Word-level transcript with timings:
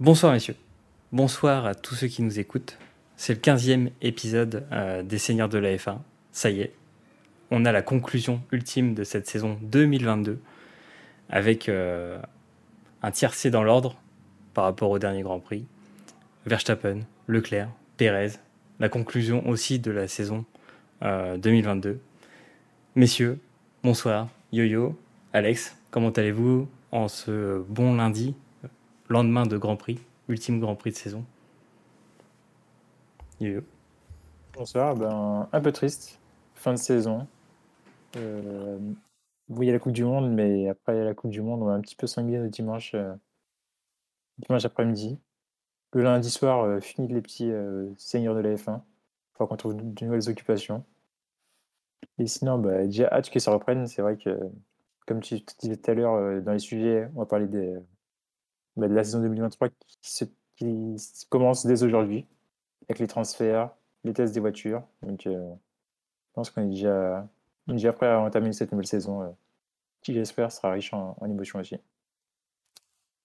Bonsoir 0.00 0.32
messieurs, 0.32 0.56
bonsoir 1.12 1.66
à 1.66 1.74
tous 1.74 1.94
ceux 1.94 2.06
qui 2.06 2.22
nous 2.22 2.40
écoutent. 2.40 2.78
C'est 3.18 3.34
le 3.34 3.40
15e 3.40 3.90
épisode 4.00 4.66
euh, 4.72 5.02
des 5.02 5.18
Seigneurs 5.18 5.50
de 5.50 5.58
la 5.58 5.76
F1. 5.76 5.98
Ça 6.32 6.48
y 6.48 6.62
est, 6.62 6.72
on 7.50 7.66
a 7.66 7.70
la 7.70 7.82
conclusion 7.82 8.40
ultime 8.50 8.94
de 8.94 9.04
cette 9.04 9.26
saison 9.26 9.58
2022 9.60 10.40
avec 11.28 11.68
euh, 11.68 12.18
un 13.02 13.10
tiercé 13.10 13.50
dans 13.50 13.62
l'ordre 13.62 14.00
par 14.54 14.64
rapport 14.64 14.88
au 14.88 14.98
dernier 14.98 15.20
Grand 15.20 15.38
Prix. 15.38 15.66
Verstappen, 16.46 17.00
Leclerc, 17.26 17.68
Pérez, 17.98 18.30
la 18.78 18.88
conclusion 18.88 19.46
aussi 19.46 19.80
de 19.80 19.90
la 19.90 20.08
saison 20.08 20.46
2022. 21.02 21.88
Euh, 21.90 21.94
Messieurs, 22.94 23.38
bonsoir, 23.84 24.28
Yo-Yo, 24.50 24.98
Alex, 25.34 25.76
comment 25.90 26.08
allez-vous 26.08 26.70
en 26.90 27.08
ce 27.08 27.62
bon 27.68 27.96
lundi, 27.96 28.34
lendemain 29.10 29.44
de 29.44 29.58
Grand 29.58 29.76
Prix, 29.76 30.00
ultime 30.28 30.60
Grand 30.60 30.76
Prix 30.76 30.92
de 30.92 30.96
saison. 30.96 31.24
Bonsoir, 34.54 34.94
ben, 34.94 35.48
un 35.52 35.60
peu 35.60 35.72
triste, 35.72 36.20
fin 36.54 36.72
de 36.72 36.78
saison. 36.78 37.26
Euh, 38.16 38.78
oui, 39.48 39.70
la 39.70 39.78
Coupe 39.78 39.92
du 39.92 40.04
Monde, 40.04 40.32
mais 40.32 40.68
après 40.68 41.04
la 41.04 41.14
Coupe 41.14 41.30
du 41.30 41.42
Monde, 41.42 41.62
on 41.62 41.66
va 41.66 41.72
un 41.72 41.80
petit 41.80 41.96
peu 41.96 42.06
sanguiner 42.06 42.38
le 42.38 42.48
dimanche, 42.48 42.94
euh, 42.94 43.12
dimanche 44.38 44.64
après-midi. 44.64 45.18
Le 45.92 46.02
lundi 46.02 46.30
soir, 46.30 46.62
euh, 46.64 46.80
fini 46.80 47.08
les 47.08 47.20
petits 47.20 47.50
euh, 47.50 47.88
seigneurs 47.96 48.34
de 48.36 48.40
la 48.40 48.54
F1. 48.54 48.80
Il 48.80 49.36
faut 49.36 49.46
qu'on 49.46 49.56
trouve 49.56 49.76
de 49.76 50.04
nouvelles 50.04 50.28
occupations. 50.28 50.84
Et 52.18 52.26
sinon, 52.26 52.58
bah, 52.58 52.84
déjà 52.84 53.08
hâte 53.10 53.30
que 53.30 53.40
ça 53.40 53.50
reprenne. 53.50 53.86
C'est 53.88 54.02
vrai 54.02 54.16
que, 54.16 54.38
comme 55.06 55.20
tu 55.20 55.40
disais 55.58 55.76
tout 55.76 55.90
à 55.90 55.94
l'heure, 55.94 56.14
euh, 56.14 56.40
dans 56.40 56.52
les 56.52 56.60
sujets, 56.60 57.08
on 57.16 57.20
va 57.20 57.26
parler 57.26 57.48
des, 57.48 57.76
de 58.76 58.86
la 58.86 59.04
saison 59.04 59.20
2023 59.20 59.68
qui, 59.68 60.30
qui 60.56 60.96
commence 61.28 61.66
dès 61.66 61.82
aujourd'hui, 61.82 62.26
avec 62.88 62.98
les 62.98 63.06
transferts, 63.06 63.70
les 64.04 64.12
tests 64.12 64.34
des 64.34 64.40
voitures. 64.40 64.82
Donc, 65.02 65.22
je 65.24 66.34
pense 66.34 66.50
qu'on 66.50 66.62
est 66.62 66.70
déjà, 66.70 67.28
déjà 67.66 67.92
prêt 67.92 68.08
à 68.08 68.20
entamer 68.20 68.52
cette 68.52 68.72
nouvelle 68.72 68.86
saison, 68.86 69.34
qui 70.02 70.14
j'espère 70.14 70.52
sera 70.52 70.72
riche 70.72 70.92
en, 70.92 71.16
émotions 71.24 71.58
aussi. 71.58 71.76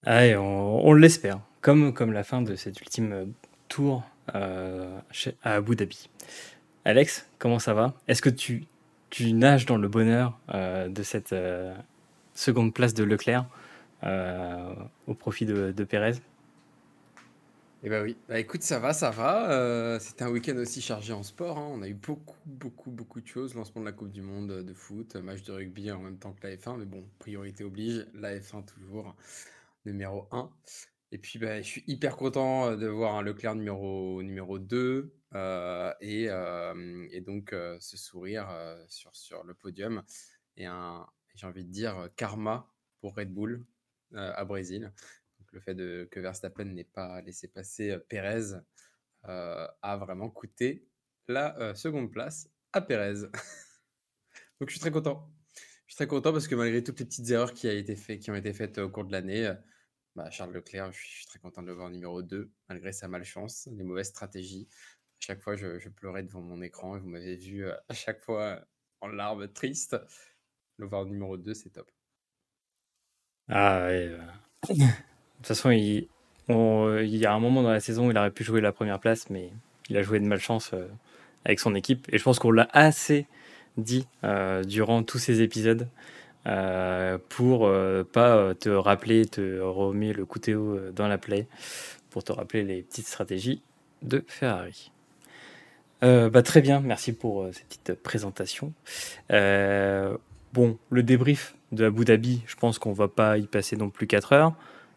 Ah 0.04 0.22
on, 0.38 0.92
l'espère, 0.92 1.40
comme, 1.60 1.92
comme 1.92 2.12
la 2.12 2.22
fin 2.22 2.42
de 2.42 2.54
cet 2.54 2.80
ultime 2.80 3.12
euh, 3.12 3.24
tour 3.68 4.04
euh, 4.34 4.98
à 5.42 5.54
Abu 5.54 5.74
Dhabi. 5.74 6.08
Alex, 6.84 7.28
comment 7.38 7.58
ça 7.58 7.74
va? 7.74 7.94
Est-ce 8.06 8.22
que 8.22 8.30
tu, 8.30 8.66
tu 9.10 9.32
nages 9.32 9.66
dans 9.66 9.78
le 9.78 9.88
bonheur 9.88 10.38
euh, 10.54 10.88
de 10.88 11.02
cette 11.02 11.34
seconde 12.34 12.72
place 12.72 12.94
de 12.94 13.02
Leclerc? 13.02 13.46
Au 15.06 15.14
profit 15.14 15.46
de, 15.46 15.72
de 15.72 15.84
Pérez 15.84 16.12
eh 17.82 17.88
ben 17.88 18.02
oui, 18.02 18.16
bah 18.28 18.40
écoute, 18.40 18.62
ça 18.62 18.78
va, 18.80 18.92
ça 18.92 19.10
va. 19.10 20.00
C'était 20.00 20.24
un 20.24 20.30
week-end 20.30 20.56
aussi 20.56 20.80
chargé 20.80 21.12
en 21.12 21.22
sport. 21.22 21.58
hein. 21.58 21.68
On 21.70 21.82
a 21.82 21.88
eu 21.88 21.94
beaucoup, 21.94 22.38
beaucoup, 22.46 22.90
beaucoup 22.90 23.20
de 23.20 23.26
choses. 23.26 23.54
Lancement 23.54 23.80
de 23.82 23.86
la 23.86 23.92
Coupe 23.92 24.10
du 24.10 24.22
Monde 24.22 24.48
de 24.64 24.74
foot, 24.74 25.14
match 25.16 25.42
de 25.42 25.52
rugby 25.52 25.90
en 25.92 26.00
même 26.00 26.18
temps 26.18 26.32
que 26.32 26.44
la 26.46 26.56
F1. 26.56 26.78
Mais 26.78 26.84
bon, 26.86 27.08
priorité 27.18 27.62
oblige, 27.64 28.06
la 28.14 28.34
F1 28.36 28.64
toujours 28.64 29.14
numéro 29.84 30.26
1. 30.32 30.50
Et 31.12 31.18
puis, 31.18 31.38
bah, 31.38 31.62
je 31.62 31.66
suis 31.66 31.84
hyper 31.86 32.16
content 32.16 32.76
de 32.76 32.86
voir 32.88 33.14
un 33.14 33.22
Leclerc 33.22 33.54
numéro, 33.54 34.20
numéro 34.22 34.58
2 34.58 35.14
et, 36.00 36.24
et 36.24 37.20
donc 37.20 37.54
ce 37.78 37.96
sourire 37.96 38.48
sur, 38.88 39.14
sur 39.14 39.44
le 39.44 39.54
podium. 39.54 40.02
Et 40.56 40.66
un, 40.66 41.06
j'ai 41.36 41.46
envie 41.46 41.64
de 41.64 41.70
dire, 41.70 42.08
karma 42.16 42.72
pour 43.00 43.14
Red 43.14 43.32
Bull 43.32 43.64
à 44.14 44.44
Brésil. 44.44 44.92
Le 45.52 45.60
fait 45.60 45.74
de, 45.74 46.08
que 46.10 46.20
Verstappen 46.20 46.64
n'ait 46.64 46.84
pas 46.84 47.20
laissé 47.22 47.48
passer 47.48 47.96
Perez 48.08 48.58
a 49.22 49.96
vraiment 49.98 50.30
coûté 50.30 50.88
la 51.28 51.74
seconde 51.74 52.12
place 52.12 52.48
à 52.72 52.80
Perez. 52.80 53.22
donc, 54.60 54.68
je 54.68 54.70
suis 54.70 54.80
très 54.80 54.90
content. 54.90 55.32
Je 55.86 55.94
suis 55.94 55.96
très 55.96 56.06
content 56.06 56.32
parce 56.32 56.48
que 56.48 56.54
malgré 56.54 56.82
toutes 56.82 57.00
les 57.00 57.06
petites 57.06 57.30
erreurs 57.30 57.54
qui, 57.54 57.68
ont 57.68 58.34
été 58.34 58.52
faites 58.52 58.78
au 58.78 58.90
cours 58.90 59.04
de 59.04 59.12
l'année, 59.12 59.52
bah, 60.16 60.30
Charles 60.30 60.54
Leclerc, 60.54 60.92
je 60.92 60.98
suis 60.98 61.26
très 61.26 61.38
content 61.38 61.60
de 61.60 61.66
le 61.66 61.74
voir 61.74 61.90
numéro 61.90 62.22
2, 62.22 62.50
malgré 62.70 62.90
sa 62.92 63.06
malchance, 63.06 63.68
les 63.70 63.84
mauvaises 63.84 64.08
stratégies. 64.08 64.66
À 64.72 65.20
chaque 65.20 65.42
fois, 65.42 65.56
je, 65.56 65.88
pleurais 65.90 66.22
devant 66.22 66.40
mon 66.40 66.62
écran 66.62 66.96
et 66.96 67.00
vous 67.00 67.08
m'avez 67.08 67.36
vu 67.36 67.66
euh, 67.66 67.74
à 67.90 67.94
chaque 67.94 68.22
fois 68.22 68.66
en 69.02 69.08
larmes 69.08 69.52
tristes. 69.52 69.96
Le 70.78 70.86
voir 70.86 71.04
numéro 71.04 71.36
2, 71.36 71.52
c'est 71.52 71.68
top. 71.68 71.90
Ah 73.48 73.86
ouais. 73.86 74.10
Euh. 74.10 74.18
de 74.68 74.74
toute 74.74 75.46
façon, 75.46 75.70
il, 75.70 76.08
y 76.48 77.26
a 77.26 77.32
un 77.32 77.40
moment 77.40 77.62
dans 77.62 77.70
la 77.70 77.80
saison 77.80 78.08
où 78.08 78.10
il 78.10 78.18
aurait 78.18 78.30
pu 78.30 78.44
jouer 78.44 78.60
la 78.60 78.72
première 78.72 78.98
place, 78.98 79.30
mais 79.30 79.50
il 79.88 79.96
a 79.96 80.02
joué 80.02 80.18
de 80.20 80.26
malchance 80.26 80.70
euh, 80.74 80.86
avec 81.44 81.60
son 81.60 81.74
équipe. 81.74 82.06
Et 82.12 82.18
je 82.18 82.22
pense 82.22 82.38
qu'on 82.38 82.50
l'a 82.50 82.68
assez 82.72 83.26
dit 83.76 84.06
durant 84.64 85.02
tous 85.02 85.18
ces 85.18 85.42
épisodes. 85.42 85.88
Euh, 86.46 87.18
pour 87.28 87.66
euh, 87.66 88.04
pas 88.04 88.36
euh, 88.36 88.54
te 88.54 88.68
rappeler, 88.68 89.26
te 89.26 89.58
remettre 89.60 90.18
le 90.18 90.24
couteau 90.24 90.78
dans 90.94 91.08
la 91.08 91.18
plaie, 91.18 91.48
pour 92.10 92.22
te 92.22 92.32
rappeler 92.32 92.62
les 92.62 92.82
petites 92.82 93.08
stratégies 93.08 93.62
de 94.02 94.24
Ferrari. 94.28 94.92
bah, 96.02 96.42
très 96.42 96.60
bien, 96.60 96.80
merci 96.80 97.12
pour 97.12 97.48
cette 97.52 97.66
petite 97.66 97.94
présentation. 97.94 98.72
bon, 99.30 100.78
le 100.90 101.02
débrief 101.02 101.55
de 101.72 101.86
Abu 101.86 102.04
Dhabi, 102.04 102.42
je 102.46 102.56
pense 102.56 102.78
qu'on 102.78 102.92
va 102.92 103.08
pas 103.08 103.38
y 103.38 103.46
passer 103.46 103.76
non 103.76 103.90
plus 103.90 104.06
4 104.06 104.32
heures. 104.32 104.52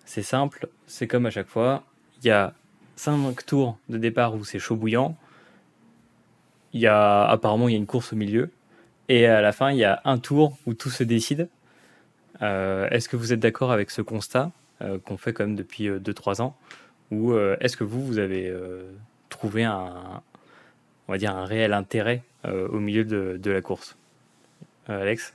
C'est 0.06 0.24
simple, 0.24 0.68
c'est 0.88 1.07
comme 1.07 1.25
à 1.25 1.31
chaque 1.31 1.47
fois. 1.47 1.84
Il 2.22 2.28
y 2.28 2.31
a 2.31 2.53
5 2.96 3.46
tours 3.46 3.78
de 3.90 3.97
départ 3.97 4.35
où 4.35 4.44
c'est 4.44 4.59
chaud 4.59 4.75
bouillant. 4.75 5.16
Il 6.74 6.80
y 6.80 6.88
a 6.88 7.25
apparemment 7.25 7.68
il 7.68 7.72
y 7.72 7.75
a 7.75 7.78
une 7.78 7.85
course 7.85 8.13
au 8.13 8.16
milieu. 8.16 8.50
Et 9.07 9.25
à 9.25 9.41
la 9.41 9.52
fin, 9.52 9.72
il 9.72 9.78
y 9.78 9.84
a 9.84 10.02
un 10.06 10.19
tour 10.19 10.57
où 10.66 10.74
tout 10.74 10.90
se 10.90 11.03
décide. 11.03 11.50
Euh, 12.41 12.88
est-ce 12.90 13.09
que 13.09 13.18
vous 13.18 13.34
êtes 13.34 13.40
d'accord 13.40 13.72
avec 13.72 13.90
ce 13.91 14.01
constat 14.01 14.51
euh, 14.81 15.00
qu'on 15.00 15.18
fait 15.18 15.34
quand 15.34 15.46
même 15.46 15.56
depuis 15.56 15.90
2-3 15.90 16.41
euh, 16.41 16.44
ans? 16.44 16.57
Ou 17.12 17.36
est-ce 17.59 17.75
que 17.75 17.84
vous, 17.84 18.06
vous 18.06 18.19
avez 18.19 18.53
trouvé 19.30 19.63
un, 19.63 20.22
on 21.07 21.12
va 21.12 21.18
dire, 21.18 21.36
un 21.36 21.46
réel 21.46 21.74
intérêt 21.74 22.22
au 22.44 22.80
milieu 22.80 23.03
de, 23.03 23.50
la 23.50 23.62
course? 23.62 23.97
Alex? 24.88 25.34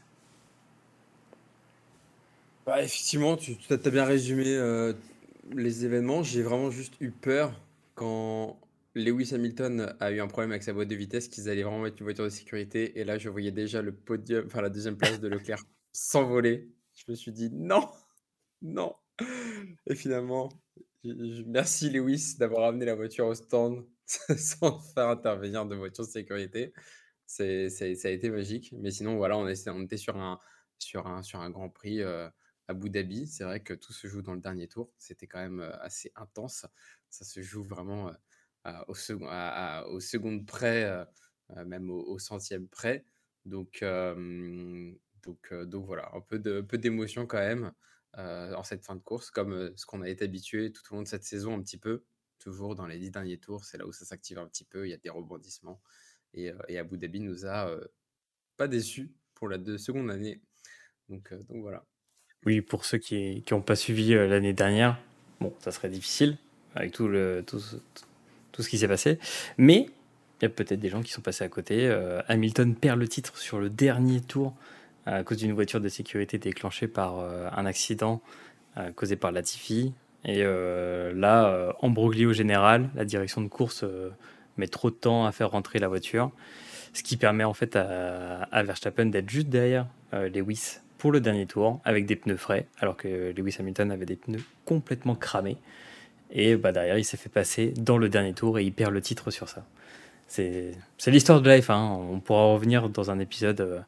Bah, 2.67 2.83
Effectivement, 2.83 3.37
tu 3.37 3.57
as 3.71 3.77
bien 3.77 4.05
résumé 4.05 4.45
les 5.53 5.85
événements. 5.85 6.23
J'ai 6.23 6.43
vraiment 6.43 6.71
juste 6.71 6.95
eu 7.01 7.11
peur 7.11 7.53
quand 7.95 8.59
Lewis 8.95 9.35
Hamilton 9.35 9.95
a 9.99 10.13
eu 10.13 10.21
un 10.21 10.29
problème 10.29 10.53
avec 10.53 10.63
sa 10.63 10.73
boîte 10.73 10.89
de 10.89 10.95
vitesse, 10.95 11.29
qu'ils 11.29 11.49
allaient 11.49 11.63
vraiment 11.63 11.81
mettre 11.81 11.97
une 11.99 12.05
voiture 12.05 12.25
de 12.25 12.31
sécurité. 12.31 12.99
Et 12.99 13.05
là, 13.05 13.19
je 13.19 13.29
voyais 13.29 13.51
déjà 13.51 13.83
le 13.83 13.93
podium, 13.93 14.47
enfin 14.47 14.63
la 14.63 14.71
deuxième 14.71 14.97
place 14.97 15.21
de 15.21 15.29
Leclerc 15.29 15.63
s'envoler. 15.93 16.71
Je 16.95 17.05
me 17.09 17.15
suis 17.15 17.33
dit 17.33 17.51
non, 17.53 17.89
non. 18.63 18.95
Et 19.87 19.95
finalement, 19.95 20.49
merci 21.47 21.91
Lewis 21.91 22.37
d'avoir 22.39 22.67
amené 22.67 22.85
la 22.85 22.95
voiture 22.95 23.27
au 23.27 23.35
stand 23.35 23.85
sans 24.07 24.79
faire 24.79 25.09
intervenir 25.09 25.67
de 25.67 25.75
voiture 25.75 26.05
de 26.05 26.11
sécurité. 26.11 26.73
C'est, 27.27 27.69
ça 27.69 27.85
a 27.85 28.11
été 28.11 28.31
magique. 28.31 28.73
Mais 28.79 28.91
sinon, 28.91 29.17
voilà, 29.17 29.37
on, 29.37 29.49
était, 29.49 29.71
on 29.71 29.83
était 29.83 29.97
sur 29.97 30.17
un, 30.17 30.39
sur 30.79 31.07
un, 31.07 31.23
sur 31.23 31.41
un 31.41 31.51
Grand 31.51 31.69
Prix 31.69 32.01
euh, 32.01 32.29
Abu 32.69 32.91
Dhabi. 32.91 33.27
C'est 33.27 33.45
vrai 33.45 33.63
que 33.63 33.75
tout 33.75 33.93
se 33.93 34.07
joue 34.07 34.23
dans 34.23 34.35
le 34.35 34.41
dernier 34.41 34.69
tour. 34.69 34.93
C'était 34.99 35.27
quand 35.27 35.41
même 35.41 35.61
assez 35.81 36.13
intense. 36.17 36.67
Ça 37.11 37.25
se 37.25 37.43
joue 37.43 37.63
vraiment. 37.63 38.13
Au, 38.89 38.95
second, 38.95 39.29
au 39.89 40.01
second 40.01 40.43
près, 40.45 41.07
même 41.67 41.91
au, 41.91 42.19
centième 42.19 42.69
près. 42.69 43.05
Donc, 43.45 43.85
donc, 45.23 45.55
donc 45.55 45.87
voilà, 45.87 46.11
un 46.15 46.21
peu, 46.21 46.39
d'émotion 46.39 47.27
quand 47.27 47.39
même 47.39 47.73
en 48.15 48.63
cette 48.63 48.85
fin 48.85 48.97
de 48.97 49.03
course, 49.03 49.31
comme 49.31 49.77
ce 49.77 49.85
qu'on 49.87 50.03
a 50.03 50.09
été 50.09 50.25
habitué 50.25 50.73
tout 50.73 50.83
au 50.91 50.97
long 50.97 51.03
de 51.03 51.09
cette 51.09 51.25
saison 51.25 51.55
un 51.59 51.63
petit 51.63 51.79
peu. 51.79 52.05
Toujours 52.39 52.75
dans 52.75 52.87
les 52.87 52.99
dix 52.99 53.11
derniers 53.11 53.39
tours, 53.39 53.65
c'est 53.65 53.79
là 53.79 53.87
où 53.87 53.93
ça 53.93 54.05
s'active 54.05 54.39
un 54.39 54.47
petit 54.47 54.65
peu, 54.65 54.87
il 54.87 54.91
y 54.91 54.95
a 54.95 54.99
des 54.99 55.11
rebondissements. 55.11 55.81
Et, 56.33 56.51
et 56.69 56.79
Abu 56.79 56.99
Dhabi 56.99 57.21
nous 57.21 57.47
a 57.47 57.71
pas 58.57 58.69
déçus 58.69 59.13
pour 59.35 59.49
la 59.49 59.59
seconde 59.79 60.11
année. 60.11 60.41
Donc, 61.09 61.33
donc 61.35 61.61
voilà. 61.63 61.87
Oui, 62.47 62.61
pour 62.61 62.85
ceux 62.85 62.99
qui 62.99 63.43
n'ont 63.51 63.63
pas 63.63 63.77
suivi 63.77 64.15
l'année 64.15 64.53
dernière, 64.53 64.99
bon, 65.41 65.53
ça 65.61 65.71
serait 65.71 65.89
difficile 65.89 66.37
avec 66.75 66.93
tout 66.93 67.09
ce 67.09 68.69
qui 68.69 68.79
s'est 68.79 68.89
passé. 68.89 69.19
Mais 69.57 69.89
il 70.41 70.45
y 70.45 70.47
a 70.47 70.49
peut-être 70.49 70.81
des 70.81 70.89
gens 70.89 71.03
qui 71.03 71.13
sont 71.13 71.23
passés 71.23 71.45
à 71.45 71.49
côté. 71.49 71.87
Euh, 71.87 72.21
Hamilton 72.29 72.75
perd 72.75 72.99
le 72.99 73.09
titre 73.09 73.39
sur 73.39 73.59
le 73.59 73.71
dernier 73.71 74.21
tour 74.21 74.55
à 75.07 75.23
cause 75.23 75.39
d'une 75.39 75.53
voiture 75.53 75.81
de 75.81 75.89
sécurité 75.89 76.39
déclenchée 76.39 76.89
par 76.89 77.19
euh, 77.19 77.49
un 77.55 77.67
accident 77.67 78.21
euh, 78.77 78.91
causé 78.93 79.17
par 79.17 79.33
Latifi. 79.33 79.93
Et 80.27 80.43
là, 80.43 81.75
embroglio 81.81 82.33
général, 82.33 82.89
la 82.95 83.05
direction 83.05 83.43
de 83.43 83.49
course 83.49 83.85
met 84.57 84.69
trop 84.69 84.89
de 84.89 84.95
temps 84.95 85.27
à 85.27 85.33
faire 85.33 85.51
rentrer 85.51 85.79
la 85.79 85.89
voiture, 85.89 86.31
ce 86.95 87.03
qui 87.03 87.19
permet 87.19 87.45
en 87.45 87.53
fait 87.53 87.77
à, 87.77 88.45
à 88.45 88.63
Verstappen 88.63 89.05
d'être 89.05 89.29
juste 89.29 89.51
derrière 89.51 89.87
Lewis 90.13 90.79
pour 91.05 91.13
le 91.13 91.21
dernier 91.21 91.45
tour 91.45 91.83
avec 91.85 92.07
des 92.07 92.17
pneus 92.17 92.39
frais, 92.39 92.67
alors 92.81 92.97
que 92.97 93.35
Lewis 93.37 93.57
Hamilton 93.59 93.91
avait 93.91 94.07
des 94.07 94.17
pneus 94.17 94.41
complètement 94.65 95.15
cramés. 95.15 95.59
Et 96.31 96.57
bah, 96.57 96.73
derrière, 96.73 96.97
il 96.97 97.05
s'est 97.05 97.19
fait 97.19 97.29
passer 97.29 97.75
dans 97.77 97.99
le 97.99 98.09
dernier 98.09 98.33
tour 98.33 98.59
et 98.59 98.65
il 98.65 98.73
perd 98.73 98.91
le 98.91 99.03
titre 99.03 99.31
sur 99.31 99.51
ça. 99.51 99.67
C'est 100.29 100.73
l'histoire 101.09 101.43
de 101.43 101.49
la 101.51 101.59
F1. 101.59 101.75
On 101.75 102.21
pourra 102.21 102.45
revenir 102.47 102.89
dans 102.89 103.11
un 103.11 103.19
épisode 103.19 103.61
euh, 103.61 103.81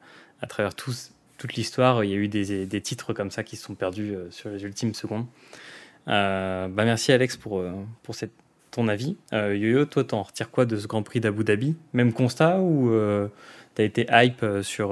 à 0.43 0.47
travers 0.47 0.75
toute 0.75 1.55
l'histoire. 1.57 2.05
Il 2.05 2.11
y 2.11 2.13
a 2.13 2.17
eu 2.17 2.29
des, 2.29 2.81
titres 2.83 3.15
comme 3.15 3.31
ça 3.31 3.43
qui 3.43 3.57
se 3.57 3.65
sont 3.65 3.75
perdus 3.75 4.15
euh, 4.15 4.31
sur 4.31 4.51
les 4.51 4.63
ultimes 4.65 4.93
secondes. 4.93 5.25
Euh, 6.09 6.69
bah 6.69 6.85
merci 6.85 7.13
Alex 7.13 7.39
pour, 7.39 7.65
pour 8.03 8.15
ton 8.73 8.89
avis. 8.89 9.17
Yo-Yo, 9.33 9.87
toi, 9.87 10.05
t'en 10.05 10.23
retires 10.23 10.51
quoi 10.51 10.67
de 10.67 10.77
ce 10.77 10.87
Grand 10.87 11.03
Prix 11.03 11.21
d'Abu 11.21 11.45
Dhabi? 11.45 11.77
Même 11.95 12.13
constat 12.13 12.61
ou 12.61 12.91
tu 13.77 13.83
as 13.83 13.85
été 13.85 14.07
hype 14.11 14.45
sur, 14.63 14.89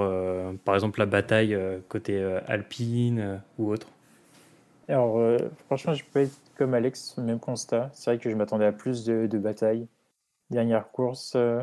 par 0.65 0.75
exemple, 0.75 1.01
la 1.01 1.07
bataille 1.07 1.59
côté 1.89 2.23
Alpine 2.47 3.43
ou 3.59 3.73
autre? 3.73 3.89
Alors, 4.87 5.19
franchement, 5.67 5.95
je 5.95 6.05
peux 6.05 6.21
être 6.21 6.39
comme 6.57 6.75
Alex, 6.75 7.17
même 7.19 7.41
constat. 7.41 7.91
C'est 7.95 8.11
vrai 8.11 8.19
que 8.19 8.31
je 8.31 8.37
m'attendais 8.37 8.67
à 8.67 8.73
plus 8.73 9.05
de, 9.05 9.27
de 9.27 9.39
batailles 9.39 9.89
dernière 10.51 10.91
course. 10.91 11.35
Euh, 11.37 11.63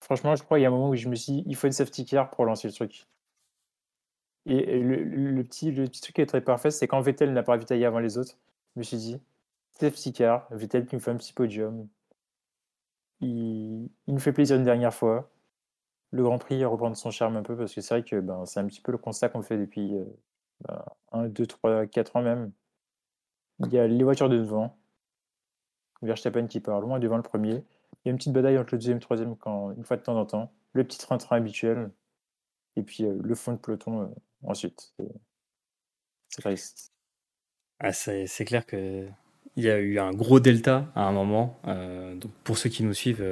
franchement, 0.00 0.36
je 0.36 0.42
crois 0.42 0.58
qu'il 0.58 0.62
y 0.62 0.66
a 0.66 0.68
un 0.68 0.72
moment 0.72 0.90
où 0.90 0.96
je 0.96 1.08
me 1.08 1.14
suis 1.14 1.34
dit, 1.34 1.44
il 1.46 1.56
faut 1.56 1.66
une 1.66 1.72
safety 1.72 2.04
car 2.04 2.30
pour 2.30 2.44
lancer 2.44 2.68
le 2.68 2.74
truc. 2.74 3.06
Et 4.46 4.80
le, 4.80 5.42
petit, 5.44 5.72
le 5.72 5.84
petit 5.84 6.00
truc 6.00 6.16
qui 6.16 6.22
est 6.22 6.26
très 6.26 6.40
parfait, 6.40 6.70
c'est 6.70 6.88
quand 6.88 7.00
Vettel 7.00 7.34
n'a 7.34 7.42
pas 7.42 7.52
ravitaillé 7.52 7.84
avant 7.84 7.98
les 7.98 8.16
autres, 8.16 8.38
je 8.74 8.80
me 8.80 8.82
suis 8.82 8.96
dit, 8.96 9.20
safety 9.72 10.12
car, 10.14 10.46
Vettel 10.50 10.86
qui 10.86 10.94
me 10.96 11.00
fait 11.00 11.10
un 11.10 11.16
petit 11.16 11.34
podium. 11.34 11.86
Il, 13.20 13.90
il 14.06 14.14
nous 14.14 14.20
fait 14.20 14.32
plaisir 14.32 14.56
une 14.56 14.64
dernière 14.64 14.94
fois. 14.94 15.28
Le 16.10 16.22
Grand 16.22 16.38
Prix 16.38 16.64
reprendre 16.64 16.96
son 16.96 17.10
charme 17.10 17.36
un 17.36 17.42
peu 17.42 17.56
parce 17.56 17.74
que 17.74 17.80
c'est 17.80 17.94
vrai 17.94 18.04
que 18.04 18.20
ben, 18.20 18.46
c'est 18.46 18.60
un 18.60 18.66
petit 18.66 18.80
peu 18.80 18.92
le 18.92 18.98
constat 18.98 19.28
qu'on 19.28 19.42
fait 19.42 19.58
depuis 19.58 19.94
1, 21.12 21.28
2, 21.28 21.46
3, 21.46 21.86
4 21.86 22.16
ans 22.16 22.22
même. 22.22 22.52
Il 23.60 23.72
y 23.72 23.78
a 23.78 23.86
les 23.86 24.04
voitures 24.04 24.28
de 24.28 24.38
devant. 24.38 24.78
Verstappen 26.02 26.46
qui 26.46 26.60
part 26.60 26.80
loin 26.80 26.98
devant 26.98 27.16
le 27.16 27.22
premier. 27.22 27.64
Il 28.04 28.06
y 28.06 28.08
a 28.08 28.10
une 28.12 28.18
petite 28.18 28.32
bataille 28.32 28.58
entre 28.58 28.74
le 28.74 28.78
deuxième 28.78 28.96
et 28.96 29.00
le 29.00 29.04
troisième 29.04 29.36
quand, 29.36 29.72
une 29.72 29.84
fois 29.84 29.96
de 29.96 30.02
temps 30.02 30.18
en 30.18 30.26
temps. 30.26 30.52
Le 30.72 30.84
petit 30.84 30.98
train-train 30.98 31.36
habituel. 31.36 31.90
Et 32.76 32.82
puis 32.82 33.04
euh, 33.04 33.18
le 33.22 33.34
fond 33.34 33.52
de 33.52 33.58
peloton 33.58 34.02
euh, 34.02 34.06
ensuite. 34.44 34.94
C'est 36.28 36.42
triste. 36.42 36.92
Ah, 37.80 37.92
c'est 37.92 38.44
clair 38.44 38.66
qu'il 38.66 39.12
y 39.56 39.68
a 39.68 39.78
eu 39.78 39.98
un 39.98 40.12
gros 40.12 40.40
delta 40.40 40.86
à 40.94 41.02
un 41.02 41.12
moment. 41.12 41.58
Euh, 41.66 42.14
donc 42.14 42.32
pour 42.44 42.58
ceux 42.58 42.70
qui 42.70 42.84
nous 42.84 42.94
suivent, 42.94 43.24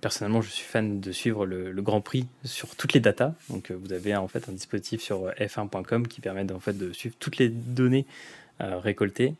personnellement, 0.00 0.42
je 0.42 0.50
suis 0.50 0.64
fan 0.64 1.00
de 1.00 1.12
suivre 1.12 1.46
le, 1.46 1.72
Grand 1.82 2.00
Prix 2.00 2.26
sur 2.44 2.74
toutes 2.76 2.92
les 2.92 3.00
datas. 3.00 3.34
Donc 3.50 3.70
vous 3.70 3.92
avez 3.92 4.14
en 4.16 4.28
fait 4.28 4.48
un 4.48 4.52
dispositif 4.52 5.02
sur 5.02 5.28
f1.com 5.30 6.06
qui 6.06 6.20
permet 6.20 6.50
en 6.52 6.60
fait 6.60 6.76
de 6.76 6.92
suivre 6.92 7.14
toutes 7.18 7.38
les 7.38 7.48
données 7.48 8.06
récoltées. 8.60 9.34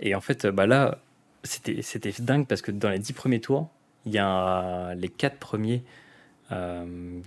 Et 0.00 0.14
en 0.14 0.20
fait, 0.20 0.46
bah 0.46 0.66
là, 0.66 0.98
c'était 1.42 2.12
dingue 2.20 2.46
parce 2.46 2.62
que 2.62 2.70
dans 2.70 2.90
les 2.90 2.98
dix 2.98 3.12
premiers 3.12 3.40
tours, 3.40 3.68
il 4.06 4.12
y 4.12 4.18
a 4.18 4.94
les 4.94 5.08
quatre 5.08 5.36
premiers 5.36 5.82
euh, 6.52 7.20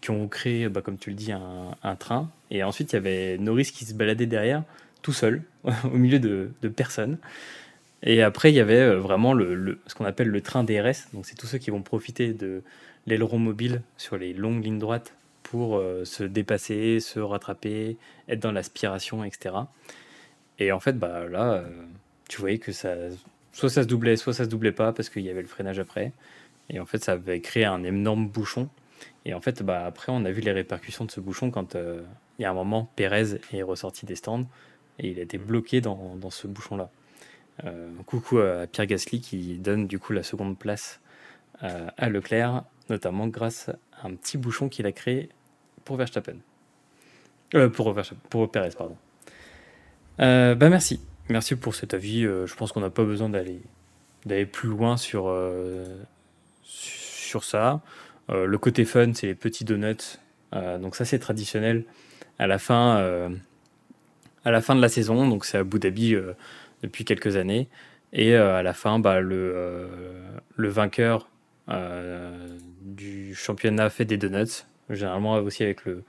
qui 0.00 0.10
ont 0.10 0.28
créé, 0.28 0.68
bah, 0.68 0.82
comme 0.82 0.98
tu 0.98 1.10
le 1.10 1.16
dis, 1.16 1.32
un, 1.32 1.96
train. 1.96 2.30
Et 2.50 2.62
ensuite, 2.62 2.92
il 2.92 2.96
y 2.96 2.98
avait 2.98 3.38
Norris 3.38 3.70
qui 3.72 3.84
se 3.84 3.94
baladait 3.94 4.26
derrière, 4.26 4.64
tout 5.02 5.12
seul, 5.12 5.42
au 5.84 5.96
milieu 5.96 6.18
de, 6.18 6.68
personnes. 6.68 7.18
Et 8.02 8.22
après, 8.22 8.50
il 8.50 8.54
y 8.54 8.60
avait 8.60 8.80
euh, 8.80 8.98
vraiment 8.98 9.34
le, 9.34 9.80
ce 9.86 9.94
qu'on 9.94 10.04
appelle 10.04 10.28
le 10.28 10.40
train 10.40 10.64
DRS. 10.64 11.12
Donc, 11.12 11.26
c'est 11.26 11.34
tous 11.34 11.46
ceux 11.46 11.58
qui 11.58 11.70
vont 11.70 11.82
profiter 11.82 12.32
de 12.32 12.62
l'aileron 13.06 13.38
mobile 13.38 13.82
sur 13.96 14.16
les 14.16 14.32
longues 14.32 14.64
lignes 14.64 14.78
droites 14.78 15.14
pour 15.42 15.76
euh, 15.76 16.04
se 16.04 16.24
dépasser, 16.24 17.00
se 17.00 17.20
rattraper, 17.20 17.96
être 18.28 18.40
dans 18.40 18.52
l'aspiration, 18.52 19.24
etc. 19.24 19.54
Et 20.58 20.72
en 20.72 20.80
fait, 20.80 20.98
bah, 20.98 21.26
là, 21.26 21.64
tu 22.28 22.40
voyais 22.40 22.58
que 22.58 22.72
ça, 22.72 22.94
soit 23.52 23.70
ça 23.70 23.82
se 23.82 23.88
doublait, 23.88 24.16
soit 24.16 24.34
ça 24.34 24.44
se 24.44 24.48
doublait 24.50 24.72
pas 24.72 24.92
parce 24.92 25.08
qu'il 25.08 25.22
y 25.22 25.30
avait 25.30 25.42
le 25.42 25.48
freinage 25.48 25.78
après. 25.78 26.12
Et 26.68 26.78
en 26.80 26.86
fait, 26.86 27.02
ça 27.02 27.12
avait 27.12 27.40
créé 27.40 27.64
un 27.64 27.82
énorme 27.82 28.28
bouchon. 28.28 28.68
Et 29.24 29.34
en 29.34 29.40
fait, 29.40 29.62
bah, 29.62 29.84
après, 29.84 30.12
on 30.12 30.24
a 30.24 30.30
vu 30.30 30.40
les 30.40 30.52
répercussions 30.52 31.04
de 31.04 31.10
ce 31.10 31.20
bouchon 31.20 31.50
quand 31.50 31.74
euh, 31.74 32.02
il 32.38 32.42
y 32.42 32.44
a 32.44 32.50
un 32.50 32.54
moment, 32.54 32.90
Pérez 32.96 33.38
est 33.52 33.62
ressorti 33.62 34.06
des 34.06 34.16
stands 34.16 34.46
et 34.98 35.08
il 35.10 35.18
a 35.18 35.22
été 35.22 35.36
bloqué 35.38 35.80
dans, 35.80 36.16
dans 36.16 36.30
ce 36.30 36.46
bouchon-là. 36.46 36.90
Euh, 37.64 37.88
coucou 38.06 38.38
à 38.38 38.66
Pierre 38.66 38.86
Gasly 38.86 39.20
qui 39.20 39.58
donne 39.58 39.86
du 39.86 39.98
coup 39.98 40.12
la 40.12 40.22
seconde 40.22 40.58
place 40.58 41.00
euh, 41.62 41.88
à 41.96 42.08
Leclerc, 42.08 42.64
notamment 42.88 43.26
grâce 43.26 43.68
à 44.00 44.06
un 44.06 44.14
petit 44.14 44.38
bouchon 44.38 44.68
qu'il 44.68 44.86
a 44.86 44.92
créé 44.92 45.28
pour 45.84 45.96
Verstappen. 45.96 46.36
pour, 47.74 47.94
pour 48.30 48.50
Pérez, 48.50 48.70
pardon. 48.76 48.96
bah 50.18 50.68
merci. 50.68 51.00
Merci 51.30 51.54
pour 51.54 51.76
cet 51.76 51.94
avis. 51.94 52.26
Euh, 52.26 52.44
je 52.48 52.56
pense 52.56 52.72
qu'on 52.72 52.80
n'a 52.80 52.90
pas 52.90 53.04
besoin 53.04 53.28
d'aller 53.28 54.46
plus 54.46 54.68
loin 54.68 54.96
sur, 54.96 55.28
euh, 55.28 55.86
sur 56.64 57.44
ça. 57.44 57.82
Euh, 58.30 58.46
le 58.46 58.58
côté 58.58 58.84
fun, 58.84 59.12
c'est 59.14 59.28
les 59.28 59.36
petits 59.36 59.64
donuts. 59.64 60.18
donc 60.52 60.96
ça, 60.96 61.04
c'est 61.04 61.20
traditionnel 61.20 61.84
à 62.40 62.48
la 62.48 62.58
fin, 62.58 62.96
à 64.44 64.50
la 64.50 64.60
fin 64.60 64.74
de 64.74 64.80
la 64.80 64.88
saison. 64.88 65.28
Donc 65.28 65.44
c'est 65.44 65.58
à 65.58 65.60
Abu 65.60 65.78
Dhabi 65.78 66.16
depuis 66.82 67.04
quelques 67.04 67.36
années. 67.36 67.68
Et 68.12 68.34
à 68.34 68.62
la 68.62 68.72
fin, 68.72 68.98
bah, 68.98 69.20
le, 69.20 69.88
le 70.56 70.68
vainqueur 70.68 71.28
du 72.82 73.34
championnat 73.34 73.90
fait 73.90 74.04
des 74.04 74.16
donuts. 74.16 74.64
Généralement 74.88 75.34
aussi 75.34 75.62
avec 75.62 75.84
le, 75.84 76.02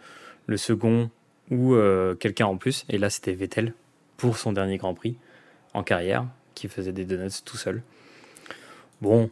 second 0.58 1.12
ou 1.52 1.76
quelqu'un 2.20 2.48
en 2.48 2.58
plus. 2.58 2.86
Et 2.90 2.98
là, 2.98 3.10
c'était 3.10 3.34
Vettel 3.34 3.74
pour 4.18 4.38
son 4.38 4.52
dernier 4.52 4.78
Grand 4.78 4.94
Prix 4.94 5.18
en 5.74 5.84
carrière, 5.84 6.26
qui 6.56 6.68
faisait 6.68 6.92
des 6.92 7.06
donuts 7.06 7.44
tout 7.46 7.58
seul. 7.58 7.82
Bon, 9.02 9.30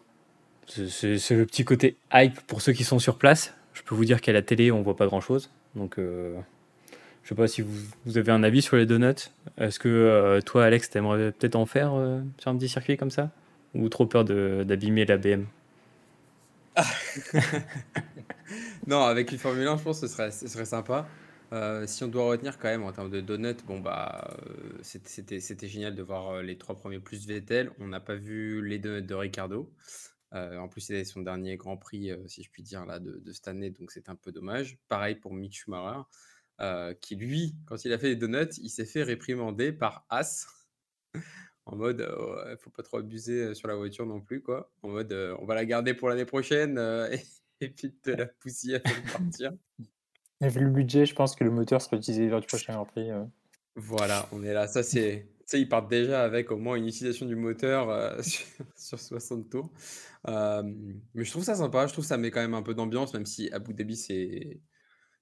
c'est 0.68 1.32
le 1.32 1.46
petit 1.46 1.66
côté 1.66 1.98
hype 2.14 2.40
pour 2.42 2.62
ceux 2.62 2.74
qui 2.74 2.84
sont 2.84 3.00
sur 3.00 3.18
place. 3.18 3.56
Je 3.74 3.82
peux 3.84 3.96
vous 3.96 4.06
dire 4.06 4.22
qu'à 4.22 4.34
la 4.34 4.42
télé, 4.42 4.72
on 4.72 4.82
voit 4.82 4.96
pas 4.96 5.06
grand 5.06 5.22
chose. 5.22 5.50
Donc, 5.76 6.00
euh, 6.00 6.36
je 7.30 7.36
sais 7.36 7.38
pas 7.38 7.48
si 7.48 7.62
vous, 7.62 8.18
avez 8.18 8.32
un 8.32 8.42
avis 8.42 8.64
sur 8.64 8.76
les 8.76 8.88
donuts. 8.88 9.30
Est-ce 9.60 9.78
que 9.78 9.88
euh, 9.88 10.42
toi, 10.42 10.66
Alex, 10.66 10.90
t'aimerais 10.90 11.32
peut-être 11.32 11.58
en 11.58 11.68
faire 11.68 11.94
euh, 11.94 12.22
sur 12.40 12.50
un 12.50 12.58
petit 12.58 12.70
circuit 12.70 12.98
comme 12.98 13.12
ça? 13.12 13.30
Ou 13.76 13.88
trop 13.88 14.08
peur 14.08 14.26
d'abîmer 14.26 15.06
la 15.06 15.18
BM 15.18 15.46
Non, 18.88 19.04
avec 19.04 19.32
une 19.32 19.38
Formule 19.38 19.68
1, 19.68 19.78
je 19.78 19.84
pense 19.84 20.02
que 20.02 20.08
ce 20.08 20.48
serait, 20.48 20.66
sympa. 20.66 21.08
Euh, 21.54 21.86
si 21.86 22.04
on 22.04 22.08
doit 22.08 22.24
retenir 22.24 22.58
quand 22.58 22.68
même 22.68 22.82
en 22.82 22.92
termes 22.92 23.12
de 23.12 23.22
donuts, 23.22 23.64
bon 23.68 23.80
bah 23.80 24.36
c'était 24.82 25.68
génial 25.68 25.94
de 25.94 26.02
voir 26.02 26.42
les 26.42 26.58
trois 26.58 26.76
premiers 26.76 27.00
plus 27.00 27.28
Vettel. 27.28 27.70
On 27.80 27.90
n'a 27.90 28.00
pas 28.00 28.16
vu 28.16 28.68
les 28.68 28.80
donuts 28.80 29.04
de 29.04 29.14
Ricardo. 29.14 29.72
en 30.32 30.68
plus, 30.68 30.82
c'était 30.82 31.04
son 31.04 31.22
dernier 31.22 31.58
Grand 31.58 31.78
Prix, 31.78 32.10
si 32.26 32.42
je 32.42 32.50
puis 32.50 32.64
dire, 32.64 32.88
là, 32.88 32.98
de, 32.98 33.20
de 33.20 33.32
cette 33.34 33.48
année, 33.48 33.70
donc 33.70 33.92
c'est 33.92 34.10
un 34.10 34.16
peu 34.16 34.32
dommage. 34.32 34.80
Pareil 34.88 35.14
pour 35.14 35.36
Mick 35.36 35.54
Schumacher, 35.54 36.02
qui 37.02 37.16
lui, 37.16 37.56
quand 37.66 37.86
il 37.86 37.94
a 37.94 37.98
fait 37.98 38.10
les 38.10 38.16
donuts, 38.16 38.58
il 38.62 38.70
s'est 38.70 38.86
fait 38.86 39.04
réprimander 39.04 39.72
par 39.72 40.06
As. 40.10 40.48
En 41.66 41.76
mode, 41.76 42.00
il 42.50 42.58
faut 42.58 42.72
pas 42.72 42.82
trop 42.82 42.98
abuser 42.98 43.54
sur 43.54 43.68
la 43.68 43.76
voiture 43.76 44.04
non 44.04 44.22
plus, 44.22 44.42
quoi. 44.42 44.72
En 44.82 44.90
mode, 44.90 45.14
on 45.40 45.46
va 45.46 45.54
la 45.54 45.66
garder 45.66 45.94
pour 45.94 46.10
l'année 46.10 46.26
prochaine 46.26 46.80
et, 47.62 47.70
puis 47.70 47.94
te 47.94 48.10
la 48.10 48.26
pousser 48.26 48.76
à 48.76 48.80
partir. 48.80 49.52
Et 50.42 50.48
vu 50.48 50.62
le 50.62 50.70
budget, 50.70 51.06
je 51.06 51.14
pense 51.14 51.36
que 51.36 51.44
le 51.44 51.52
moteur 51.52 51.82
sera 51.82 51.98
utilisé 51.98 52.30
lors 52.30 52.40
du 52.40 52.48
prochain 52.48 52.74
Grand 52.74 52.86
Prix. 52.86 53.12
Euh. 53.12 53.26
Voilà, 53.76 54.28
on 54.32 54.44
est 54.44 54.54
là. 54.54 54.68
Ça, 54.68 54.84
c'est. 54.84 55.28
Ils 55.52 55.68
partent 55.68 55.90
déjà 55.90 56.24
avec 56.24 56.52
au 56.52 56.58
moins 56.58 56.76
une 56.76 56.88
utilisation 56.88 57.26
du 57.26 57.36
moteur 57.36 57.90
euh, 57.90 58.22
sur, 58.78 59.00
60 59.00 59.50
tours. 59.50 59.72
mais 60.28 61.24
je 61.24 61.32
trouve 61.32 61.44
ça 61.44 61.56
sympa. 61.56 61.88
Je 61.88 61.94
trouve 61.94 62.06
ça 62.06 62.18
met 62.18 62.32
quand 62.32 62.42
même 62.42 62.54
un 62.54 62.62
peu 62.62 62.74
d'ambiance, 62.74 63.14
même 63.14 63.26
si 63.26 63.52
Abu 63.52 63.74
Dhabi, 63.74 63.96
c'est 63.96 64.60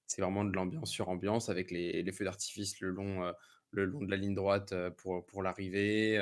c'est 0.08 0.20
vraiment 0.22 0.44
de 0.44 0.52
l'ambiance 0.52 0.90
sur 0.90 1.08
ambiance 1.08 1.48
avec 1.48 1.70
les, 1.70 2.10
feux 2.12 2.24
d'artifice 2.24 2.80
le 2.80 2.90
long, 2.90 3.24
euh, 3.24 3.32
le 3.70 3.84
long 3.84 4.02
de 4.02 4.10
la 4.10 4.16
ligne 4.16 4.34
droite 4.34 4.74
pour, 4.96 5.24
pour 5.26 5.42
l'arrivée. 5.42 6.16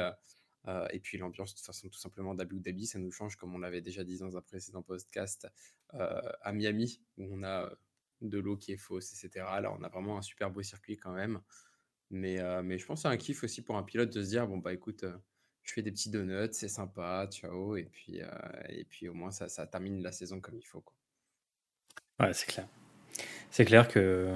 et 0.91 1.01
puis 1.01 1.17
l'ambiance, 1.17 1.53
de 1.53 1.59
toute 1.59 1.67
façon, 1.67 1.89
tout 1.89 1.99
simplement 1.99 2.35
d'Abu 2.35 2.61
Dhabi, 2.61 2.87
ça 2.87 2.99
nous 2.99 3.11
change, 3.13 3.37
comme 3.37 3.55
on 3.55 3.59
l'avait 3.59 3.81
déjà 3.81 4.05
dit 4.05 4.19
dans 4.19 4.37
un 4.37 4.43
précédent 4.43 4.83
podcast, 4.83 5.49
à 5.91 6.53
Miami, 6.53 7.01
où 7.17 7.29
on 7.33 7.45
a 7.45 7.71
de 8.21 8.39
l'eau 8.39 8.57
qui 8.57 8.73
est 8.73 8.77
fausse, 8.77 9.13
etc. 9.13 9.45
Là, 9.61 9.73
on 9.79 9.83
a 9.83 9.89
vraiment 9.89 10.19
un 10.19 10.23
super 10.23 10.51
beau 10.51 10.63
circuit 10.63 10.97
quand 10.97 11.13
même. 11.13 11.41
Mais, 12.11 12.41
euh, 12.41 12.63
mais 12.63 12.79
je 12.79 12.87
pense 12.87 13.03
c'est 13.03 13.09
un 13.09 13.17
kiff 13.17 13.43
aussi 13.43 13.63
pour 13.63 13.77
un 13.77 13.83
pilote 13.83 14.13
de 14.13 14.23
se 14.23 14.29
dire 14.29 14.47
bon, 14.47 14.59
bah 14.59 14.73
écoute, 14.73 15.03
euh, 15.05 15.17
je 15.63 15.73
fais 15.73 15.83
des 15.83 15.91
petits 15.91 16.11
donuts, 16.11 16.53
c'est 16.53 16.69
sympa, 16.69 17.27
ciao. 17.31 17.77
Et 17.77 17.85
puis, 17.85 18.23
euh, 18.23 18.29
et 18.69 18.85
puis 18.85 19.09
au 19.09 19.15
moins, 19.15 19.31
ça, 19.31 19.49
ça 19.49 19.67
termine 19.67 20.03
la 20.03 20.13
saison 20.13 20.41
comme 20.41 20.57
il 20.57 20.67
faut. 20.67 20.81
Quoi. 20.81 20.97
Ouais, 22.21 22.33
c'est 22.33 22.47
clair. 22.47 22.69
C'est 23.51 23.65
clair 23.65 23.89
que 23.89 24.29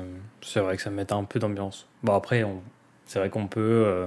c'est 0.42 0.60
vrai 0.60 0.76
que 0.76 0.82
ça 0.82 0.90
met 0.90 1.12
un 1.12 1.24
peu 1.24 1.38
d'ambiance. 1.38 1.86
Bon, 2.02 2.14
après, 2.14 2.44
c'est 3.06 3.18
vrai 3.18 3.28
qu'on 3.28 3.46
peut. 3.46 4.06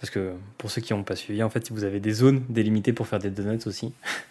Parce 0.00 0.10
que 0.10 0.32
pour 0.56 0.70
ceux 0.70 0.80
qui 0.80 0.94
n'ont 0.94 1.04
pas 1.04 1.16
suivi, 1.16 1.42
en 1.42 1.50
fait, 1.50 1.70
vous 1.70 1.84
avez 1.84 2.00
des 2.00 2.12
zones 2.12 2.42
délimitées 2.48 2.92
pour 2.92 3.06
faire 3.06 3.18
des 3.18 3.30
donuts 3.30 3.66
aussi. 3.66 3.92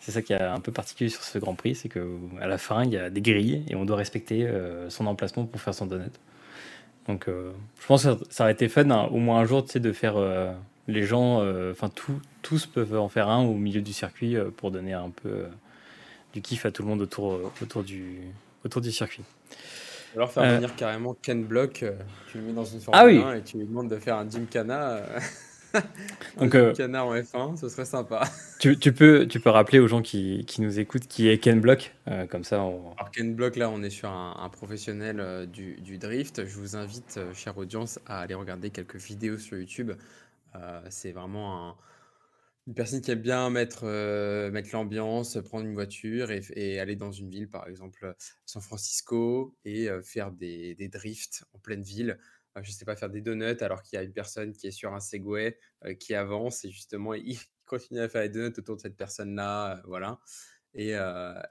C'est 0.00 0.12
ça 0.12 0.22
qui 0.22 0.32
est 0.32 0.40
un 0.40 0.60
peu 0.60 0.72
particulier 0.72 1.10
sur 1.10 1.22
ce 1.22 1.38
Grand 1.38 1.54
Prix, 1.54 1.74
c'est 1.74 1.90
qu'à 1.90 2.46
la 2.46 2.56
fin, 2.56 2.82
il 2.82 2.92
y 2.92 2.96
a 2.96 3.10
des 3.10 3.20
grilles 3.20 3.64
et 3.68 3.74
on 3.74 3.84
doit 3.84 3.98
respecter 3.98 4.46
euh, 4.46 4.88
son 4.88 5.06
emplacement 5.06 5.44
pour 5.44 5.60
faire 5.60 5.74
son 5.74 5.84
donut. 5.84 6.12
Donc, 7.06 7.28
euh, 7.28 7.52
je 7.78 7.86
pense 7.86 8.04
que 8.04 8.16
ça 8.30 8.44
aurait 8.44 8.52
été 8.52 8.68
fun 8.68 8.88
hein, 8.90 9.08
au 9.10 9.18
moins 9.18 9.40
un 9.40 9.44
jour 9.44 9.62
de 9.62 9.92
faire, 9.92 10.16
euh, 10.16 10.50
les 10.86 11.02
gens, 11.02 11.46
enfin 11.70 11.90
tous 12.40 12.64
peuvent 12.64 12.98
en 12.98 13.10
faire 13.10 13.28
un 13.28 13.44
au 13.44 13.52
milieu 13.52 13.82
du 13.82 13.92
circuit 13.92 14.36
pour 14.56 14.70
donner 14.70 14.94
un 14.94 15.10
peu 15.10 15.44
du 16.32 16.40
kiff 16.40 16.64
à 16.64 16.70
tout 16.70 16.82
le 16.82 16.88
monde 16.88 17.02
autour, 17.02 17.38
autour, 17.60 17.82
du, 17.82 18.20
autour 18.64 18.80
du 18.80 18.92
circuit. 18.92 19.24
Alors 20.14 20.32
faire 20.32 20.54
venir 20.54 20.74
carrément 20.74 21.14
Ken 21.20 21.44
Block, 21.44 21.84
tu 22.30 22.38
le 22.38 22.44
mets 22.44 22.52
dans 22.52 22.64
une 22.64 22.80
Formule 22.80 23.22
ah 23.24 23.28
1 23.28 23.34
et 23.34 23.42
tu 23.42 23.58
lui 23.58 23.66
demandes 23.66 23.90
de 23.90 23.96
faire 23.96 24.16
un 24.16 24.28
Gymkhana. 24.28 25.02
Donc, 26.38 26.54
euh, 26.54 26.72
canard 26.72 27.06
en 27.06 27.14
F1, 27.14 27.56
ce 27.56 27.68
serait 27.68 27.84
sympa. 27.84 28.22
Tu, 28.58 28.78
tu, 28.78 28.92
peux, 28.92 29.26
tu 29.26 29.40
peux 29.40 29.50
rappeler 29.50 29.78
aux 29.78 29.88
gens 29.88 30.02
qui, 30.02 30.44
qui 30.46 30.62
nous 30.62 30.80
écoutent 30.80 31.06
qui 31.06 31.28
est 31.28 31.38
Ken 31.38 31.60
Block, 31.60 31.94
euh, 32.08 32.26
comme 32.26 32.44
ça. 32.44 32.62
On... 32.62 32.92
Alors 32.96 33.10
Ken 33.10 33.34
Block, 33.34 33.56
là, 33.56 33.70
on 33.70 33.82
est 33.82 33.90
sur 33.90 34.10
un, 34.10 34.48
professionnel 34.50 35.20
euh, 35.20 35.46
du, 35.46 35.74
du, 35.80 35.98
drift. 35.98 36.44
Je 36.46 36.56
vous 36.56 36.76
invite, 36.76 37.20
chère 37.34 37.56
audience, 37.58 37.98
à 38.06 38.20
aller 38.20 38.34
regarder 38.34 38.70
quelques 38.70 38.96
vidéos 38.96 39.38
sur 39.38 39.58
YouTube. 39.58 39.92
c'est 40.88 41.12
vraiment 41.12 41.68
un, 41.68 41.74
une 42.68 42.74
personne 42.74 43.00
qui 43.00 43.10
aime 43.10 43.22
bien 43.22 43.48
mettre, 43.50 43.86
mettre 44.50 44.68
l'ambiance, 44.74 45.38
prendre 45.42 45.66
une 45.66 45.74
voiture 45.74 46.30
et, 46.30 46.78
aller 46.78 46.96
dans 46.96 47.10
une 47.10 47.30
ville, 47.30 47.48
par 47.48 47.66
exemple 47.66 48.14
San 48.44 48.60
Francisco, 48.60 49.56
et 49.64 49.88
faire 50.04 50.30
des, 50.30 50.74
des 50.74 50.88
drifts 50.88 51.44
en 51.54 51.58
pleine 51.58 51.82
ville 51.82 52.18
je 52.62 52.72
sais 52.72 52.84
pas, 52.84 52.96
faire 52.96 53.10
des 53.10 53.20
donuts 53.20 53.56
alors 53.60 53.82
qu'il 53.82 53.96
y 53.96 54.00
a 54.00 54.02
une 54.02 54.12
personne 54.12 54.52
qui 54.52 54.66
est 54.66 54.70
sur 54.70 54.94
un 54.94 55.00
Segway 55.00 55.58
qui 56.00 56.14
avance 56.14 56.64
et 56.64 56.70
justement 56.70 57.14
il 57.14 57.38
continue 57.66 58.00
à 58.00 58.08
faire 58.08 58.22
des 58.22 58.28
donuts 58.28 58.58
autour 58.58 58.76
de 58.76 58.80
cette 58.80 58.96
personne-là, 58.96 59.82
voilà. 59.84 60.18
Et, 60.74 60.90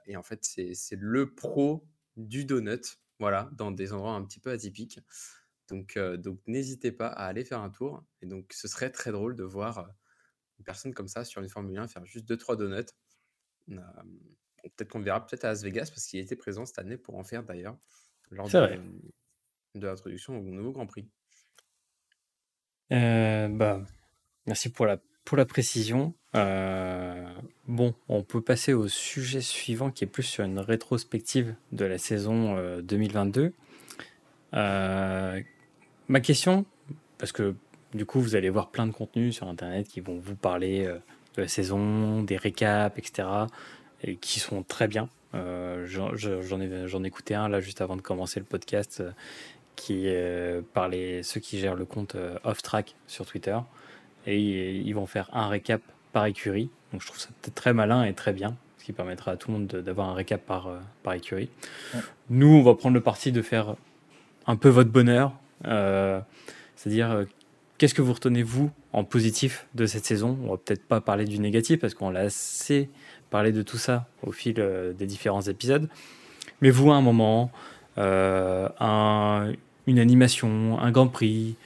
et, 0.06 0.16
en 0.16 0.22
fait, 0.22 0.40
c'est 0.42 0.96
le 0.96 1.34
pro 1.34 1.86
du 2.16 2.44
donut, 2.44 2.98
voilà, 3.18 3.50
dans 3.52 3.70
des 3.70 3.92
endroits 3.92 4.14
un 4.14 4.24
petit 4.24 4.40
peu 4.40 4.50
atypiques. 4.50 5.00
Donc, 5.68 5.98
donc 5.98 6.40
n'hésitez 6.46 6.92
pas 6.92 7.08
à 7.08 7.26
aller 7.26 7.44
faire 7.44 7.60
un 7.60 7.70
tour. 7.70 8.04
Et 8.22 8.26
donc, 8.26 8.52
ce 8.52 8.68
serait 8.68 8.90
très 8.90 9.12
drôle 9.12 9.36
de 9.36 9.44
voir 9.44 9.88
une 10.58 10.64
personne 10.64 10.94
comme 10.94 11.08
ça 11.08 11.24
sur 11.24 11.40
une 11.40 11.48
Formule 11.48 11.78
1 11.78 11.88
faire 11.88 12.04
juste 12.04 12.30
2-3 12.30 12.56
donuts. 12.56 12.84
peut-être 13.66 14.88
qu'on 14.88 15.00
verra 15.00 15.24
peut-être 15.24 15.44
à 15.44 15.48
Las 15.48 15.62
Vegas 15.62 15.90
parce 15.94 16.06
qu'il 16.06 16.20
était 16.20 16.36
présent 16.36 16.66
cette 16.66 16.78
année 16.78 16.96
pour 16.96 17.16
en 17.16 17.24
faire 17.24 17.44
d'ailleurs. 17.44 17.76
Lors 18.30 18.48
de, 18.48 18.80
de 19.74 19.86
l'introduction 19.86 20.38
au 20.38 20.42
nouveau 20.42 20.72
Grand 20.72 20.86
Prix. 20.86 21.08
Euh, 22.92 23.48
bah, 23.48 23.82
merci 24.46 24.70
pour 24.70 24.86
la, 24.86 24.98
pour 25.24 25.36
la 25.36 25.46
précision. 25.46 26.14
Euh, 26.34 27.26
bon, 27.66 27.94
on 28.08 28.22
peut 28.22 28.42
passer 28.42 28.74
au 28.74 28.88
sujet 28.88 29.40
suivant 29.40 29.90
qui 29.90 30.04
est 30.04 30.08
plus 30.08 30.22
sur 30.22 30.44
une 30.44 30.58
rétrospective 30.58 31.54
de 31.72 31.84
la 31.84 31.98
saison 31.98 32.80
2022. 32.80 33.54
Euh, 34.54 35.42
ma 36.08 36.20
question, 36.20 36.64
parce 37.18 37.32
que 37.32 37.54
du 37.98 38.06
coup 38.06 38.20
vous 38.20 38.34
allez 38.34 38.48
voir 38.48 38.68
plein 38.68 38.86
de 38.86 38.92
contenus 38.92 39.36
sur 39.36 39.46
Internet 39.48 39.86
qui 39.88 40.00
vont 40.00 40.18
vous 40.18 40.34
parler 40.34 40.86
de 41.36 41.42
la 41.42 41.48
saison, 41.48 42.22
des 42.22 42.38
récaps, 42.38 42.98
etc. 42.98 43.28
et 44.02 44.16
qui 44.16 44.40
sont 44.40 44.62
très 44.62 44.88
bien. 44.88 45.10
J'en 45.34 46.60
ai, 46.60 46.88
j'en 46.88 47.04
écouté 47.04 47.34
un 47.34 47.48
là 47.48 47.60
juste 47.60 47.82
avant 47.82 47.96
de 47.96 48.00
commencer 48.00 48.40
le 48.40 48.46
podcast 48.46 49.02
qui 49.78 50.02
euh, 50.06 50.60
par 50.74 50.88
les, 50.88 51.22
ceux 51.22 51.40
qui 51.40 51.58
gèrent 51.58 51.76
le 51.76 51.84
compte 51.84 52.16
euh, 52.16 52.36
off-track 52.44 52.94
sur 53.06 53.24
Twitter. 53.24 53.56
Et 54.26 54.76
ils, 54.76 54.92
vont 54.92 55.06
faire 55.06 55.30
un 55.32 55.48
récap 55.48 55.80
par 56.12 56.26
écurie. 56.26 56.68
Donc 56.92 57.00
je 57.00 57.06
trouve 57.06 57.18
ça 57.18 57.28
peut-être 57.40 57.54
très 57.54 57.72
malin 57.72 58.04
et 58.04 58.12
très 58.12 58.32
bien, 58.32 58.56
ce 58.78 58.84
qui 58.84 58.92
permettra 58.92 59.30
à 59.30 59.36
tout 59.36 59.50
le 59.50 59.58
monde 59.58 59.66
d'avoir 59.68 60.08
un 60.08 60.14
récap 60.14 60.44
par, 60.44 60.66
euh, 60.66 60.78
par 61.02 61.14
écurie. 61.14 61.48
Nous, 62.28 62.48
on 62.48 62.62
va 62.62 62.74
prendre 62.74 62.94
le 62.94 63.00
parti 63.00 63.32
de 63.32 63.40
faire 63.40 63.76
un 64.46 64.56
peu 64.56 64.68
votre 64.68 64.90
bonheur. 64.90 65.32
C'est-à-dire, 66.76 67.24
qu'est-ce 67.78 67.94
que 67.94 68.02
vous 68.02 68.12
retenez, 68.12 68.42
vous, 68.42 68.70
en 68.92 69.04
positif 69.04 69.66
de 69.74 69.86
cette 69.86 70.04
saison? 70.04 70.38
On 70.44 70.50
va 70.50 70.56
peut-être 70.56 70.84
pas 70.84 71.00
parler 71.00 71.24
du 71.24 71.38
négatif, 71.38 71.80
parce 71.80 71.94
qu'on 71.94 72.10
l'a 72.10 72.20
assez 72.20 72.90
parlé 73.30 73.52
de 73.52 73.62
tout 73.62 73.78
ça 73.78 74.06
au 74.22 74.32
fil 74.32 74.54
des 74.98 75.06
différents 75.06 75.42
épisodes. 75.42 75.88
Mais 76.60 76.70
vous, 76.70 76.90
à 76.90 76.96
un 76.96 77.02
moment, 77.02 77.50
un, 77.96 79.52
une 79.88 79.98
animation, 79.98 80.78
un 80.78 80.90
Grand 80.90 81.08
Prix, 81.08 81.56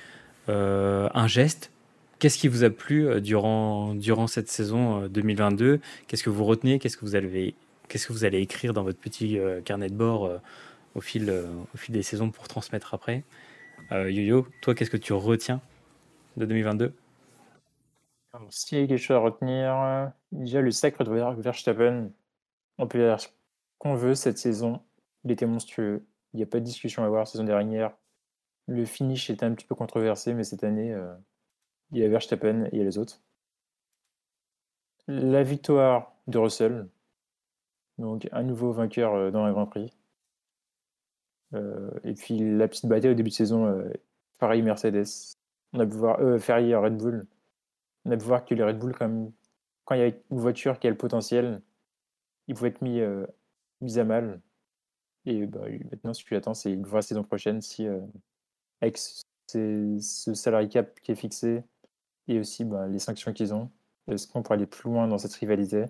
euh, 0.48 1.08
un 1.14 1.26
geste. 1.26 1.70
Qu'est-ce 2.18 2.38
qui 2.38 2.48
vous 2.48 2.64
a 2.64 2.70
plu 2.70 3.06
euh, 3.06 3.20
durant, 3.20 3.94
durant 3.94 4.26
cette 4.26 4.48
saison 4.48 5.06
2022 5.08 5.64
euh, 5.64 5.78
Qu'est-ce 6.06 6.22
que 6.22 6.30
vous 6.30 6.44
retenez? 6.44 6.78
Qu'est-ce 6.78 6.96
que 6.96 7.04
vous 7.04 7.16
allez, 7.16 7.54
que 7.88 8.12
vous 8.12 8.24
allez 8.24 8.38
écrire 8.40 8.72
dans 8.72 8.82
votre 8.82 8.98
petit 8.98 9.38
carnet 9.64 9.88
de 9.88 9.94
bord 9.94 10.30
au, 10.94 11.00
fil, 11.00 11.30
au 11.74 11.76
fil 11.76 11.94
des 11.94 12.02
saisons 12.02 12.30
pour 12.30 12.48
transmettre 12.48 12.94
après? 12.94 13.22
Yo-Yo, 13.90 14.46
toi, 14.62 14.74
qu'est-ce 14.74 14.90
que 14.90 14.96
tu 14.96 15.12
retiens? 15.12 15.60
De 16.36 16.46
2022 16.46 16.94
S'il 18.50 18.78
y 18.78 18.82
a 18.82 18.86
quelque 18.86 18.98
chose 18.98 19.16
à 19.16 19.20
retenir, 19.20 20.12
déjà 20.30 20.60
le 20.60 20.70
sacre 20.70 21.04
de 21.04 21.40
Verstappen, 21.40 22.10
on 22.78 22.86
peut 22.86 22.98
dire 22.98 23.20
ce 23.20 23.28
qu'on 23.78 23.94
veut 23.94 24.14
cette 24.14 24.38
saison. 24.38 24.80
Il 25.24 25.30
était 25.30 25.46
monstrueux. 25.46 26.04
Il 26.32 26.38
n'y 26.38 26.42
a 26.42 26.46
pas 26.46 26.60
de 26.60 26.64
discussion 26.64 27.02
à 27.02 27.06
avoir. 27.06 27.28
Saison 27.28 27.44
dernière, 27.44 27.92
le 28.66 28.84
finish 28.84 29.30
était 29.30 29.44
un 29.44 29.54
petit 29.54 29.66
peu 29.66 29.74
controversé, 29.74 30.34
mais 30.34 30.44
cette 30.44 30.64
année, 30.64 30.92
euh, 30.92 31.12
il 31.90 31.98
y 31.98 32.04
a 32.04 32.08
Verstappen 32.08 32.64
et 32.66 32.70
il 32.72 32.78
y 32.78 32.80
a 32.80 32.84
les 32.84 32.98
autres. 32.98 33.20
La 35.08 35.42
victoire 35.42 36.14
de 36.28 36.38
Russell, 36.38 36.88
donc 37.98 38.28
un 38.32 38.42
nouveau 38.42 38.72
vainqueur 38.72 39.14
euh, 39.14 39.30
dans 39.30 39.44
un 39.44 39.52
Grand 39.52 39.66
Prix. 39.66 39.92
Euh, 41.54 41.90
et 42.04 42.14
puis 42.14 42.38
la 42.38 42.68
petite 42.68 42.86
bataille 42.86 43.10
au 43.10 43.14
début 43.14 43.30
de 43.30 43.34
saison, 43.34 43.84
Ferrari 44.38 44.62
Mercedes. 44.62 45.36
On 45.72 45.80
a 45.80 45.86
pu 45.86 45.96
voir 45.96 46.18
Ferrari 46.40 46.74
Red 46.74 46.96
Bull. 46.96 47.26
On 48.04 48.10
a 48.10 48.16
pu 48.16 48.24
voir 48.24 48.44
que 48.44 48.54
les 48.54 48.62
Red 48.62 48.78
Bull, 48.78 48.94
quand, 48.94 49.94
il 49.94 49.98
y 49.98 50.02
a 50.02 50.06
une 50.08 50.38
voiture 50.38 50.78
qui 50.78 50.86
a 50.86 50.90
le 50.90 50.96
potentiel, 50.96 51.62
ils 52.48 52.54
pouvaient 52.54 52.70
être 52.70 52.82
mis, 52.82 53.00
mis 53.80 53.98
à 53.98 54.04
mal. 54.04 54.40
Et 55.24 55.46
bah, 55.46 55.60
maintenant, 55.90 56.14
ce 56.14 56.24
que 56.24 56.30
j'attends, 56.30 56.54
c'est 56.54 56.72
une 56.72 56.84
vraie 56.84 57.02
saison 57.02 57.22
prochaine 57.22 57.60
si 57.60 57.86
avec 58.80 58.98
ce 58.98 60.34
salary 60.34 60.68
cap 60.68 61.00
qui 61.00 61.12
est 61.12 61.16
fixé 61.16 61.62
et 62.28 62.40
aussi 62.40 62.64
bah, 62.64 62.88
les 62.88 62.98
sanctions 62.98 63.32
qu'ils 63.32 63.54
ont. 63.54 63.70
Est-ce 64.08 64.26
qu'on 64.26 64.42
pourrait 64.42 64.56
aller 64.56 64.66
plus 64.66 64.90
loin 64.90 65.08
dans 65.08 65.18
cette 65.18 65.34
rivalité 65.34 65.86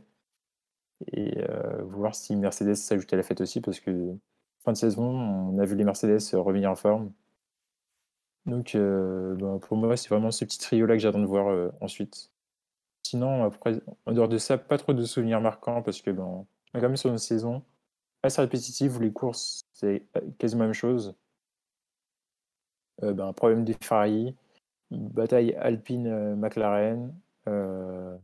et 1.11 1.39
euh, 1.39 1.83
voir 1.85 2.15
si 2.15 2.37
Mercedes 2.37 2.75
s'ajoute 2.75 3.13
à 3.13 3.17
la 3.17 3.23
fête 3.23 3.41
aussi 3.41 3.61
parce 3.61 3.81
que 3.81 4.17
fin 4.65 4.73
de 4.73 4.77
saison, 4.77 5.05
on 5.05 5.59
a 5.59 5.65
vu 5.65 5.75
les 5.75 5.85
Mercedes 5.85 6.21
revenir 6.35 6.71
en 6.71 6.77
forme. 6.77 7.13
Donc 8.47 8.75
euh, 8.75 9.35
bah, 9.37 9.59
pour 9.61 9.77
moi, 9.77 9.97
c'est 9.97 10.09
vraiment 10.09 10.31
ce 10.31 10.45
petit 10.45 10.59
trio-là 10.59 10.95
que 10.95 11.01
j'attends 11.01 11.21
de 11.21 11.27
voir 11.27 11.49
euh, 11.49 11.71
ensuite. 11.81 12.31
Sinon, 13.05 13.45
après, 13.45 13.81
en 14.07 14.13
dehors 14.13 14.29
de 14.29 14.39
ça, 14.39 14.59
pas 14.59 14.79
trop 14.79 14.95
de 14.95 15.05
souvenirs 15.05 15.41
marquants 15.41 15.83
parce 15.83 16.01
que 16.03 16.11
ben, 16.11 16.25
on 16.25 16.47
est 16.79 16.81
quand 16.81 16.89
même 16.89 16.97
sur 16.97 17.11
une 17.11 17.19
saison 17.19 17.63
assez 18.23 18.41
répétitive 18.41 18.97
où 18.97 19.01
les 19.01 19.13
courses, 19.13 19.63
c'est 19.73 20.05
quasiment 20.39 20.63
la 20.63 20.69
même 20.69 20.75
chose. 20.75 21.15
Euh, 23.03 23.13
ben, 23.13 23.33
problème 23.33 23.65
des 23.65 23.75
Ferrari, 23.81 24.35
bataille 24.91 25.55
Alpine-McLaren, 25.55 27.15
euh, 27.49 28.17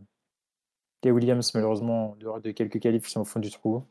les 1.02 1.10
Williams, 1.10 1.52
malheureusement, 1.54 2.12
en 2.12 2.16
dehors 2.16 2.40
de 2.40 2.50
quelques 2.50 2.80
qualifs, 2.80 3.08
sont 3.08 3.20
au 3.20 3.24
fond 3.24 3.40
du 3.40 3.50
trou. 3.50 3.84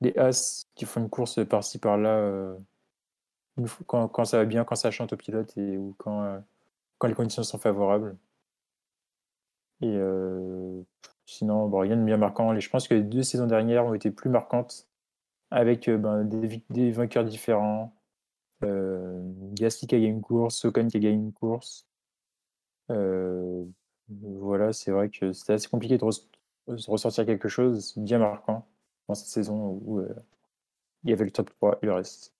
Les 0.00 0.16
As 0.18 0.66
qui 0.74 0.84
font 0.84 1.00
une 1.00 1.10
course 1.10 1.44
par-ci 1.46 1.78
par-là 1.78 2.18
euh, 2.18 2.56
quand, 3.86 4.24
ça 4.24 4.38
va 4.38 4.44
bien, 4.44 4.64
quand 4.64 4.76
ça 4.76 4.90
chante 4.90 5.12
au 5.12 5.16
pilote 5.16 5.56
et 5.56 5.76
ou 5.78 5.94
quand, 5.98 6.42
quand 6.98 7.08
les 7.08 7.14
conditions 7.14 7.42
sont 7.42 7.58
favorables. 7.58 8.16
Et 9.82 9.98
sinon, 11.26 11.68
bon, 11.68 11.80
rien 11.80 11.96
de 11.96 12.04
bien 12.04 12.16
marquant. 12.16 12.58
je 12.58 12.70
pense 12.70 12.88
que 12.88 12.94
les 12.94 13.02
deux 13.02 13.22
saisons 13.22 13.46
dernières 13.46 13.86
ont 13.86 13.94
été 13.94 14.10
plus 14.10 14.30
marquantes 14.30 14.88
avec 15.50 15.88
ben, 15.90 16.24
des, 16.24 16.62
des, 16.70 16.90
vainqueurs 16.90 17.24
différents, 17.24 17.96
euh, 18.64 19.20
Gasly 19.54 19.86
qui 19.86 19.94
a 19.94 19.98
gagné 19.98 20.10
une 20.10 20.22
course, 20.22 20.64
Ocon 20.64 20.88
qui 20.88 20.96
a 20.96 21.00
gagné 21.00 21.16
une 21.16 21.32
course. 21.32 21.86
Euh, 22.90 23.64
voilà, 24.08 24.72
c'est 24.72 24.90
vrai 24.92 25.10
que 25.10 25.32
c'était 25.32 25.54
assez 25.54 25.68
compliqué 25.68 25.98
de, 25.98 26.04
ressortir 26.04 27.26
quelque 27.26 27.48
chose 27.48 27.96
bien 27.96 28.18
marquant 28.18 28.66
dans 29.08 29.14
cette 29.14 29.28
saison 29.28 29.80
où 29.84 30.00
euh, 30.00 30.14
il 31.04 31.10
y 31.10 31.12
avait 31.12 31.24
le 31.24 31.30
top 31.30 31.50
3 31.50 31.78
et 31.82 31.86
le 31.86 31.94
reste. 31.94 32.35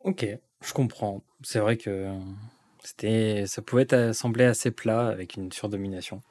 Ok, 0.00 0.26
je 0.62 0.72
comprends. 0.72 1.22
C'est 1.42 1.58
vrai 1.58 1.76
que 1.76 2.08
c'était, 2.82 3.44
ça 3.46 3.62
pouvait 3.62 4.12
sembler 4.12 4.44
assez 4.44 4.70
plat 4.70 5.08
avec 5.08 5.36
une 5.36 5.52
surdomination. 5.52 6.22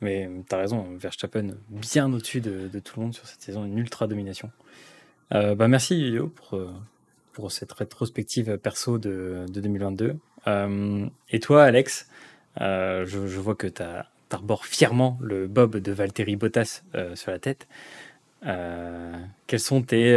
Mais 0.00 0.28
tu 0.48 0.54
as 0.54 0.58
raison, 0.58 0.96
Verstappen 0.96 1.54
bien 1.68 2.12
au-dessus 2.12 2.40
de, 2.40 2.68
tout 2.80 2.98
le 2.98 3.04
monde 3.04 3.14
sur 3.14 3.26
cette 3.26 3.40
saison, 3.40 3.64
une 3.64 3.78
ultra 3.78 4.06
domination. 4.06 4.50
bah 5.30 5.68
merci 5.68 6.10
Yo 6.10 6.28
pour, 6.28 6.58
pour 7.36 7.52
cette 7.52 7.72
rétrospective 7.72 8.56
perso 8.56 8.96
de, 8.96 9.44
2022. 9.50 10.16
Euh, 10.46 11.06
et 11.28 11.38
toi, 11.38 11.64
Alex, 11.64 12.08
euh, 12.62 13.04
je, 13.04 13.18
vois 13.18 13.54
que 13.54 13.66
tu 13.66 13.82
arbores 14.30 14.64
fièrement 14.64 15.18
le 15.20 15.46
bob 15.46 15.76
de 15.76 15.92
Valtteri 15.92 16.36
Bottas 16.36 16.82
euh, 16.94 17.14
sur 17.14 17.30
la 17.30 17.38
tête. 17.38 17.68
Quels 19.46 19.60
sont 19.60 19.82
tes, 19.82 20.16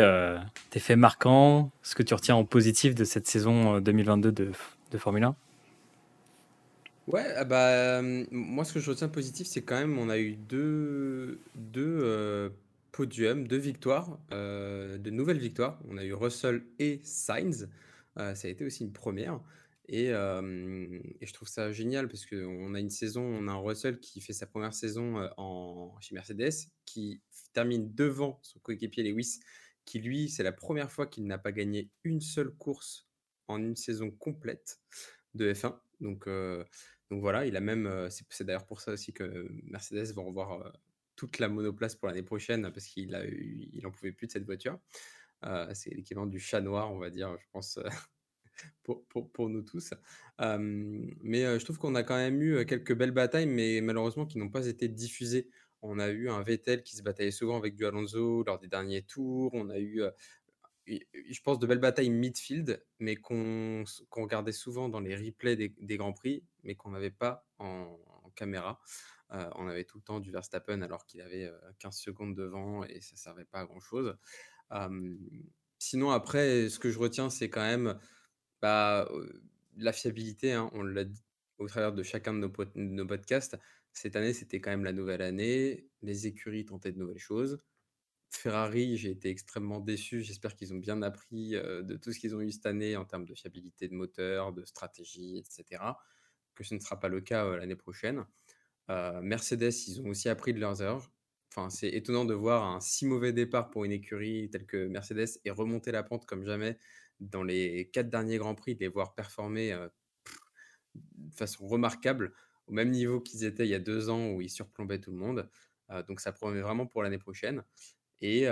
tes, 0.70 0.80
faits 0.80 0.98
marquants, 0.98 1.72
ce 1.82 1.96
que 1.96 2.04
tu 2.04 2.14
retiens 2.14 2.36
en 2.36 2.46
positif 2.46 2.96
de 2.96 3.04
cette 3.04 3.28
saison 3.28 3.80
2022 3.80 4.32
de, 4.32 4.52
de 4.92 4.98
Formule 4.98 5.24
1 5.24 5.36
Ouais, 7.08 7.26
ah 7.36 7.44
bah, 7.44 8.02
moi 8.30 8.64
ce 8.64 8.74
que 8.74 8.80
je 8.80 8.92
retiens 8.92 9.08
positif, 9.08 9.48
c'est 9.48 9.64
quand 9.64 9.80
même 9.80 9.98
on 9.98 10.10
a 10.10 10.20
eu 10.20 10.36
deux, 10.36 11.40
podiums, 12.92 13.48
deux 13.48 13.58
victoires, 13.58 14.20
de 14.30 15.10
nouvelles 15.10 15.40
victoires. 15.40 15.80
On 15.90 15.98
a 15.98 16.04
eu 16.04 16.14
Russell 16.14 16.62
et 16.78 17.00
Sainz. 17.04 17.68
ça 18.16 18.34
a 18.44 18.48
été 18.48 18.64
aussi 18.64 18.84
une 18.84 18.94
première. 18.94 19.40
Et, 19.88 20.10
je 20.10 21.34
trouve 21.34 21.48
ça 21.48 21.72
génial 21.72 22.08
parce 22.08 22.28
qu'on 22.28 22.76
a 22.76 22.80
une 22.80 22.92
saison, 22.92 23.24
on 23.24 23.48
a 23.48 23.54
un 23.54 23.58
Russell 23.58 24.00
qui 24.00 24.22
fait 24.22 24.34
sa 24.34 24.46
première 24.46 24.76
saison 24.76 25.28
chez 26.00 26.14
Mercedes, 26.14 26.54
qui 26.86 27.22
termine 27.54 27.94
devant 27.94 28.40
son 28.42 28.60
coéquipier 28.60 29.04
Lewis, 29.04 29.40
qui 29.86 30.00
lui, 30.00 30.30
c'est 30.30 30.44
la 30.44 30.52
première 30.52 30.92
fois 30.92 31.08
qu'il 31.08 31.26
n'a 31.26 31.38
pas 31.38 31.52
gagné 31.52 31.90
une 32.04 32.22
seule 32.22 32.52
course 32.52 33.08
en 33.48 33.58
une 33.58 33.76
saison 33.76 34.12
complète 34.12 34.80
de 35.34 35.54
F1. 35.54 35.80
Donc, 36.00 36.28
donc 37.10 37.22
voilà, 37.22 37.46
il 37.46 37.56
a 37.56 37.60
même. 37.62 38.08
C'est 38.10 38.44
d'ailleurs 38.44 38.66
pour 38.66 38.82
ça 38.82 38.94
aussi 38.94 39.14
que 39.14 39.48
Mercedes 39.64 40.14
va 40.14 40.22
revoir 40.22 40.74
toute 41.16 41.40
la 41.40 41.50
monoplace 41.50 41.96
pour 41.96 42.08
l'année 42.08 42.24
prochaine 42.24 42.72
parce 42.72 42.86
qu'il 42.86 43.14
a 43.16 43.26
il 43.26 43.86
en 43.86 43.92
pouvait 43.92 44.12
plus 44.12 44.28
de 44.28 44.32
cette 44.32 44.46
voiture. 44.46 44.80
c'est 45.74 45.94
l'équivalent 45.94 46.28
du 46.28 46.40
chat 46.40 46.62
noir, 46.62 46.92
on 46.94 47.00
va 47.00 47.10
dire, 47.10 47.36
je 47.40 47.46
pense, 47.52 47.80
pour, 48.84 49.32
pour, 49.32 49.50
nous 49.50 49.64
tous. 49.64 49.94
mais 50.40 51.60
je 51.60 51.64
trouve 51.64 51.78
qu'on 51.78 51.96
a 51.96 52.04
quand 52.04 52.16
même 52.16 52.42
eu 52.42 52.66
quelques 52.66 52.96
belles 52.96 53.12
batailles, 53.12 53.48
mais 53.48 53.82
malheureusement 53.82 54.26
qui 54.26 54.38
n'ont 54.38 54.50
pas 54.50 54.68
été 54.68 54.88
diffusées. 54.88 55.50
On 55.82 56.00
a 56.00 56.10
eu 56.10 56.30
un 56.30 56.42
Vettel 56.44 56.84
qui 56.84 56.96
se 56.96 57.02
bataillait 57.02 57.32
souvent 57.32 57.58
avec 57.58 57.76
du 57.76 57.86
Alonso 57.86 58.44
lors 58.44 58.60
des 58.60 58.68
derniers 58.68 59.04
tours. 59.04 59.52
On 59.54 59.70
a 59.70 59.80
eu 59.80 60.04
je 61.30 61.42
pense, 61.42 61.60
de 61.60 61.68
belles 61.68 61.80
batailles 61.80 62.10
midfield, 62.10 62.84
mais 63.00 63.16
qu'on 63.16 63.84
regardait 64.12 64.52
souvent 64.52 64.90
dans 64.90 65.00
les 65.00 65.16
replays 65.16 65.56
des, 65.56 65.98
Grands 65.98 66.14
Prix, 66.14 66.44
mais 66.64 66.76
qu'on 66.76 66.92
n'avait 66.92 67.12
pas 67.12 67.46
en, 67.60 67.98
caméra. 68.36 68.80
On 69.30 69.68
avait 69.68 69.84
tout 69.84 69.98
le 69.98 70.04
temps 70.04 70.20
du 70.20 70.32
Verstappen 70.32 70.82
alors 70.82 71.06
qu'il 71.06 71.22
avait 71.22 71.52
15 71.80 71.94
euh, 71.94 71.98
secondes 71.98 72.36
devant 72.36 72.84
et 72.86 73.02
ça 73.02 73.14
ne 73.14 73.18
servait 73.18 73.46
pas 73.46 73.60
à 73.60 73.66
grand-chose. 73.66 74.16
sinon, 75.78 76.12
après, 76.12 76.70
ce 76.70 76.80
que 76.80 76.90
je 76.90 77.00
retiens, 77.00 77.30
c'est 77.30 77.50
quand 77.50 77.62
même 77.62 78.00
bah, 78.62 79.10
la 79.78 79.94
fiabilité. 79.94 80.54
Hein. 80.54 80.70
on 80.74 80.84
l'a 80.84 81.04
dit 81.04 81.22
au 81.58 81.68
travers 81.68 81.92
de 81.92 82.02
chacun 82.02 82.34
de 82.34 82.50
nos 82.76 83.06
podcasts. 83.06 83.58
Cette 84.02 84.16
année, 84.16 84.32
c'était 84.32 84.62
quand 84.62 84.70
même 84.70 84.86
la 84.86 84.94
nouvelle 84.94 85.22
année. 85.22 85.90
Les 86.04 86.26
écuries 86.26 86.64
tentaient 86.64 86.94
de 86.94 86.98
nouvelles 86.98 87.18
choses. 87.18 87.62
Ferrari, 88.30 88.96
j'ai 88.96 89.10
été 89.10 89.30
extrêmement 89.30 89.82
déçu. 89.82 90.24
J'espère 90.24 90.56
qu'ils 90.56 90.72
ont 90.72 90.78
bien 90.78 91.02
appris 91.02 91.50
de 91.50 91.98
tout 91.98 92.14
ce 92.14 92.20
qu'ils 92.20 92.34
ont 92.34 92.40
eu 92.40 92.50
cette 92.50 92.66
année 92.66 92.96
en 92.96 93.04
termes 93.04 93.26
de 93.26 93.36
fiabilité 93.36 93.90
de 93.90 93.96
moteur, 93.96 94.54
de 94.54 94.64
stratégie, 94.64 95.40
etc. 95.40 95.84
Que 96.56 96.64
ce 96.64 96.76
ne 96.76 96.80
sera 96.80 96.98
pas 96.98 97.10
le 97.10 97.20
cas 97.20 97.58
l'année 97.58 97.76
prochaine. 97.76 98.26
Mercedes, 98.88 99.74
ils 99.90 100.00
ont 100.00 100.08
aussi 100.08 100.30
appris 100.30 100.54
de 100.54 100.62
leurs 100.62 100.82
erreurs. 100.82 101.12
Enfin, 101.52 101.70
c'est 101.70 101.90
étonnant 101.90 102.24
de 102.24 102.34
voir 102.34 102.64
un 102.64 102.80
si 102.80 103.06
mauvais 103.06 103.34
départ 103.34 103.70
pour 103.70 103.84
une 103.84 103.92
écurie 103.92 104.50
telle 104.50 104.66
que 104.66 104.88
Mercedes 104.88 105.42
et 105.44 105.52
remonter 105.52 105.92
la 105.92 106.04
pente 106.04 106.26
comme 106.26 106.46
jamais 106.46 106.78
dans 107.20 107.44
les 107.44 107.90
quatre 107.92 108.10
derniers 108.10 108.38
Grands 108.38 108.56
Prix, 108.56 108.76
de 108.76 108.80
les 108.80 108.88
voir 108.88 109.14
performer 109.14 109.78
de 110.96 111.36
façon 111.36 111.68
remarquable, 111.68 112.34
au 112.70 112.74
même 112.74 112.92
niveau 112.92 113.20
qu'ils 113.20 113.44
étaient 113.44 113.66
il 113.66 113.70
y 113.70 113.76
a 113.76 113.80
deux 113.80 114.10
ans 114.10 114.32
où 114.32 114.42
ils 114.42 114.50
surplombaient 114.50 115.00
tout 115.00 115.12
le 115.12 115.18
monde. 115.18 115.50
donc 116.08 116.20
ça 116.22 116.32
promet 116.32 116.62
vraiment 116.62 116.88
pour 116.88 117.04
l'année 117.04 117.18
prochaine. 117.18 117.64
Et, 118.22 118.48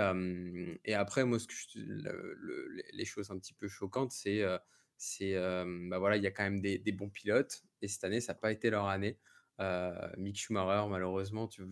et 0.84 0.94
après, 0.94 1.24
moi, 1.24 1.38
ce 1.38 1.46
que 1.46 1.54
les 2.92 3.04
choses 3.04 3.30
un 3.30 3.38
petit 3.38 3.54
peu 3.54 3.68
choquantes, 3.68 4.12
c'est 4.12 4.42
c'est 4.96 5.34
bah 5.88 5.98
voilà, 5.98 6.16
il 6.16 6.22
y 6.22 6.26
a 6.26 6.30
quand 6.30 6.42
même 6.44 6.60
des, 6.60 6.92
bons 6.92 7.08
pilotes. 7.08 7.62
Et 7.82 7.88
cette 7.88 8.04
année, 8.04 8.20
ça 8.20 8.32
n'a 8.32 8.38
pas 8.38 8.52
été 8.52 8.70
leur 8.70 8.86
année. 8.86 9.18
Mick 10.16 10.38
Schumacher, 10.38 10.88
malheureusement, 10.88 11.48
tu, 11.48 11.62